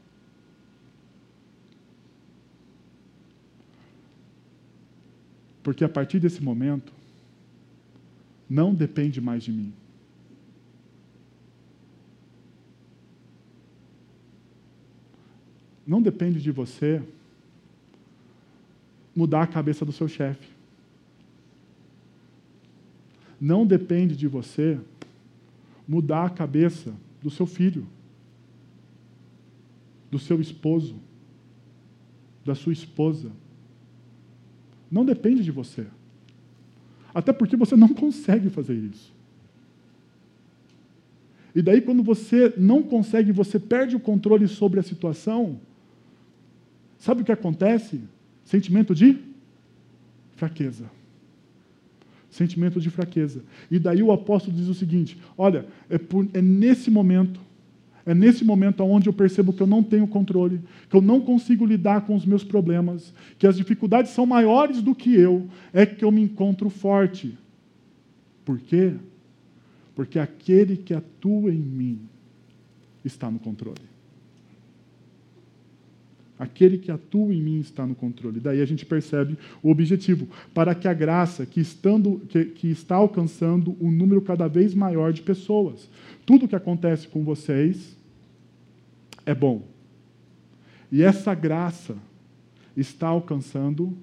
Porque 5.63 5.83
a 5.83 5.89
partir 5.89 6.19
desse 6.19 6.43
momento, 6.43 6.91
não 8.49 8.75
depende 8.75 9.21
mais 9.21 9.43
de 9.43 9.51
mim. 9.51 9.73
Não 15.87 16.01
depende 16.01 16.41
de 16.41 16.51
você 16.51 17.01
mudar 19.15 19.43
a 19.43 19.47
cabeça 19.47 19.85
do 19.85 19.91
seu 19.91 20.07
chefe. 20.07 20.47
Não 23.39 23.65
depende 23.65 24.15
de 24.15 24.27
você 24.27 24.79
mudar 25.87 26.25
a 26.25 26.29
cabeça 26.29 26.93
do 27.21 27.29
seu 27.29 27.45
filho, 27.45 27.85
do 30.09 30.17
seu 30.17 30.39
esposo, 30.39 30.95
da 32.45 32.55
sua 32.55 32.73
esposa. 32.73 33.31
Não 34.93 35.03
depende 35.03 35.43
de 35.43 35.49
você. 35.49 35.87
Até 37.15 37.33
porque 37.33 37.55
você 37.55 37.75
não 37.75 37.89
consegue 37.89 38.47
fazer 38.47 38.75
isso. 38.75 39.11
E 41.55 41.63
daí, 41.63 41.81
quando 41.81 42.03
você 42.03 42.53
não 42.55 42.83
consegue, 42.83 43.31
você 43.31 43.59
perde 43.59 43.95
o 43.95 43.99
controle 43.99 44.47
sobre 44.47 44.79
a 44.79 44.83
situação, 44.83 45.59
sabe 46.99 47.23
o 47.23 47.25
que 47.25 47.31
acontece? 47.31 48.01
Sentimento 48.45 48.93
de 48.93 49.17
fraqueza. 50.35 50.85
Sentimento 52.29 52.79
de 52.79 52.91
fraqueza. 52.91 53.43
E 53.71 53.79
daí 53.79 54.03
o 54.03 54.11
apóstolo 54.11 54.55
diz 54.55 54.67
o 54.67 54.75
seguinte: 54.75 55.17
olha, 55.35 55.65
é, 55.89 55.97
por, 55.97 56.27
é 56.35 56.41
nesse 56.41 56.91
momento, 56.91 57.39
é 58.05 58.13
nesse 58.13 58.43
momento 58.43 58.83
onde 58.83 59.07
eu 59.07 59.13
percebo 59.13 59.53
que 59.53 59.61
eu 59.61 59.67
não 59.67 59.81
tenho 59.81 60.05
controle, 60.07 60.59
que 60.89 60.95
eu 60.95 61.01
não 61.01 61.21
consigo 61.21 61.65
lidar 61.65 62.01
com 62.01 62.15
os 62.15 62.25
meus 62.25 62.43
problemas, 62.43 63.13
que 63.37 63.47
as 63.47 63.55
dificuldades 63.55 64.11
são 64.11 64.25
maiores 64.25 64.81
do 64.81 64.93
que 64.93 65.15
eu, 65.15 65.47
é 65.71 65.85
que 65.85 66.03
eu 66.03 66.11
me 66.11 66.21
encontro 66.21 66.69
forte. 66.69 67.37
Por 68.43 68.59
quê? 68.59 68.93
Porque 69.95 70.19
aquele 70.19 70.75
que 70.75 70.93
atua 70.93 71.51
em 71.51 71.59
mim 71.59 71.99
está 73.05 73.31
no 73.31 73.39
controle. 73.39 73.92
Aquele 76.37 76.77
que 76.77 76.91
atua 76.91 77.33
em 77.33 77.41
mim 77.41 77.59
está 77.59 77.85
no 77.85 77.93
controle. 77.93 78.39
Daí 78.39 78.61
a 78.61 78.65
gente 78.65 78.85
percebe 78.85 79.37
o 79.61 79.69
objetivo, 79.69 80.27
para 80.53 80.73
que 80.73 80.87
a 80.87 80.93
graça 80.93 81.45
que, 81.45 81.61
estando, 81.61 82.21
que, 82.27 82.45
que 82.45 82.67
está 82.69 82.95
alcançando 82.95 83.77
um 83.79 83.91
número 83.91 84.21
cada 84.21 84.47
vez 84.47 84.73
maior 84.73 85.13
de 85.13 85.21
pessoas. 85.21 85.89
Tudo 86.25 86.47
que 86.47 86.55
acontece 86.55 87.07
com 87.07 87.23
vocês 87.23 87.95
é 89.25 89.35
bom. 89.35 89.63
E 90.91 91.03
essa 91.03 91.33
graça 91.33 91.95
está 92.75 93.07
alcançando 93.07 93.95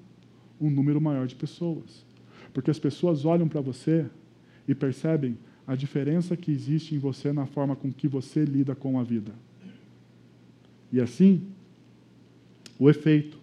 um 0.61 0.70
número 0.70 1.01
maior 1.01 1.26
de 1.26 1.35
pessoas. 1.35 2.05
Porque 2.53 2.70
as 2.70 2.78
pessoas 2.78 3.24
olham 3.24 3.49
para 3.49 3.61
você 3.61 4.07
e 4.66 4.74
percebem 4.74 5.37
a 5.66 5.74
diferença 5.74 6.37
que 6.37 6.51
existe 6.51 6.95
em 6.95 6.99
você 6.99 7.33
na 7.33 7.47
forma 7.47 7.76
com 7.76 7.93
que 7.93 8.09
você 8.09 8.45
lida 8.45 8.74
com 8.74 8.99
a 8.99 9.03
vida. 9.03 9.33
E 10.93 11.01
assim, 11.01 11.47
o 12.81 12.89
efeito 12.89 13.39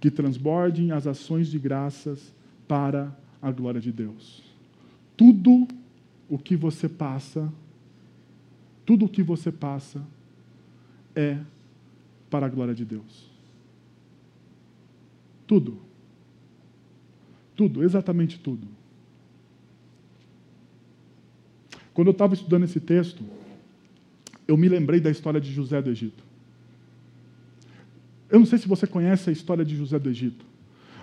que 0.00 0.10
transbordem 0.10 0.90
as 0.90 1.06
ações 1.06 1.48
de 1.48 1.58
graças 1.58 2.34
para 2.66 3.14
a 3.40 3.52
glória 3.52 3.80
de 3.80 3.92
Deus. 3.92 4.42
Tudo 5.14 5.68
o 6.28 6.38
que 6.38 6.56
você 6.56 6.88
passa, 6.88 7.52
tudo 8.84 9.04
o 9.04 9.08
que 9.08 9.22
você 9.22 9.52
passa 9.52 10.02
é 11.14 11.38
para 12.30 12.46
a 12.46 12.48
glória 12.48 12.74
de 12.74 12.84
Deus. 12.84 13.30
Tudo. 15.46 15.78
Tudo, 17.54 17.84
exatamente 17.84 18.38
tudo. 18.40 18.66
Quando 21.92 22.08
eu 22.08 22.12
estava 22.12 22.34
estudando 22.34 22.64
esse 22.64 22.80
texto, 22.80 23.22
eu 24.48 24.56
me 24.56 24.68
lembrei 24.68 25.00
da 25.00 25.10
história 25.10 25.40
de 25.40 25.52
José 25.52 25.80
do 25.80 25.90
Egito. 25.90 26.25
Eu 28.30 28.38
não 28.38 28.46
sei 28.46 28.58
se 28.58 28.68
você 28.68 28.86
conhece 28.86 29.30
a 29.30 29.32
história 29.32 29.64
de 29.64 29.76
José 29.76 29.98
do 29.98 30.10
Egito, 30.10 30.44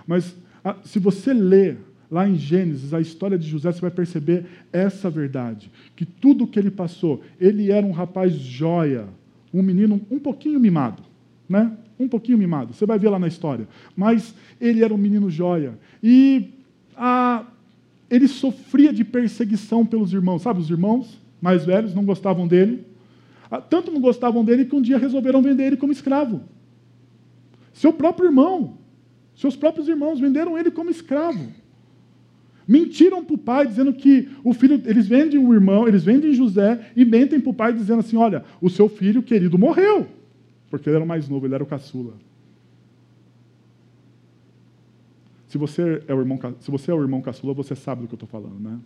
mas 0.06 0.34
ah, 0.64 0.76
se 0.84 0.98
você 0.98 1.32
ler 1.32 1.78
lá 2.10 2.28
em 2.28 2.36
Gênesis 2.36 2.94
a 2.94 3.00
história 3.00 3.38
de 3.38 3.48
José, 3.48 3.72
você 3.72 3.80
vai 3.80 3.90
perceber 3.90 4.46
essa 4.72 5.10
verdade: 5.10 5.70
que 5.96 6.04
tudo 6.04 6.44
o 6.44 6.46
que 6.46 6.58
ele 6.58 6.70
passou, 6.70 7.22
ele 7.40 7.70
era 7.70 7.84
um 7.84 7.92
rapaz 7.92 8.32
joia, 8.32 9.06
um 9.52 9.62
menino 9.62 10.00
um 10.10 10.18
pouquinho 10.18 10.60
mimado, 10.60 11.02
né? 11.48 11.72
Um 11.98 12.08
pouquinho 12.08 12.38
mimado. 12.38 12.74
Você 12.74 12.86
vai 12.86 12.98
ver 12.98 13.08
lá 13.08 13.18
na 13.18 13.28
história. 13.28 13.68
Mas 13.96 14.34
ele 14.60 14.82
era 14.82 14.92
um 14.92 14.98
menino 14.98 15.30
joia. 15.30 15.78
E 16.02 16.50
a, 16.96 17.44
ele 18.10 18.26
sofria 18.26 18.92
de 18.92 19.04
perseguição 19.04 19.86
pelos 19.86 20.12
irmãos. 20.12 20.42
Sabe, 20.42 20.60
os 20.60 20.68
irmãos 20.68 21.20
mais 21.40 21.64
velhos 21.64 21.94
não 21.94 22.04
gostavam 22.04 22.48
dele. 22.48 22.84
Ah, 23.48 23.60
tanto 23.60 23.92
não 23.92 24.00
gostavam 24.00 24.44
dele 24.44 24.64
que 24.64 24.74
um 24.74 24.82
dia 24.82 24.98
resolveram 24.98 25.40
vender 25.40 25.64
ele 25.66 25.76
como 25.76 25.92
escravo. 25.92 26.40
Seu 27.74 27.92
próprio 27.92 28.26
irmão, 28.28 28.78
seus 29.34 29.56
próprios 29.56 29.88
irmãos 29.88 30.20
venderam 30.20 30.56
ele 30.56 30.70
como 30.70 30.90
escravo. 30.90 31.52
Mentiram 32.66 33.22
para 33.22 33.34
o 33.34 33.38
pai, 33.38 33.66
dizendo 33.66 33.92
que 33.92 34.30
o 34.42 34.54
filho, 34.54 34.80
eles 34.86 35.06
vendem 35.06 35.38
o 35.38 35.52
irmão, 35.52 35.86
eles 35.86 36.02
vendem 36.02 36.32
José 36.32 36.90
e 36.96 37.04
mentem 37.04 37.38
para 37.38 37.50
o 37.50 37.54
pai, 37.54 37.72
dizendo 37.74 38.00
assim: 38.00 38.16
olha, 38.16 38.42
o 38.62 38.70
seu 38.70 38.88
filho 38.88 39.22
querido 39.22 39.58
morreu, 39.58 40.06
porque 40.70 40.88
ele 40.88 40.96
era 40.96 41.04
o 41.04 41.08
mais 41.08 41.28
novo, 41.28 41.46
ele 41.46 41.54
era 41.54 41.62
o 41.62 41.66
caçula. 41.66 42.14
Se 45.48 45.58
você 45.58 46.02
é 46.08 46.14
o 46.14 46.20
irmão, 46.20 46.38
se 46.60 46.70
você 46.70 46.90
é 46.90 46.94
o 46.94 47.02
irmão 47.02 47.20
caçula, 47.20 47.52
você 47.52 47.74
sabe 47.74 48.02
do 48.02 48.08
que 48.08 48.14
eu 48.14 48.16
estou 48.16 48.28
falando, 48.28 48.58
né? 48.58 48.78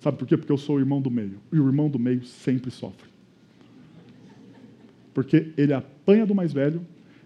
Sabe 0.00 0.16
por 0.16 0.26
quê? 0.26 0.36
Porque 0.36 0.50
eu 0.50 0.58
sou 0.58 0.76
o 0.76 0.78
irmão 0.78 1.00
do 1.00 1.10
meio. 1.10 1.38
E 1.52 1.60
o 1.60 1.66
irmão 1.66 1.88
do 1.88 1.98
meio 1.98 2.24
sempre 2.24 2.70
sofre. 2.70 3.08
Porque 5.12 5.52
ele 5.56 5.74
apanha 5.74 6.26
do 6.26 6.34
mais 6.34 6.52
velho, 6.52 6.80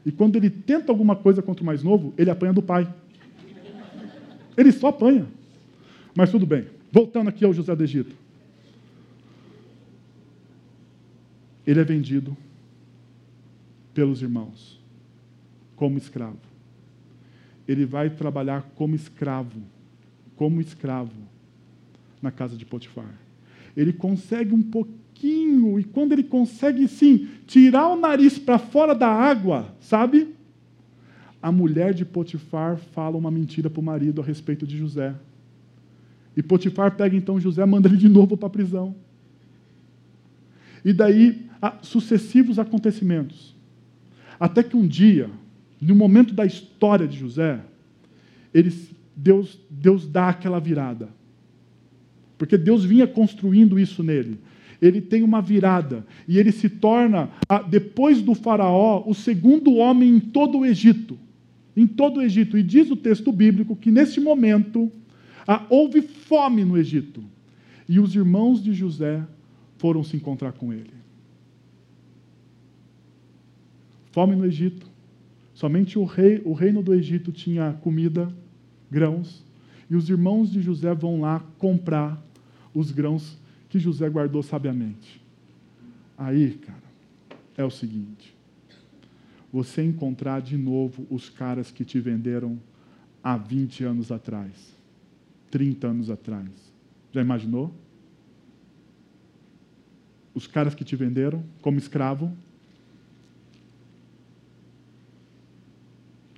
e 0.04 0.12
quando 0.12 0.36
ele 0.36 0.50
tenta 0.50 0.92
alguma 0.92 1.16
coisa 1.16 1.42
contra 1.42 1.62
o 1.62 1.66
mais 1.66 1.82
novo, 1.82 2.12
ele 2.18 2.30
apanha 2.30 2.52
do 2.52 2.62
pai. 2.62 2.92
Ele 4.56 4.70
só 4.70 4.88
apanha. 4.88 5.26
Mas 6.14 6.30
tudo 6.30 6.46
bem. 6.46 6.66
Voltando 6.92 7.28
aqui 7.28 7.44
ao 7.44 7.52
José 7.52 7.74
do 7.74 7.82
Egito. 7.82 8.14
Ele 11.66 11.80
é 11.80 11.84
vendido 11.84 12.36
pelos 13.94 14.20
irmãos 14.20 14.78
como 15.74 15.96
escravo 15.96 16.54
ele 17.66 17.84
vai 17.84 18.10
trabalhar 18.10 18.62
como 18.74 18.94
escravo, 18.94 19.60
como 20.36 20.60
escravo 20.60 21.16
na 22.20 22.30
casa 22.30 22.56
de 22.56 22.64
Potifar. 22.64 23.18
Ele 23.76 23.92
consegue 23.92 24.54
um 24.54 24.62
pouquinho, 24.62 25.03
e 25.22 25.84
quando 25.84 26.12
ele 26.12 26.22
consegue, 26.22 26.86
sim, 26.86 27.28
tirar 27.46 27.88
o 27.88 27.96
nariz 27.96 28.38
para 28.38 28.58
fora 28.58 28.94
da 28.94 29.08
água, 29.08 29.74
sabe? 29.80 30.34
A 31.40 31.50
mulher 31.50 31.94
de 31.94 32.04
Potifar 32.04 32.76
fala 32.76 33.16
uma 33.16 33.30
mentira 33.30 33.70
para 33.70 33.80
o 33.80 33.84
marido 33.84 34.20
a 34.20 34.24
respeito 34.24 34.66
de 34.66 34.76
José. 34.76 35.14
E 36.36 36.42
Potifar 36.42 36.96
pega 36.96 37.16
então 37.16 37.40
José 37.40 37.62
e 37.62 37.66
manda 37.66 37.88
ele 37.88 37.96
de 37.96 38.08
novo 38.08 38.36
para 38.36 38.48
a 38.48 38.50
prisão. 38.50 38.94
E 40.84 40.92
daí, 40.92 41.46
sucessivos 41.80 42.58
acontecimentos. 42.58 43.54
Até 44.38 44.62
que 44.62 44.76
um 44.76 44.86
dia, 44.86 45.30
no 45.80 45.94
momento 45.94 46.34
da 46.34 46.44
história 46.44 47.06
de 47.06 47.18
José, 47.18 47.60
Deus, 49.16 49.58
Deus 49.70 50.06
dá 50.06 50.28
aquela 50.28 50.58
virada. 50.58 51.08
Porque 52.36 52.58
Deus 52.58 52.84
vinha 52.84 53.06
construindo 53.06 53.78
isso 53.78 54.02
nele. 54.02 54.38
Ele 54.84 55.00
tem 55.00 55.22
uma 55.22 55.40
virada 55.40 56.06
e 56.28 56.38
ele 56.38 56.52
se 56.52 56.68
torna, 56.68 57.30
depois 57.70 58.20
do 58.20 58.34
Faraó, 58.34 59.02
o 59.06 59.14
segundo 59.14 59.76
homem 59.76 60.16
em 60.16 60.20
todo 60.20 60.58
o 60.58 60.66
Egito. 60.66 61.18
Em 61.74 61.86
todo 61.86 62.18
o 62.18 62.22
Egito. 62.22 62.58
E 62.58 62.62
diz 62.62 62.90
o 62.90 62.96
texto 62.96 63.32
bíblico 63.32 63.74
que 63.74 63.90
nesse 63.90 64.20
momento 64.20 64.92
houve 65.70 66.02
fome 66.02 66.66
no 66.66 66.76
Egito. 66.76 67.24
E 67.88 67.98
os 67.98 68.14
irmãos 68.14 68.62
de 68.62 68.74
José 68.74 69.22
foram 69.78 70.04
se 70.04 70.18
encontrar 70.18 70.52
com 70.52 70.70
ele. 70.70 70.92
Fome 74.12 74.36
no 74.36 74.44
Egito. 74.44 74.86
Somente 75.54 75.98
o, 75.98 76.04
rei, 76.04 76.42
o 76.44 76.52
reino 76.52 76.82
do 76.82 76.92
Egito 76.92 77.32
tinha 77.32 77.72
comida, 77.80 78.28
grãos, 78.90 79.42
e 79.88 79.96
os 79.96 80.10
irmãos 80.10 80.52
de 80.52 80.60
José 80.60 80.94
vão 80.94 81.22
lá 81.22 81.42
comprar 81.58 82.22
os 82.74 82.90
grãos 82.90 83.42
que 83.74 83.78
José 83.80 84.08
guardou 84.08 84.40
sabiamente. 84.40 85.20
Aí, 86.16 86.52
cara, 86.58 86.78
é 87.56 87.64
o 87.64 87.70
seguinte: 87.72 88.32
você 89.52 89.82
encontrar 89.82 90.40
de 90.40 90.56
novo 90.56 91.04
os 91.10 91.28
caras 91.28 91.72
que 91.72 91.84
te 91.84 91.98
venderam 91.98 92.56
há 93.20 93.36
20 93.36 93.82
anos 93.82 94.12
atrás, 94.12 94.76
30 95.50 95.88
anos 95.88 96.08
atrás. 96.08 96.48
Já 97.10 97.20
imaginou? 97.20 97.74
Os 100.32 100.46
caras 100.46 100.72
que 100.72 100.84
te 100.84 100.94
venderam 100.94 101.42
como 101.60 101.76
escravo, 101.76 102.32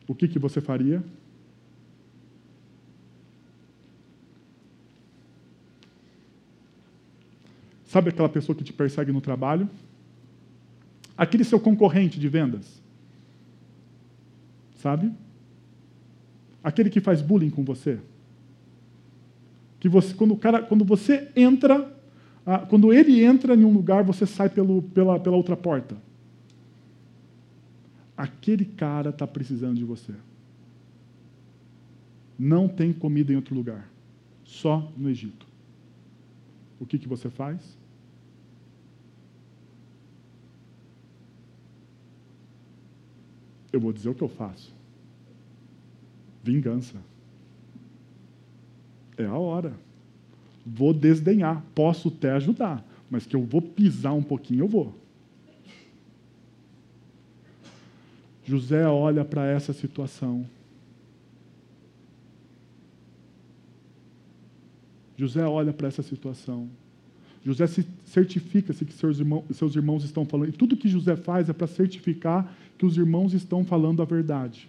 o 0.08 0.14
que, 0.14 0.26
que 0.26 0.38
você 0.38 0.58
faria? 0.62 1.04
Sabe 7.96 8.10
aquela 8.10 8.28
pessoa 8.28 8.54
que 8.54 8.62
te 8.62 8.74
persegue 8.74 9.10
no 9.10 9.22
trabalho? 9.22 9.70
Aquele 11.16 11.44
seu 11.44 11.58
concorrente 11.58 12.20
de 12.20 12.28
vendas. 12.28 12.82
Sabe? 14.74 15.10
Aquele 16.62 16.90
que 16.90 17.00
faz 17.00 17.22
bullying 17.22 17.48
com 17.48 17.64
você. 17.64 17.98
Que 19.80 19.88
você, 19.88 20.12
quando, 20.12 20.34
o 20.34 20.36
cara, 20.36 20.62
quando 20.62 20.84
você 20.84 21.32
entra, 21.34 21.90
ah, 22.44 22.58
quando 22.58 22.92
ele 22.92 23.24
entra 23.24 23.54
em 23.54 23.64
um 23.64 23.72
lugar, 23.72 24.04
você 24.04 24.26
sai 24.26 24.50
pelo, 24.50 24.82
pela, 24.82 25.18
pela 25.18 25.36
outra 25.36 25.56
porta 25.56 25.96
aquele 28.16 28.64
cara 28.64 29.10
está 29.10 29.26
precisando 29.26 29.76
de 29.76 29.84
você. 29.84 30.14
Não 32.38 32.66
tem 32.66 32.92
comida 32.92 33.32
em 33.32 33.36
outro 33.36 33.54
lugar, 33.54 33.90
só 34.44 34.90
no 34.96 35.10
Egito. 35.10 35.46
O 36.80 36.86
que, 36.86 36.98
que 36.98 37.08
você 37.08 37.28
faz? 37.28 37.76
Eu 43.76 43.80
vou 43.80 43.92
dizer 43.92 44.08
o 44.08 44.14
que 44.14 44.22
eu 44.22 44.28
faço. 44.28 44.74
Vingança. 46.42 46.96
É 49.18 49.26
a 49.26 49.34
hora. 49.34 49.74
Vou 50.64 50.94
desdenhar. 50.94 51.62
Posso 51.74 52.08
até 52.08 52.32
ajudar, 52.32 52.82
mas 53.10 53.26
que 53.26 53.36
eu 53.36 53.42
vou 53.42 53.60
pisar 53.60 54.14
um 54.14 54.22
pouquinho, 54.22 54.64
eu 54.64 54.68
vou. 54.68 54.94
José 58.46 58.88
olha 58.88 59.26
para 59.26 59.46
essa 59.46 59.74
situação. 59.74 60.46
José 65.18 65.44
olha 65.46 65.72
para 65.72 65.88
essa 65.88 66.02
situação. 66.02 66.70
José 67.44 67.66
se 67.66 67.86
certifica-se 68.06 68.84
que 68.84 68.92
seus 68.92 69.18
irmãos, 69.18 69.44
seus 69.52 69.76
irmãos 69.76 70.02
estão 70.02 70.24
falando. 70.24 70.48
E 70.48 70.52
tudo 70.52 70.76
que 70.76 70.88
José 70.88 71.14
faz 71.14 71.48
é 71.48 71.52
para 71.52 71.66
certificar 71.66 72.56
que 72.76 72.86
os 72.86 72.96
irmãos 72.96 73.32
estão 73.32 73.64
falando 73.64 74.02
a 74.02 74.04
verdade. 74.04 74.68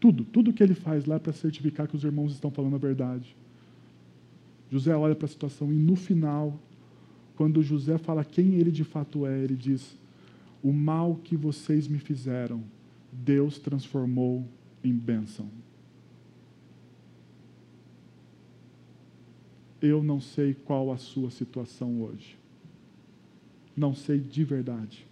Tudo, 0.00 0.24
tudo 0.24 0.52
que 0.52 0.62
ele 0.62 0.74
faz 0.74 1.06
lá 1.06 1.16
é 1.16 1.18
para 1.18 1.32
certificar 1.32 1.88
que 1.88 1.96
os 1.96 2.04
irmãos 2.04 2.32
estão 2.32 2.50
falando 2.50 2.76
a 2.76 2.78
verdade. 2.78 3.34
José 4.70 4.94
olha 4.94 5.14
para 5.14 5.26
a 5.26 5.28
situação 5.28 5.72
e 5.72 5.76
no 5.76 5.96
final, 5.96 6.58
quando 7.36 7.62
José 7.62 7.98
fala 7.98 8.24
quem 8.24 8.54
ele 8.54 8.70
de 8.70 8.84
fato 8.84 9.26
é, 9.26 9.42
ele 9.42 9.56
diz: 9.56 9.96
o 10.62 10.72
mal 10.72 11.16
que 11.24 11.36
vocês 11.36 11.88
me 11.88 11.98
fizeram, 11.98 12.62
Deus 13.12 13.58
transformou 13.58 14.44
em 14.84 14.92
bênção. 14.92 15.48
Eu 19.80 20.02
não 20.02 20.20
sei 20.20 20.54
qual 20.54 20.92
a 20.92 20.98
sua 20.98 21.30
situação 21.30 22.02
hoje. 22.02 22.36
Não 23.76 23.94
sei 23.94 24.18
de 24.18 24.42
verdade. 24.42 25.07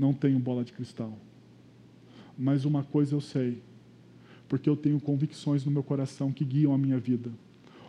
Não 0.00 0.14
tenho 0.14 0.38
bola 0.38 0.64
de 0.64 0.72
cristal. 0.72 1.12
Mas 2.38 2.64
uma 2.64 2.82
coisa 2.82 3.14
eu 3.14 3.20
sei, 3.20 3.60
porque 4.48 4.66
eu 4.66 4.74
tenho 4.74 4.98
convicções 4.98 5.62
no 5.62 5.70
meu 5.70 5.82
coração 5.82 6.32
que 6.32 6.42
guiam 6.42 6.72
a 6.72 6.78
minha 6.78 6.98
vida. 6.98 7.30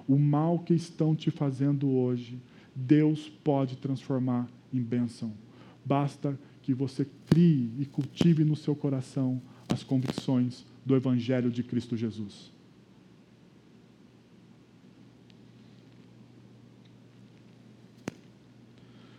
O 0.06 0.20
mal 0.20 0.60
que 0.60 0.74
estão 0.74 1.16
te 1.16 1.32
fazendo 1.32 1.90
hoje, 1.90 2.38
Deus 2.76 3.30
pode 3.30 3.78
transformar 3.78 4.50
em 4.74 4.82
bênção. 4.82 5.32
Basta 5.86 6.38
que 6.62 6.74
você 6.74 7.08
crie 7.30 7.72
e 7.80 7.86
cultive 7.86 8.44
no 8.44 8.58
seu 8.58 8.76
coração 8.76 9.42
as 9.70 9.82
convicções 9.82 10.66
do 10.86 10.98
Evangelho 10.98 11.50
de 11.50 11.64
Cristo 11.64 11.96
Jesus. 11.96 12.52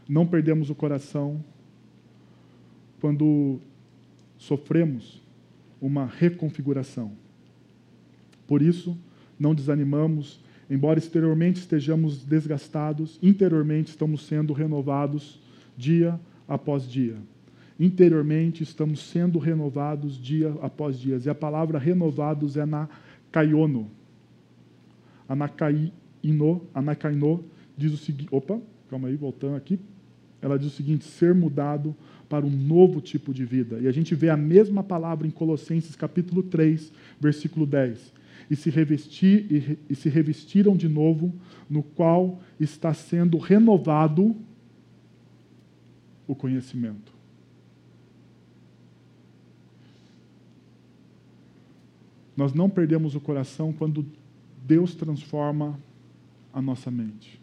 Não 0.06 0.26
perdemos 0.26 0.68
o 0.68 0.74
coração 0.74 1.42
quando 3.02 3.58
sofremos 4.38 5.20
uma 5.80 6.06
reconfiguração. 6.06 7.10
Por 8.46 8.62
isso, 8.62 8.96
não 9.36 9.56
desanimamos, 9.56 10.38
embora 10.70 11.00
exteriormente 11.00 11.58
estejamos 11.58 12.24
desgastados, 12.24 13.18
interiormente 13.20 13.88
estamos 13.88 14.24
sendo 14.24 14.52
renovados 14.52 15.40
dia 15.76 16.18
após 16.46 16.88
dia. 16.88 17.16
Interiormente 17.76 18.62
estamos 18.62 19.00
sendo 19.00 19.40
renovados 19.40 20.16
dia 20.16 20.54
após 20.62 20.96
dia. 20.96 21.18
E 21.24 21.28
a 21.28 21.34
palavra 21.34 21.80
renovados 21.80 22.56
é 22.56 22.64
na 22.64 22.88
caiono. 23.32 23.90
Anacaino, 25.28 26.62
anacaino 26.72 27.44
diz 27.76 27.92
o 27.92 27.96
seguinte. 27.96 28.28
Opa, 28.30 28.60
calma 28.88 29.08
aí, 29.08 29.16
voltando 29.16 29.56
aqui. 29.56 29.80
Ela 30.40 30.56
diz 30.56 30.68
o 30.68 30.76
seguinte: 30.76 31.04
ser 31.04 31.34
mudado 31.34 31.96
para 32.32 32.46
um 32.46 32.50
novo 32.50 32.98
tipo 33.02 33.34
de 33.34 33.44
vida. 33.44 33.78
E 33.78 33.86
a 33.86 33.92
gente 33.92 34.14
vê 34.14 34.30
a 34.30 34.36
mesma 34.38 34.82
palavra 34.82 35.26
em 35.26 35.30
Colossenses 35.30 35.94
capítulo 35.94 36.42
3, 36.42 36.90
versículo 37.20 37.66
10. 37.66 38.10
E 38.50 38.56
se, 38.56 38.70
revestir, 38.70 39.46
e, 39.52 39.78
e 39.90 39.94
se 39.94 40.08
revestiram 40.08 40.74
de 40.74 40.88
novo, 40.88 41.30
no 41.68 41.82
qual 41.82 42.40
está 42.58 42.94
sendo 42.94 43.36
renovado 43.36 44.34
o 46.26 46.34
conhecimento. 46.34 47.12
Nós 52.34 52.54
não 52.54 52.70
perdemos 52.70 53.14
o 53.14 53.20
coração 53.20 53.74
quando 53.74 54.06
Deus 54.64 54.94
transforma 54.94 55.78
a 56.50 56.62
nossa 56.62 56.90
mente. 56.90 57.38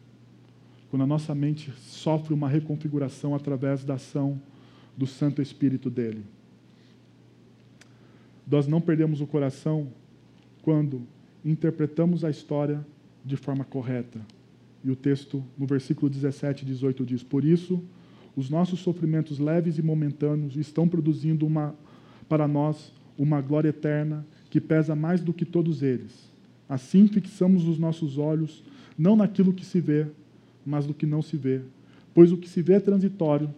Quando 0.90 1.04
a 1.04 1.08
nossa 1.08 1.36
mente 1.36 1.72
sofre 1.78 2.34
uma 2.34 2.50
reconfiguração 2.50 3.36
através 3.36 3.84
da 3.84 3.94
ação 3.94 4.42
do 5.00 5.08
Santo 5.08 5.41
Espírito 5.41 5.89
dele. 5.89 6.26
Nós 8.45 8.68
não 8.68 8.82
perdemos 8.82 9.22
o 9.22 9.28
coração 9.28 9.88
quando 10.62 11.04
interpretamos 11.45 12.26
a 12.26 12.30
história 12.30 12.86
de 13.24 13.38
forma 13.38 13.64
correta. 13.64 14.20
E 14.84 14.91
o 14.91 14.97
texto, 14.97 15.41
no 15.58 15.66
versículo 15.66 16.10
17 16.10 16.64
e 16.64 16.66
18, 16.66 17.06
diz: 17.06 17.24
Por 17.24 17.45
isso, 17.45 17.82
os 18.36 18.50
nossos 18.50 18.82
sofrimentos 18.82 19.39
leves 19.39 19.78
e 19.78 19.82
momentâneos 19.82 20.58
estão 20.58 20.86
produzindo 20.86 21.47
uma, 21.47 21.74
para 22.28 22.45
nós 22.45 22.91
uma 23.18 23.39
glória 23.39 23.70
eterna 23.70 24.26
que 24.50 24.60
pesa 24.60 24.97
mais 24.97 25.22
do 25.22 25.34
que 25.34 25.45
todos 25.45 25.82
eles. 25.82 26.30
Assim 26.68 27.08
fixamos 27.08 27.66
os 27.66 27.80
nossos 27.80 28.18
olhos 28.18 28.66
não 28.97 29.16
naquilo 29.16 29.54
que 29.54 29.66
se 29.66 29.80
vê, 29.80 30.08
mas 30.66 30.86
no 30.86 30.93
que 30.93 31.06
não 31.06 31.22
se 31.22 31.38
vê. 31.38 31.62
Pois 32.14 32.34
o 32.34 32.38
que 32.38 32.50
se 32.50 32.62
vê 32.62 32.74
é 32.74 32.80
transitório, 32.82 33.50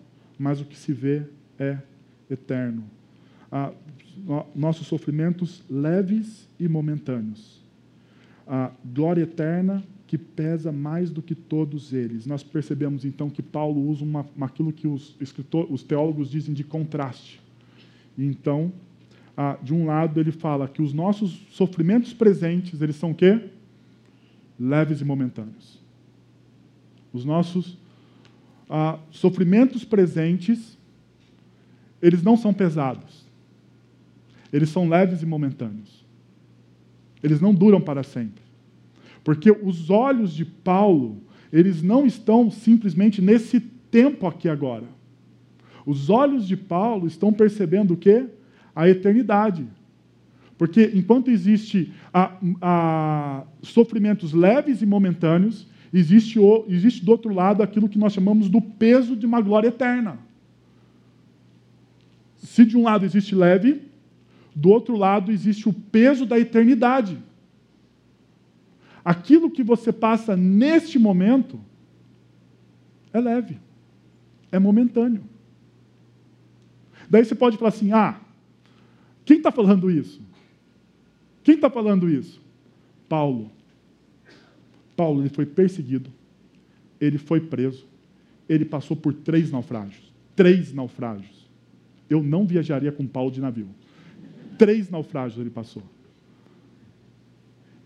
mas 0.42 0.60
o 0.60 0.66
que 0.66 0.76
se 0.76 0.92
vê 0.92 1.22
é 1.60 1.78
eterno. 2.28 2.84
Ah, 3.52 3.72
nossos 4.56 4.88
sofrimentos 4.88 5.64
leves 5.70 6.50
e 6.60 6.68
momentâneos. 6.68 7.62
A 8.48 8.72
glória 8.84 9.22
eterna 9.22 9.84
que 10.08 10.18
pesa 10.18 10.72
mais 10.72 11.12
do 11.12 11.22
que 11.22 11.36
todos 11.36 11.94
eles. 11.94 12.26
Nós 12.26 12.42
percebemos 12.42 13.06
então 13.06 13.30
que 13.30 13.44
Paulo 13.44 13.88
usa 13.88 14.04
uma, 14.04 14.26
aquilo 14.42 14.74
que 14.74 14.88
os, 14.88 15.16
escritor, 15.22 15.72
os 15.72 15.84
teólogos 15.84 16.32
dizem 16.32 16.56
de 16.56 16.64
contraste. 16.64 17.40
Então, 18.18 18.74
ah, 19.38 19.60
de 19.62 19.76
um 19.76 19.86
lado 19.86 20.20
ele 20.20 20.32
fala 20.32 20.68
que 20.68 20.82
os 20.82 20.92
nossos 20.92 21.46
sofrimentos 21.52 22.14
presentes, 22.14 22.82
eles 22.82 22.96
são 22.96 23.12
o 23.12 23.16
quê? 23.16 23.48
Leves 24.60 25.02
e 25.02 25.06
momentâneos. 25.06 25.80
Os 27.14 27.24
nossos 27.24 27.78
ah, 28.74 28.98
sofrimentos 29.12 29.84
presentes, 29.84 30.78
eles 32.02 32.24
não 32.24 32.38
são 32.38 32.54
pesados. 32.54 33.26
Eles 34.52 34.70
são 34.70 34.88
leves 34.88 35.22
e 35.22 35.26
momentâneos. 35.26 36.06
Eles 37.22 37.42
não 37.42 37.54
duram 37.54 37.82
para 37.82 38.02
sempre. 38.02 38.42
Porque 39.26 39.52
os 39.52 39.90
olhos 39.90 40.34
de 40.34 40.46
Paulo, 40.46 41.22
eles 41.52 41.84
não 41.84 42.06
estão 42.06 42.50
simplesmente 42.50 43.22
nesse 43.22 43.60
tempo 43.60 44.26
aqui 44.26 44.48
agora. 44.48 44.86
Os 45.86 46.10
olhos 46.10 46.48
de 46.48 46.56
Paulo 46.56 47.08
estão 47.08 47.34
percebendo 47.34 47.94
o 47.94 47.98
quê? 47.98 48.26
A 48.74 48.88
eternidade. 48.88 49.68
Porque 50.58 50.92
enquanto 50.94 51.30
existe 51.30 51.92
a, 52.14 52.38
a 52.62 53.44
sofrimentos 53.62 54.32
leves 54.32 54.82
e 54.82 54.86
momentâneos, 54.86 55.68
existe, 55.94 56.40
o, 56.40 56.66
existe 56.68 57.04
do 57.04 57.12
outro 57.12 57.34
lado 57.34 57.62
aquilo 57.62 57.90
que 57.90 57.98
nós 57.98 58.14
chamamos 58.14 58.50
do 58.50 58.62
peso 58.62 59.16
de 59.16 59.26
uma 59.26 59.42
glória 59.42 59.68
eterna. 59.68 60.20
Se 62.38 62.66
de 62.66 62.78
um 62.78 62.84
lado 62.84 63.06
existe 63.06 63.36
leve, 63.36 63.84
do 64.56 64.70
outro 64.70 64.96
lado 64.96 65.32
existe 65.32 65.70
o 65.70 65.74
peso 65.74 66.26
da 66.26 66.40
eternidade 66.40 67.18
aquilo 69.04 69.52
que 69.52 69.64
você 69.64 69.92
passa 69.92 70.38
neste 70.38 70.98
momento 70.98 71.60
é 73.12 73.20
leve, 73.20 73.60
é 74.52 74.60
momentâneo. 74.60 75.24
Daí 77.10 77.26
você 77.26 77.36
pode 77.36 77.58
falar 77.58 77.70
assim: 77.70 77.92
ah, 77.92 78.20
quem 79.26 79.38
está 79.38 79.52
falando 79.52 79.92
isso? 79.92 80.22
Quem 81.44 81.56
está 81.56 81.70
falando 81.70 82.10
isso? 82.10 82.42
Paulo. 83.10 83.52
Paulo 85.02 85.22
ele 85.22 85.30
foi 85.30 85.46
perseguido, 85.46 86.10
ele 87.00 87.18
foi 87.18 87.40
preso, 87.40 87.88
ele 88.48 88.66
passou 88.66 88.96
por 88.96 89.14
três 89.14 89.52
naufrágios. 89.52 90.12
Três 90.36 90.74
naufrágios. 90.74 91.50
Eu 92.10 92.22
não 92.22 92.46
viajaria 92.46 92.92
com 92.92 93.08
Paulo 93.08 93.32
de 93.32 93.42
navio. 93.42 93.70
Três 94.58 94.90
naufrágios 94.90 95.40
ele 95.40 95.50
passou 95.50 95.84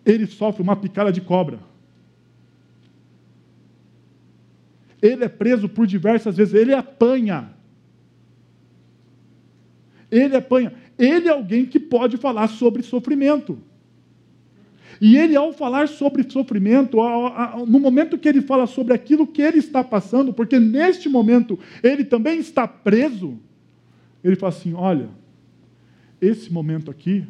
ele 0.05 0.27
sofre 0.27 0.61
uma 0.61 0.75
picada 0.75 1.11
de 1.11 1.19
cobra. 1.19 1.59
Ele 5.01 5.25
é 5.25 5.27
preso 5.27 5.67
por 5.67 5.87
diversas 5.87 6.37
vezes, 6.37 6.53
ele 6.53 6.73
apanha. 6.73 7.51
Ele 10.11 10.35
apanha. 10.35 10.73
Ele 10.97 11.27
é 11.27 11.31
alguém 11.31 11.65
que 11.65 11.79
pode 11.79 12.17
falar 12.17 12.47
sobre 12.47 12.83
sofrimento. 12.83 13.59
E 14.99 15.17
ele, 15.17 15.35
ao 15.35 15.51
falar 15.51 15.87
sobre 15.87 16.29
sofrimento, 16.29 16.97
no 17.67 17.79
momento 17.79 18.17
que 18.17 18.27
ele 18.27 18.41
fala 18.41 18.65
sobre 18.65 18.93
aquilo 18.93 19.27
que 19.27 19.41
ele 19.41 19.57
está 19.57 19.83
passando, 19.83 20.33
porque 20.33 20.59
neste 20.59 21.09
momento 21.09 21.59
ele 21.83 22.05
também 22.05 22.39
está 22.39 22.67
preso, 22.67 23.37
ele 24.23 24.35
fala 24.35 24.53
assim: 24.53 24.73
olha, 24.73 25.09
esse 26.21 26.51
momento 26.51 26.89
aqui 26.89 27.27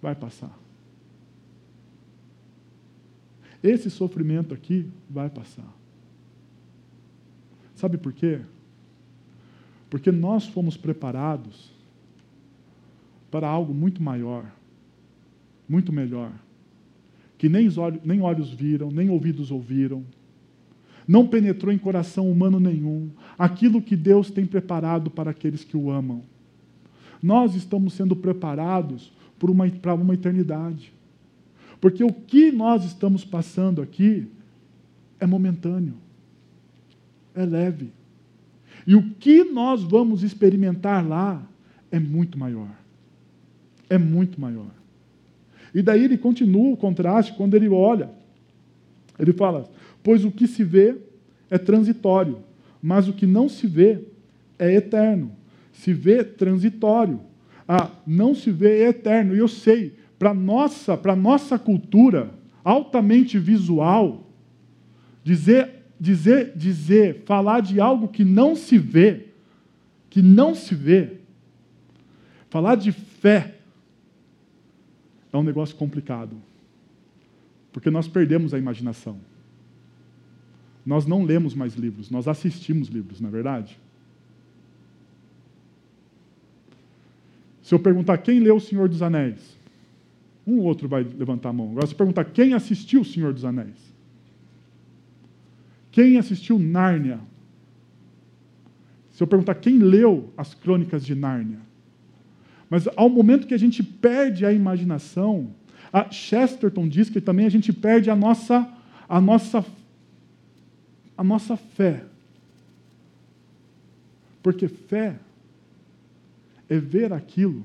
vai 0.00 0.14
passar. 0.14 0.58
Esse 3.62 3.90
sofrimento 3.90 4.54
aqui 4.54 4.86
vai 5.08 5.28
passar. 5.28 5.76
Sabe 7.74 7.98
por 7.98 8.12
quê? 8.12 8.40
Porque 9.88 10.12
nós 10.12 10.46
fomos 10.46 10.76
preparados 10.76 11.72
para 13.30 13.48
algo 13.48 13.72
muito 13.72 14.02
maior, 14.02 14.44
muito 15.68 15.92
melhor, 15.92 16.32
que 17.40 17.48
nem 17.48 17.70
olhos, 17.78 18.00
nem 18.04 18.20
olhos 18.20 18.50
viram, 18.50 18.90
nem 18.90 19.08
ouvidos 19.08 19.50
ouviram, 19.50 20.04
não 21.08 21.26
penetrou 21.26 21.72
em 21.72 21.78
coração 21.78 22.30
humano 22.30 22.60
nenhum, 22.60 23.08
aquilo 23.38 23.80
que 23.80 23.96
Deus 23.96 24.30
tem 24.30 24.44
preparado 24.44 25.10
para 25.10 25.30
aqueles 25.30 25.64
que 25.64 25.74
o 25.74 25.90
amam. 25.90 26.22
Nós 27.22 27.54
estamos 27.54 27.94
sendo 27.94 28.14
preparados 28.14 29.10
uma, 29.42 29.66
para 29.70 29.94
uma 29.94 30.12
eternidade. 30.12 30.92
Porque 31.80 32.04
o 32.04 32.12
que 32.12 32.52
nós 32.52 32.84
estamos 32.84 33.24
passando 33.24 33.80
aqui 33.80 34.28
é 35.18 35.24
momentâneo, 35.24 35.94
é 37.34 37.46
leve. 37.46 37.90
E 38.86 38.94
o 38.94 39.14
que 39.14 39.44
nós 39.44 39.82
vamos 39.82 40.22
experimentar 40.22 41.08
lá 41.08 41.42
é 41.90 41.98
muito 41.98 42.38
maior. 42.38 42.68
É 43.88 43.96
muito 43.96 44.38
maior. 44.38 44.79
E 45.74 45.82
daí 45.82 46.04
ele 46.04 46.18
continua 46.18 46.72
o 46.72 46.76
contraste 46.76 47.34
quando 47.34 47.54
ele 47.54 47.68
olha. 47.68 48.10
Ele 49.18 49.32
fala: 49.32 49.68
Pois 50.02 50.24
o 50.24 50.30
que 50.30 50.46
se 50.46 50.64
vê 50.64 50.96
é 51.48 51.58
transitório, 51.58 52.38
mas 52.82 53.08
o 53.08 53.12
que 53.12 53.26
não 53.26 53.48
se 53.48 53.66
vê 53.66 54.00
é 54.58 54.74
eterno. 54.74 55.32
Se 55.72 55.92
vê 55.92 56.24
transitório. 56.24 57.20
Ah, 57.66 57.90
não 58.06 58.34
se 58.34 58.50
vê 58.50 58.88
eterno. 58.88 59.34
E 59.34 59.38
eu 59.38 59.48
sei, 59.48 59.94
para 60.18 60.34
nossa, 60.34 60.96
para 60.96 61.14
nossa 61.14 61.58
cultura 61.58 62.30
altamente 62.64 63.38
visual, 63.38 64.26
dizer, 65.22 65.70
dizer, 65.98 66.52
dizer, 66.56 67.22
falar 67.24 67.60
de 67.60 67.80
algo 67.80 68.08
que 68.08 68.24
não 68.24 68.54
se 68.54 68.76
vê, 68.76 69.28
que 70.10 70.20
não 70.20 70.54
se 70.54 70.74
vê, 70.74 71.18
falar 72.50 72.74
de 72.74 72.92
fé 72.92 73.59
é 75.32 75.36
um 75.36 75.42
negócio 75.42 75.76
complicado. 75.76 76.36
Porque 77.72 77.90
nós 77.90 78.08
perdemos 78.08 78.52
a 78.52 78.58
imaginação. 78.58 79.18
Nós 80.84 81.06
não 81.06 81.24
lemos 81.24 81.54
mais 81.54 81.74
livros, 81.74 82.10
nós 82.10 82.26
assistimos 82.26 82.88
livros, 82.88 83.20
não 83.20 83.28
é 83.28 83.32
verdade? 83.32 83.78
Se 87.62 87.74
eu 87.74 87.78
perguntar 87.78 88.18
quem 88.18 88.40
leu 88.40 88.56
O 88.56 88.60
Senhor 88.60 88.88
dos 88.88 89.02
Anéis, 89.02 89.56
um 90.46 90.58
ou 90.58 90.64
outro 90.64 90.88
vai 90.88 91.04
levantar 91.04 91.50
a 91.50 91.52
mão. 91.52 91.70
Agora, 91.70 91.86
se 91.86 91.92
eu 91.92 91.98
perguntar 91.98 92.24
quem 92.24 92.54
assistiu 92.54 93.02
O 93.02 93.04
Senhor 93.04 93.32
dos 93.32 93.44
Anéis, 93.44 93.76
quem 95.92 96.16
assistiu 96.18 96.58
Nárnia? 96.58 97.20
Se 99.12 99.22
eu 99.22 99.26
perguntar 99.26 99.54
quem 99.56 99.78
leu 99.78 100.32
as 100.36 100.54
crônicas 100.54 101.04
de 101.04 101.14
Nárnia, 101.14 101.60
mas 102.70 102.88
ao 102.96 103.08
momento 103.10 103.48
que 103.48 103.54
a 103.54 103.58
gente 103.58 103.82
perde 103.82 104.46
a 104.46 104.52
imaginação, 104.52 105.50
a 105.92 106.08
Chesterton 106.08 106.86
diz 106.88 107.10
que 107.10 107.20
também 107.20 107.44
a 107.44 107.50
gente 107.50 107.72
perde 107.72 108.08
a 108.08 108.14
nossa, 108.14 108.72
a 109.08 109.20
nossa, 109.20 109.66
a 111.18 111.24
nossa 111.24 111.56
fé. 111.56 112.04
Porque 114.40 114.68
fé 114.68 115.18
é 116.68 116.78
ver 116.78 117.12
aquilo 117.12 117.64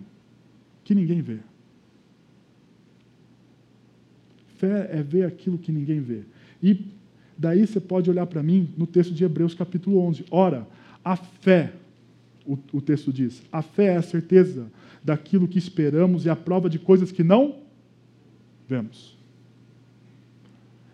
que 0.83 0.95
ninguém 0.95 1.21
vê. 1.21 1.37
Fé 4.57 4.89
é 4.91 5.03
ver 5.03 5.25
aquilo 5.25 5.59
que 5.59 5.71
ninguém 5.71 6.01
vê. 6.01 6.23
E 6.63 6.83
daí 7.37 7.67
você 7.67 7.79
pode 7.79 8.09
olhar 8.09 8.25
para 8.25 8.41
mim 8.41 8.73
no 8.75 8.87
texto 8.87 9.13
de 9.13 9.23
Hebreus 9.23 9.53
capítulo 9.53 9.99
11. 9.99 10.25
Ora, 10.31 10.67
a 11.03 11.15
fé, 11.15 11.73
o, 12.43 12.57
o 12.73 12.81
texto 12.81 13.13
diz, 13.13 13.43
a 13.51 13.61
fé 13.61 13.93
é 13.93 13.97
a 13.97 14.01
certeza 14.01 14.65
daquilo 15.05 15.47
que 15.47 15.59
esperamos 15.59 16.25
e 16.25 16.29
a 16.31 16.35
prova 16.35 16.67
de 16.67 16.79
coisas 16.79 17.11
que 17.11 17.23
não 17.23 17.57
vemos. 18.67 19.15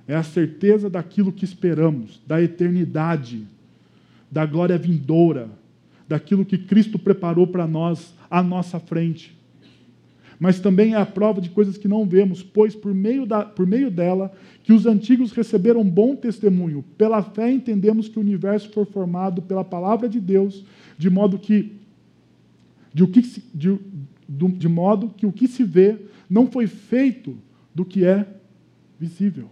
É 0.05 0.13
a 0.13 0.21
certeza 0.21 0.89
daquilo 0.89 1.31
que 1.31 1.45
esperamos, 1.45 2.21
da 2.27 2.41
eternidade, 2.41 3.47
da 4.29 4.45
glória 4.45 4.77
vindoura, 4.77 5.49
daquilo 6.09 6.43
que 6.43 6.57
Cristo 6.57 6.99
preparou 6.99 7.47
para 7.47 7.65
nós 7.65 8.13
à 8.29 8.43
nossa 8.43 8.81
frente. 8.81 9.33
Mas 10.37 10.59
também 10.59 10.93
é 10.93 10.97
a 10.97 11.05
prova 11.05 11.39
de 11.39 11.49
coisas 11.49 11.77
que 11.77 11.87
não 11.87 12.05
vemos, 12.05 12.43
pois 12.43 12.75
por 12.75 12.93
meio, 12.93 13.25
da, 13.25 13.45
por 13.45 13.65
meio 13.65 13.89
dela 13.89 14.33
que 14.61 14.73
os 14.73 14.85
antigos 14.85 15.31
receberam 15.31 15.85
bom 15.85 16.17
testemunho. 16.17 16.83
Pela 16.97 17.23
fé 17.23 17.49
entendemos 17.49 18.09
que 18.09 18.17
o 18.17 18.21
universo 18.21 18.69
foi 18.73 18.83
formado 18.83 19.41
pela 19.41 19.63
palavra 19.63 20.09
de 20.09 20.19
Deus, 20.19 20.65
de 20.97 21.09
modo 21.09 21.39
que 21.39 21.80
de, 22.93 23.03
o 23.03 23.07
que 23.07 23.21
de, 23.53 23.79
de 24.27 24.67
modo 24.67 25.09
que 25.09 25.25
o 25.25 25.31
que 25.31 25.47
se 25.47 25.63
vê 25.63 25.97
não 26.29 26.49
foi 26.49 26.67
feito 26.67 27.37
do 27.73 27.85
que 27.85 28.05
é 28.05 28.27
visível. 28.99 29.49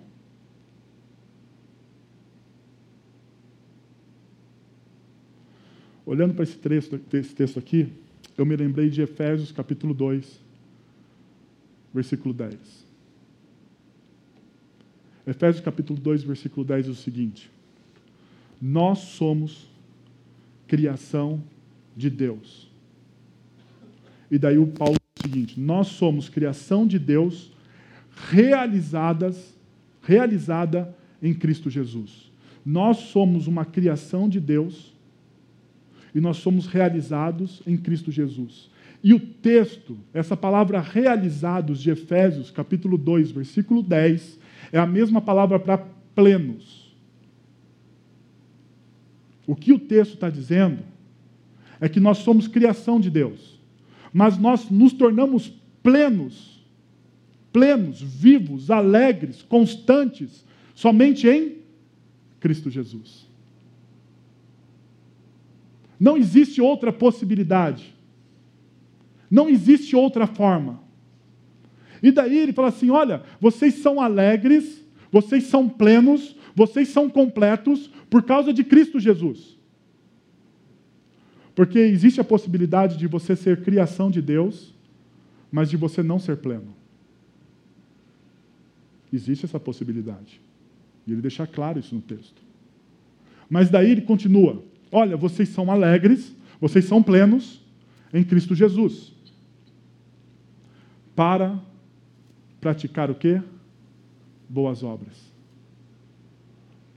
Olhando 6.05 6.33
para 6.33 6.43
esse 6.43 6.57
texto, 6.57 6.99
esse 7.13 7.35
texto 7.35 7.59
aqui, 7.59 7.93
eu 8.37 8.45
me 8.45 8.55
lembrei 8.55 8.89
de 8.89 9.01
Efésios 9.01 9.51
capítulo 9.51 9.93
2, 9.93 10.41
versículo 11.93 12.33
10. 12.33 12.89
Efésios 15.27 15.63
capítulo 15.63 15.99
2, 15.99 16.23
versículo 16.23 16.65
10 16.65 16.87
diz 16.87 16.97
o 16.97 17.01
seguinte: 17.01 17.51
Nós 18.59 18.99
somos 18.99 19.69
criação 20.67 21.43
de 21.95 22.09
Deus 22.09 22.68
e 24.31 24.37
daí 24.37 24.57
o 24.57 24.67
Paulo 24.67 24.95
diz 25.15 25.25
o 25.25 25.27
seguinte: 25.27 25.59
nós 25.59 25.87
somos 25.87 26.29
criação 26.29 26.85
de 26.85 26.99
Deus 26.99 27.51
realizadas, 28.29 29.57
realizada 30.01 30.95
em 31.21 31.33
Cristo 31.33 31.69
Jesus. 31.69 32.31
Nós 32.65 32.97
somos 32.97 33.47
uma 33.47 33.65
criação 33.65 34.27
de 34.29 34.39
Deus 34.39 34.93
e 36.13 36.19
nós 36.19 36.37
somos 36.37 36.67
realizados 36.67 37.61
em 37.65 37.77
Cristo 37.77 38.11
Jesus. 38.11 38.69
E 39.01 39.13
o 39.13 39.19
texto, 39.19 39.97
essa 40.13 40.35
palavra 40.35 40.81
realizados 40.81 41.81
de 41.81 41.89
Efésios, 41.89 42.51
capítulo 42.51 42.97
2, 42.97 43.31
versículo 43.31 43.81
10, 43.81 44.37
é 44.73 44.77
a 44.77 44.85
mesma 44.85 45.21
palavra 45.21 45.57
para 45.57 45.77
plenos. 46.13 46.93
O 49.47 49.55
que 49.55 49.71
o 49.71 49.79
texto 49.79 50.15
está 50.15 50.29
dizendo 50.29 50.83
é 51.79 51.87
que 51.87 51.99
nós 51.99 52.17
somos 52.19 52.47
criação 52.47 52.99
de 52.99 53.09
Deus 53.09 53.58
mas 54.13 54.37
nós 54.37 54.69
nos 54.69 54.93
tornamos 54.93 55.53
plenos, 55.83 56.65
plenos, 57.51 58.01
vivos, 58.01 58.71
alegres, 58.71 59.41
constantes, 59.41 60.45
somente 60.73 61.27
em 61.27 61.57
Cristo 62.39 62.69
Jesus. 62.69 63.27
Não 65.99 66.15
existe 66.15 66.61
outra 66.61 66.93
possibilidade. 66.93 67.93
Não 69.29 69.49
existe 69.49 69.95
outra 69.95 70.25
forma. 70.25 70.81
E 72.01 72.11
daí 72.11 72.37
ele 72.37 72.53
fala 72.53 72.69
assim: 72.69 72.89
olha, 72.89 73.23
vocês 73.39 73.75
são 73.75 73.99
alegres, 73.99 74.83
vocês 75.11 75.43
são 75.43 75.67
plenos, 75.67 76.35
vocês 76.55 76.87
são 76.87 77.09
completos 77.09 77.89
por 78.09 78.23
causa 78.23 78.53
de 78.53 78.63
Cristo 78.63 78.99
Jesus. 78.99 79.58
Porque 81.59 81.77
existe 81.77 82.21
a 82.21 82.23
possibilidade 82.23 82.95
de 82.95 83.05
você 83.05 83.35
ser 83.35 83.61
criação 83.61 84.09
de 84.09 84.21
Deus, 84.21 84.73
mas 85.51 85.69
de 85.69 85.75
você 85.75 86.01
não 86.01 86.17
ser 86.17 86.37
pleno. 86.37 86.73
Existe 89.11 89.43
essa 89.43 89.59
possibilidade. 89.59 90.39
E 91.05 91.11
ele 91.11 91.21
deixa 91.21 91.45
claro 91.45 91.77
isso 91.77 91.93
no 91.93 91.99
texto. 91.99 92.41
Mas 93.49 93.69
daí 93.69 93.91
ele 93.91 94.03
continua: 94.03 94.63
Olha, 94.89 95.17
vocês 95.17 95.49
são 95.49 95.69
alegres, 95.69 96.33
vocês 96.61 96.85
são 96.85 97.03
plenos 97.03 97.61
em 98.13 98.23
Cristo 98.23 98.55
Jesus. 98.55 99.11
Para 101.13 101.59
praticar 102.61 103.11
o 103.11 103.15
quê? 103.15 103.41
Boas 104.47 104.81
obras. 104.81 105.29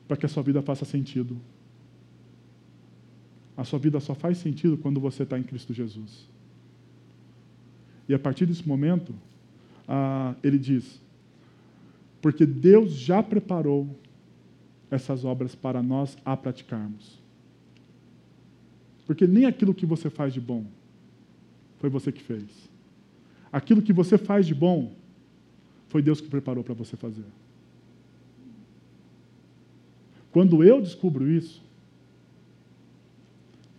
Para 0.06 0.16
que 0.16 0.26
a 0.26 0.28
sua 0.28 0.44
vida 0.44 0.62
faça 0.62 0.84
sentido 0.84 1.36
a 3.57 3.64
sua 3.64 3.78
vida 3.78 4.00
só 4.00 4.14
faz 4.14 4.38
sentido 4.38 4.76
quando 4.76 5.00
você 5.00 5.24
está 5.24 5.38
em 5.38 5.42
Cristo 5.42 5.72
Jesus. 5.72 6.26
E 8.09 8.14
a 8.14 8.18
partir 8.18 8.46
desse 8.46 8.66
momento, 8.66 9.14
ah, 9.86 10.34
ele 10.42 10.59
diz: 10.59 11.00
Porque 12.20 12.46
Deus 12.46 12.92
já 12.92 13.22
preparou 13.22 13.88
essas 14.90 15.24
obras 15.24 15.55
para 15.55 15.82
nós 15.82 16.16
a 16.24 16.36
praticarmos. 16.36 17.18
Porque 19.07 19.26
nem 19.26 19.46
aquilo 19.46 19.74
que 19.74 19.86
você 19.86 20.09
faz 20.09 20.32
de 20.32 20.40
bom 20.40 20.64
foi 21.78 21.90
você 21.90 22.12
que 22.12 22.22
fez. 22.22 22.44
Aquilo 23.53 23.82
que 23.82 23.92
você 23.92 24.16
faz 24.16 24.46
de 24.46 24.55
bom 24.55 24.92
foi 25.88 26.00
Deus 26.00 26.20
que 26.20 26.28
preparou 26.28 26.64
para 26.64 26.74
você 26.74 26.96
fazer. 26.96 27.24
Quando 30.30 30.64
eu 30.64 30.80
descubro 30.80 31.30
isso, 31.30 31.62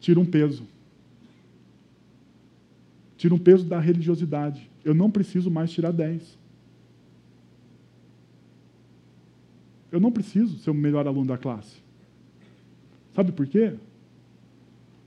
tira 0.04 0.20
um 0.20 0.26
peso. 0.26 0.68
Tira 3.16 3.34
um 3.34 3.39
peso 3.39 3.64
da 3.64 3.80
religiosidade. 3.80 4.70
Eu 4.84 4.93
não 4.93 5.10
preciso 5.10 5.49
mais 5.49 5.72
tirar 5.72 5.91
10. 5.91 6.38
Eu 9.89 10.01
não 10.01 10.12
preciso 10.12 10.60
ser 10.60 10.72
o 10.72 10.74
melhor 10.74 11.08
aluno 11.08 11.28
da 11.28 11.38
classe. 11.38 11.78
Sabe 13.16 13.32
por 13.32 13.47
quê? 13.47 13.76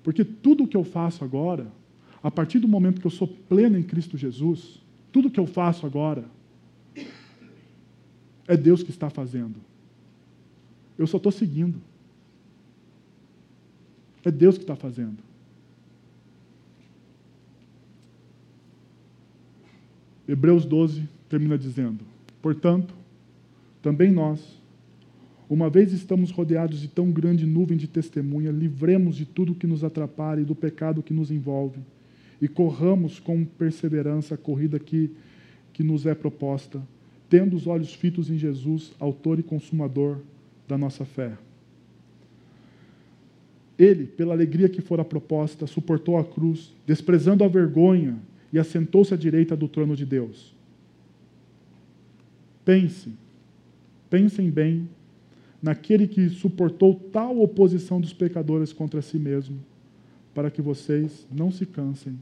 Porque 0.02 0.24
tudo 0.24 0.64
o 0.64 0.66
que 0.66 0.76
eu 0.76 0.84
faço 0.84 1.22
agora, 1.22 1.70
a 2.22 2.30
partir 2.30 2.58
do 2.58 2.66
momento 2.66 2.98
que 2.98 3.06
eu 3.06 3.10
sou 3.10 3.28
pleno 3.28 3.78
em 3.78 3.82
Cristo 3.82 4.16
Jesus, 4.16 4.80
tudo 5.12 5.28
o 5.28 5.30
que 5.30 5.40
eu 5.40 5.46
faço 5.46 5.84
agora 5.84 6.24
é 8.48 8.56
Deus 8.56 8.82
que 8.82 8.90
está 8.90 9.10
fazendo. 9.10 9.56
Eu 10.96 11.06
só 11.06 11.18
estou 11.18 11.32
seguindo. 11.32 11.82
É 14.26 14.30
Deus 14.32 14.58
que 14.58 14.64
está 14.64 14.74
fazendo. 14.74 15.18
Hebreus 20.26 20.64
12 20.64 21.08
termina 21.28 21.56
dizendo: 21.56 22.04
Portanto, 22.42 22.92
também 23.80 24.10
nós, 24.10 24.60
uma 25.48 25.70
vez 25.70 25.92
estamos 25.92 26.32
rodeados 26.32 26.80
de 26.80 26.88
tão 26.88 27.12
grande 27.12 27.46
nuvem 27.46 27.78
de 27.78 27.86
testemunha, 27.86 28.50
livremos 28.50 29.14
de 29.14 29.24
tudo 29.24 29.54
que 29.54 29.64
nos 29.64 29.84
atrapalha 29.84 30.40
e 30.40 30.44
do 30.44 30.56
pecado 30.56 31.04
que 31.04 31.14
nos 31.14 31.30
envolve, 31.30 31.78
e 32.42 32.48
corramos 32.48 33.20
com 33.20 33.44
perseverança 33.44 34.34
a 34.34 34.38
corrida 34.38 34.80
que, 34.80 35.08
que 35.72 35.84
nos 35.84 36.04
é 36.04 36.16
proposta, 36.16 36.82
tendo 37.30 37.54
os 37.54 37.68
olhos 37.68 37.94
fitos 37.94 38.28
em 38.28 38.36
Jesus, 38.36 38.92
autor 38.98 39.38
e 39.38 39.44
consumador 39.44 40.18
da 40.66 40.76
nossa 40.76 41.04
fé. 41.04 41.38
Ele, 43.78 44.06
pela 44.06 44.32
alegria 44.32 44.68
que 44.68 44.80
fora 44.80 45.04
proposta, 45.04 45.66
suportou 45.66 46.16
a 46.16 46.24
cruz, 46.24 46.72
desprezando 46.86 47.44
a 47.44 47.48
vergonha, 47.48 48.18
e 48.52 48.58
assentou-se 48.58 49.12
à 49.12 49.16
direita 49.16 49.56
do 49.56 49.68
trono 49.68 49.94
de 49.94 50.06
Deus. 50.06 50.54
Pense, 52.64 53.12
pensem 54.08 54.50
bem 54.50 54.88
naquele 55.62 56.06
que 56.06 56.28
suportou 56.30 56.94
tal 57.12 57.40
oposição 57.40 58.00
dos 58.00 58.12
pecadores 58.12 58.72
contra 58.72 59.02
si 59.02 59.18
mesmo, 59.18 59.58
para 60.34 60.50
que 60.50 60.62
vocês 60.62 61.26
não 61.30 61.50
se 61.50 61.66
cansem, 61.66 62.18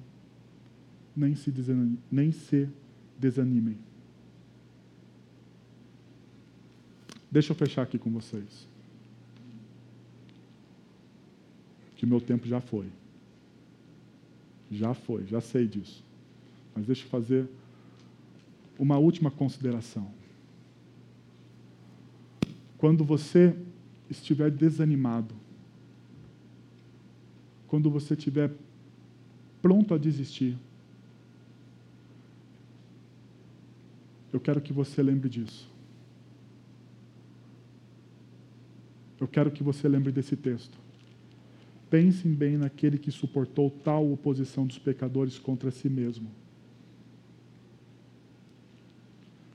nem 1.16 1.34
se, 1.34 1.52
nem 2.10 2.32
se 2.32 2.68
desanimem. 3.18 3.76
Deixa 7.30 7.52
eu 7.52 7.56
fechar 7.56 7.82
aqui 7.82 7.98
com 7.98 8.10
vocês. 8.10 8.68
Que 12.04 12.10
meu 12.10 12.20
tempo 12.20 12.46
já 12.46 12.60
foi. 12.60 12.86
Já 14.70 14.92
foi, 14.92 15.26
já 15.26 15.40
sei 15.40 15.66
disso. 15.66 16.04
Mas 16.74 16.84
deixa 16.84 17.02
eu 17.02 17.08
fazer 17.08 17.48
uma 18.78 18.98
última 18.98 19.30
consideração. 19.30 20.12
Quando 22.76 23.02
você 23.02 23.56
estiver 24.10 24.50
desanimado, 24.50 25.34
quando 27.68 27.88
você 27.88 28.12
estiver 28.12 28.52
pronto 29.62 29.94
a 29.94 29.96
desistir, 29.96 30.58
eu 34.30 34.38
quero 34.38 34.60
que 34.60 34.74
você 34.74 35.02
lembre 35.02 35.30
disso. 35.30 35.70
Eu 39.18 39.26
quero 39.26 39.50
que 39.50 39.62
você 39.62 39.88
lembre 39.88 40.12
desse 40.12 40.36
texto. 40.36 40.83
Pensem 41.94 42.32
bem 42.32 42.56
naquele 42.56 42.98
que 42.98 43.12
suportou 43.12 43.70
tal 43.70 44.10
oposição 44.10 44.66
dos 44.66 44.80
pecadores 44.80 45.38
contra 45.38 45.70
si 45.70 45.88
mesmo 45.88 46.28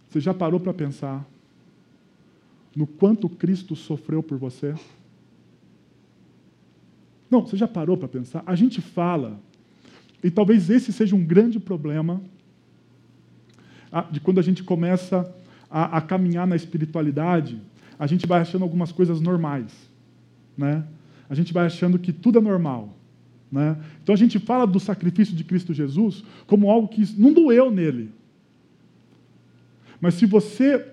Você 0.10 0.22
já 0.22 0.34
parou 0.34 0.58
para 0.58 0.74
pensar 0.74 1.28
no 2.74 2.88
quanto 2.88 3.28
Cristo 3.28 3.76
sofreu 3.76 4.24
por 4.24 4.38
você? 4.38 4.74
Não, 7.30 7.46
você 7.46 7.58
já 7.58 7.68
parou 7.68 7.98
para 7.98 8.08
pensar? 8.08 8.42
A 8.46 8.56
gente 8.56 8.80
fala, 8.80 9.38
e 10.24 10.32
talvez 10.32 10.70
esse 10.70 10.94
seja 10.94 11.18
um 11.18 11.26
grande 11.26 11.60
problema 11.60 12.22
de 14.12 14.22
quando 14.22 14.40
a 14.40 14.44
gente 14.44 14.64
começa 14.64 15.30
a, 15.70 15.98
a 15.98 16.02
caminhar 16.02 16.48
na 16.48 16.56
espiritualidade, 16.56 17.62
a 18.00 18.08
gente 18.08 18.26
vai 18.26 18.40
achando 18.40 18.64
algumas 18.64 18.94
coisas 18.94 19.20
normais, 19.20 19.74
né? 20.58 20.88
A 21.30 21.36
gente 21.36 21.54
vai 21.54 21.66
achando 21.66 22.00
que 22.00 22.12
tudo 22.12 22.40
é 22.40 22.42
normal, 22.42 22.98
né? 23.52 23.78
Então 24.02 24.14
a 24.14 24.18
gente 24.18 24.40
fala 24.40 24.66
do 24.66 24.80
sacrifício 24.80 25.36
de 25.36 25.44
Cristo 25.44 25.74
Jesus 25.74 26.24
como 26.48 26.70
algo 26.70 26.88
que 26.88 27.06
não 27.20 27.32
doeu 27.32 27.70
nele, 27.70 28.12
mas 30.02 30.14
se 30.14 30.26
você, 30.26 30.86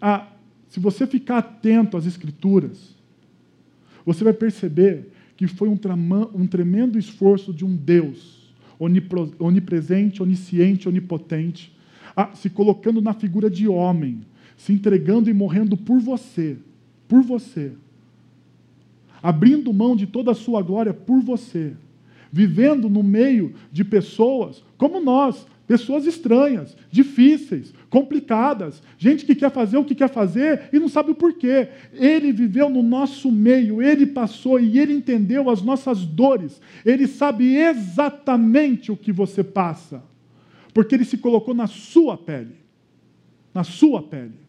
ah, 0.00 0.28
se 0.68 0.78
você 0.78 1.06
ficar 1.06 1.38
atento 1.38 1.96
às 1.96 2.06
Escrituras, 2.06 2.94
você 4.06 4.22
vai 4.22 4.32
perceber 4.32 5.10
que 5.36 5.46
foi 5.46 5.68
um, 5.68 5.78
um 6.34 6.46
tremendo 6.46 6.98
esforço 6.98 7.52
de 7.52 7.64
um 7.64 7.74
Deus 7.74 8.44
onipresente, 9.38 10.22
onisciente, 10.22 10.88
onipotente, 10.88 11.74
ah, 12.14 12.30
se 12.34 12.50
colocando 12.50 13.00
na 13.00 13.14
figura 13.14 13.50
de 13.50 13.66
homem, 13.66 14.20
se 14.56 14.72
entregando 14.72 15.30
e 15.30 15.34
morrendo 15.34 15.76
por 15.76 15.98
você, 15.98 16.56
por 17.08 17.22
você, 17.22 17.72
abrindo 19.24 19.72
mão 19.72 19.96
de 19.96 20.06
toda 20.06 20.32
a 20.32 20.34
sua 20.34 20.60
glória 20.60 20.92
por 20.92 21.22
você, 21.22 21.72
vivendo 22.30 22.90
no 22.90 23.02
meio 23.02 23.54
de 23.72 23.82
pessoas 23.82 24.62
como 24.76 25.00
nós, 25.00 25.46
Pessoas 25.66 26.04
estranhas, 26.04 26.76
difíceis, 26.90 27.72
complicadas, 27.88 28.82
gente 28.98 29.24
que 29.24 29.34
quer 29.34 29.50
fazer 29.50 29.78
o 29.78 29.84
que 29.84 29.94
quer 29.94 30.10
fazer 30.10 30.68
e 30.70 30.78
não 30.78 30.90
sabe 30.90 31.12
o 31.12 31.14
porquê. 31.14 31.68
Ele 31.94 32.32
viveu 32.32 32.68
no 32.68 32.82
nosso 32.82 33.32
meio, 33.32 33.80
ele 33.80 34.04
passou 34.04 34.60
e 34.60 34.78
ele 34.78 34.92
entendeu 34.92 35.48
as 35.48 35.62
nossas 35.62 36.04
dores. 36.04 36.60
Ele 36.84 37.06
sabe 37.06 37.56
exatamente 37.56 38.92
o 38.92 38.96
que 38.96 39.10
você 39.10 39.42
passa, 39.42 40.04
porque 40.74 40.94
ele 40.94 41.04
se 41.06 41.16
colocou 41.16 41.54
na 41.54 41.66
sua 41.66 42.18
pele. 42.18 42.56
Na 43.54 43.64
sua 43.64 44.02
pele. 44.02 44.43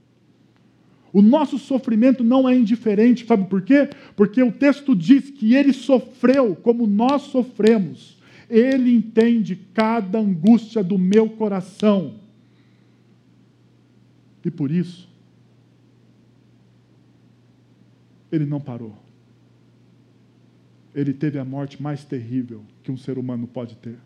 O 1.15 1.21
nosso 1.21 1.57
sofrimento 1.57 2.23
não 2.23 2.47
é 2.47 2.55
indiferente, 2.55 3.25
sabe 3.25 3.45
por 3.45 3.61
quê? 3.61 3.89
Porque 4.15 4.43
o 4.43 4.51
texto 4.51 4.95
diz 4.95 5.29
que 5.29 5.55
ele 5.55 5.71
sofreu 5.71 6.55
como 6.55 6.85
nós 6.85 7.21
sofremos 7.23 8.15
ele 8.49 8.93
entende 8.93 9.55
cada 9.73 10.19
angústia 10.19 10.83
do 10.83 10.97
meu 10.97 11.29
coração. 11.29 12.19
E 14.43 14.51
por 14.51 14.69
isso, 14.69 15.09
ele 18.31 18.45
não 18.45 18.61
parou. 18.61 18.95
Ele 20.93 21.13
teve 21.13 21.39
a 21.39 21.45
morte 21.45 21.81
mais 21.81 22.05
terrível 22.05 22.63
que 22.83 22.91
um 22.91 22.97
ser 22.97 23.17
humano 23.17 23.47
pode 23.47 23.75
ter. 23.77 23.97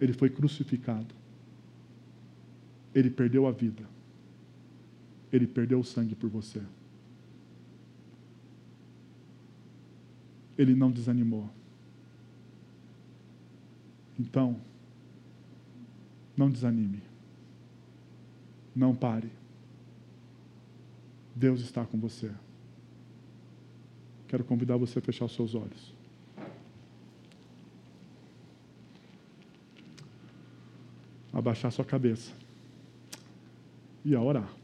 Ele 0.00 0.12
foi 0.12 0.30
crucificado. 0.30 1.14
Ele 2.94 3.10
perdeu 3.10 3.46
a 3.46 3.52
vida. 3.52 3.84
Ele 5.32 5.46
perdeu 5.46 5.80
o 5.80 5.84
sangue 5.84 6.14
por 6.14 6.28
você. 6.28 6.62
Ele 10.56 10.74
não 10.74 10.90
desanimou. 10.90 11.48
Então, 14.18 14.60
não 16.36 16.50
desanime. 16.50 17.02
Não 18.74 18.94
pare. 18.94 19.30
Deus 21.34 21.60
está 21.60 21.84
com 21.84 21.98
você. 21.98 22.32
Quero 24.26 24.42
convidar 24.42 24.76
você 24.76 24.98
a 24.98 25.02
fechar 25.02 25.26
os 25.26 25.34
seus 25.34 25.54
olhos. 25.54 25.94
Abaixar 31.32 31.70
sua 31.70 31.84
cabeça. 31.84 32.32
E 34.04 34.14
a 34.14 34.20
orar. 34.20 34.57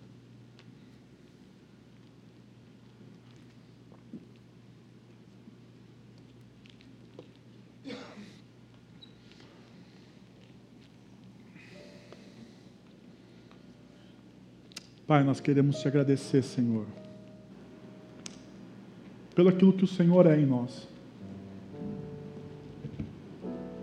Pai, 15.06 15.22
nós 15.22 15.38
queremos 15.38 15.80
te 15.80 15.86
agradecer, 15.86 16.42
Senhor, 16.42 16.86
pelo 19.34 19.50
aquilo 19.50 19.74
que 19.74 19.84
o 19.84 19.88
Senhor 19.88 20.24
é 20.24 20.40
em 20.40 20.46
nós. 20.46 20.88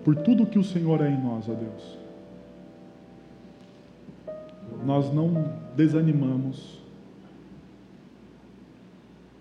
Por 0.03 0.15
tudo 0.15 0.47
que 0.47 0.57
o 0.57 0.63
Senhor 0.63 0.99
é 1.01 1.11
em 1.11 1.21
nós, 1.21 1.47
ó 1.47 1.53
Deus. 1.53 1.97
Nós 4.83 5.13
não 5.13 5.53
desanimamos, 5.75 6.79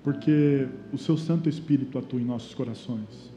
porque 0.04 0.68
o 0.92 0.98
Seu 0.98 1.16
Santo 1.16 1.48
Espírito 1.48 1.98
atua 1.98 2.20
em 2.20 2.24
nossos 2.24 2.54
corações. 2.54 3.32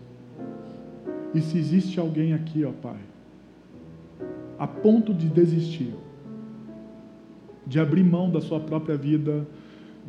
E 1.34 1.40
se 1.40 1.58
existe 1.58 1.98
alguém 1.98 2.34
aqui, 2.34 2.66
ó 2.66 2.74
Pai, 2.74 3.00
a 4.60 4.68
ponto 4.68 5.14
de 5.14 5.30
desistir, 5.30 5.96
de 7.66 7.80
abrir 7.80 8.04
mão 8.04 8.30
da 8.30 8.42
sua 8.42 8.60
própria 8.60 8.98
vida, 8.98 9.48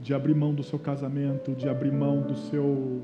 de 0.03 0.13
abrir 0.13 0.35
mão 0.35 0.55
do 0.55 0.63
seu 0.63 0.79
casamento, 0.79 1.53
de 1.53 1.69
abrir 1.69 1.93
mão 1.93 2.21
do 2.21 2.37
seu, 2.37 3.03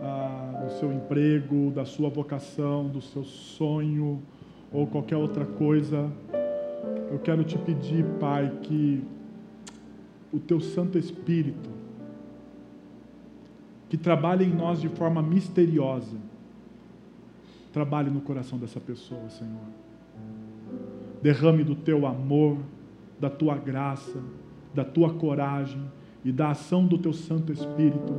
ah, 0.00 0.64
do 0.64 0.72
seu 0.78 0.92
emprego, 0.92 1.70
da 1.70 1.84
sua 1.84 2.08
vocação, 2.08 2.88
do 2.88 3.00
seu 3.00 3.24
sonho 3.24 4.22
ou 4.72 4.86
qualquer 4.86 5.16
outra 5.16 5.44
coisa, 5.44 6.10
eu 7.10 7.18
quero 7.20 7.44
te 7.44 7.56
pedir, 7.56 8.04
Pai, 8.18 8.52
que 8.62 9.02
o 10.32 10.38
teu 10.38 10.60
Santo 10.60 10.98
Espírito, 10.98 11.70
que 13.88 13.96
trabalha 13.96 14.42
em 14.42 14.52
nós 14.52 14.80
de 14.80 14.88
forma 14.88 15.22
misteriosa, 15.22 16.16
trabalhe 17.72 18.10
no 18.10 18.20
coração 18.20 18.58
dessa 18.58 18.80
pessoa, 18.80 19.28
Senhor. 19.30 19.68
Derrame 21.22 21.62
do 21.62 21.76
teu 21.76 22.06
amor, 22.06 22.58
da 23.18 23.30
tua 23.30 23.56
graça, 23.56 24.20
da 24.74 24.84
tua 24.84 25.14
coragem 25.14 25.82
e 26.24 26.32
da 26.32 26.50
ação 26.50 26.86
do 26.86 26.98
teu 26.98 27.12
Santo 27.12 27.52
Espírito 27.52 28.14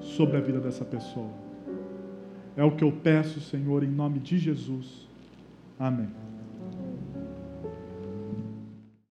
sobre 0.00 0.36
a 0.36 0.40
vida 0.40 0.60
dessa 0.60 0.84
pessoa. 0.84 1.30
É 2.56 2.64
o 2.64 2.72
que 2.72 2.84
eu 2.84 2.92
peço, 2.92 3.40
Senhor, 3.40 3.82
em 3.82 3.90
nome 3.90 4.18
de 4.18 4.38
Jesus. 4.38 5.08
Amém. 5.78 6.29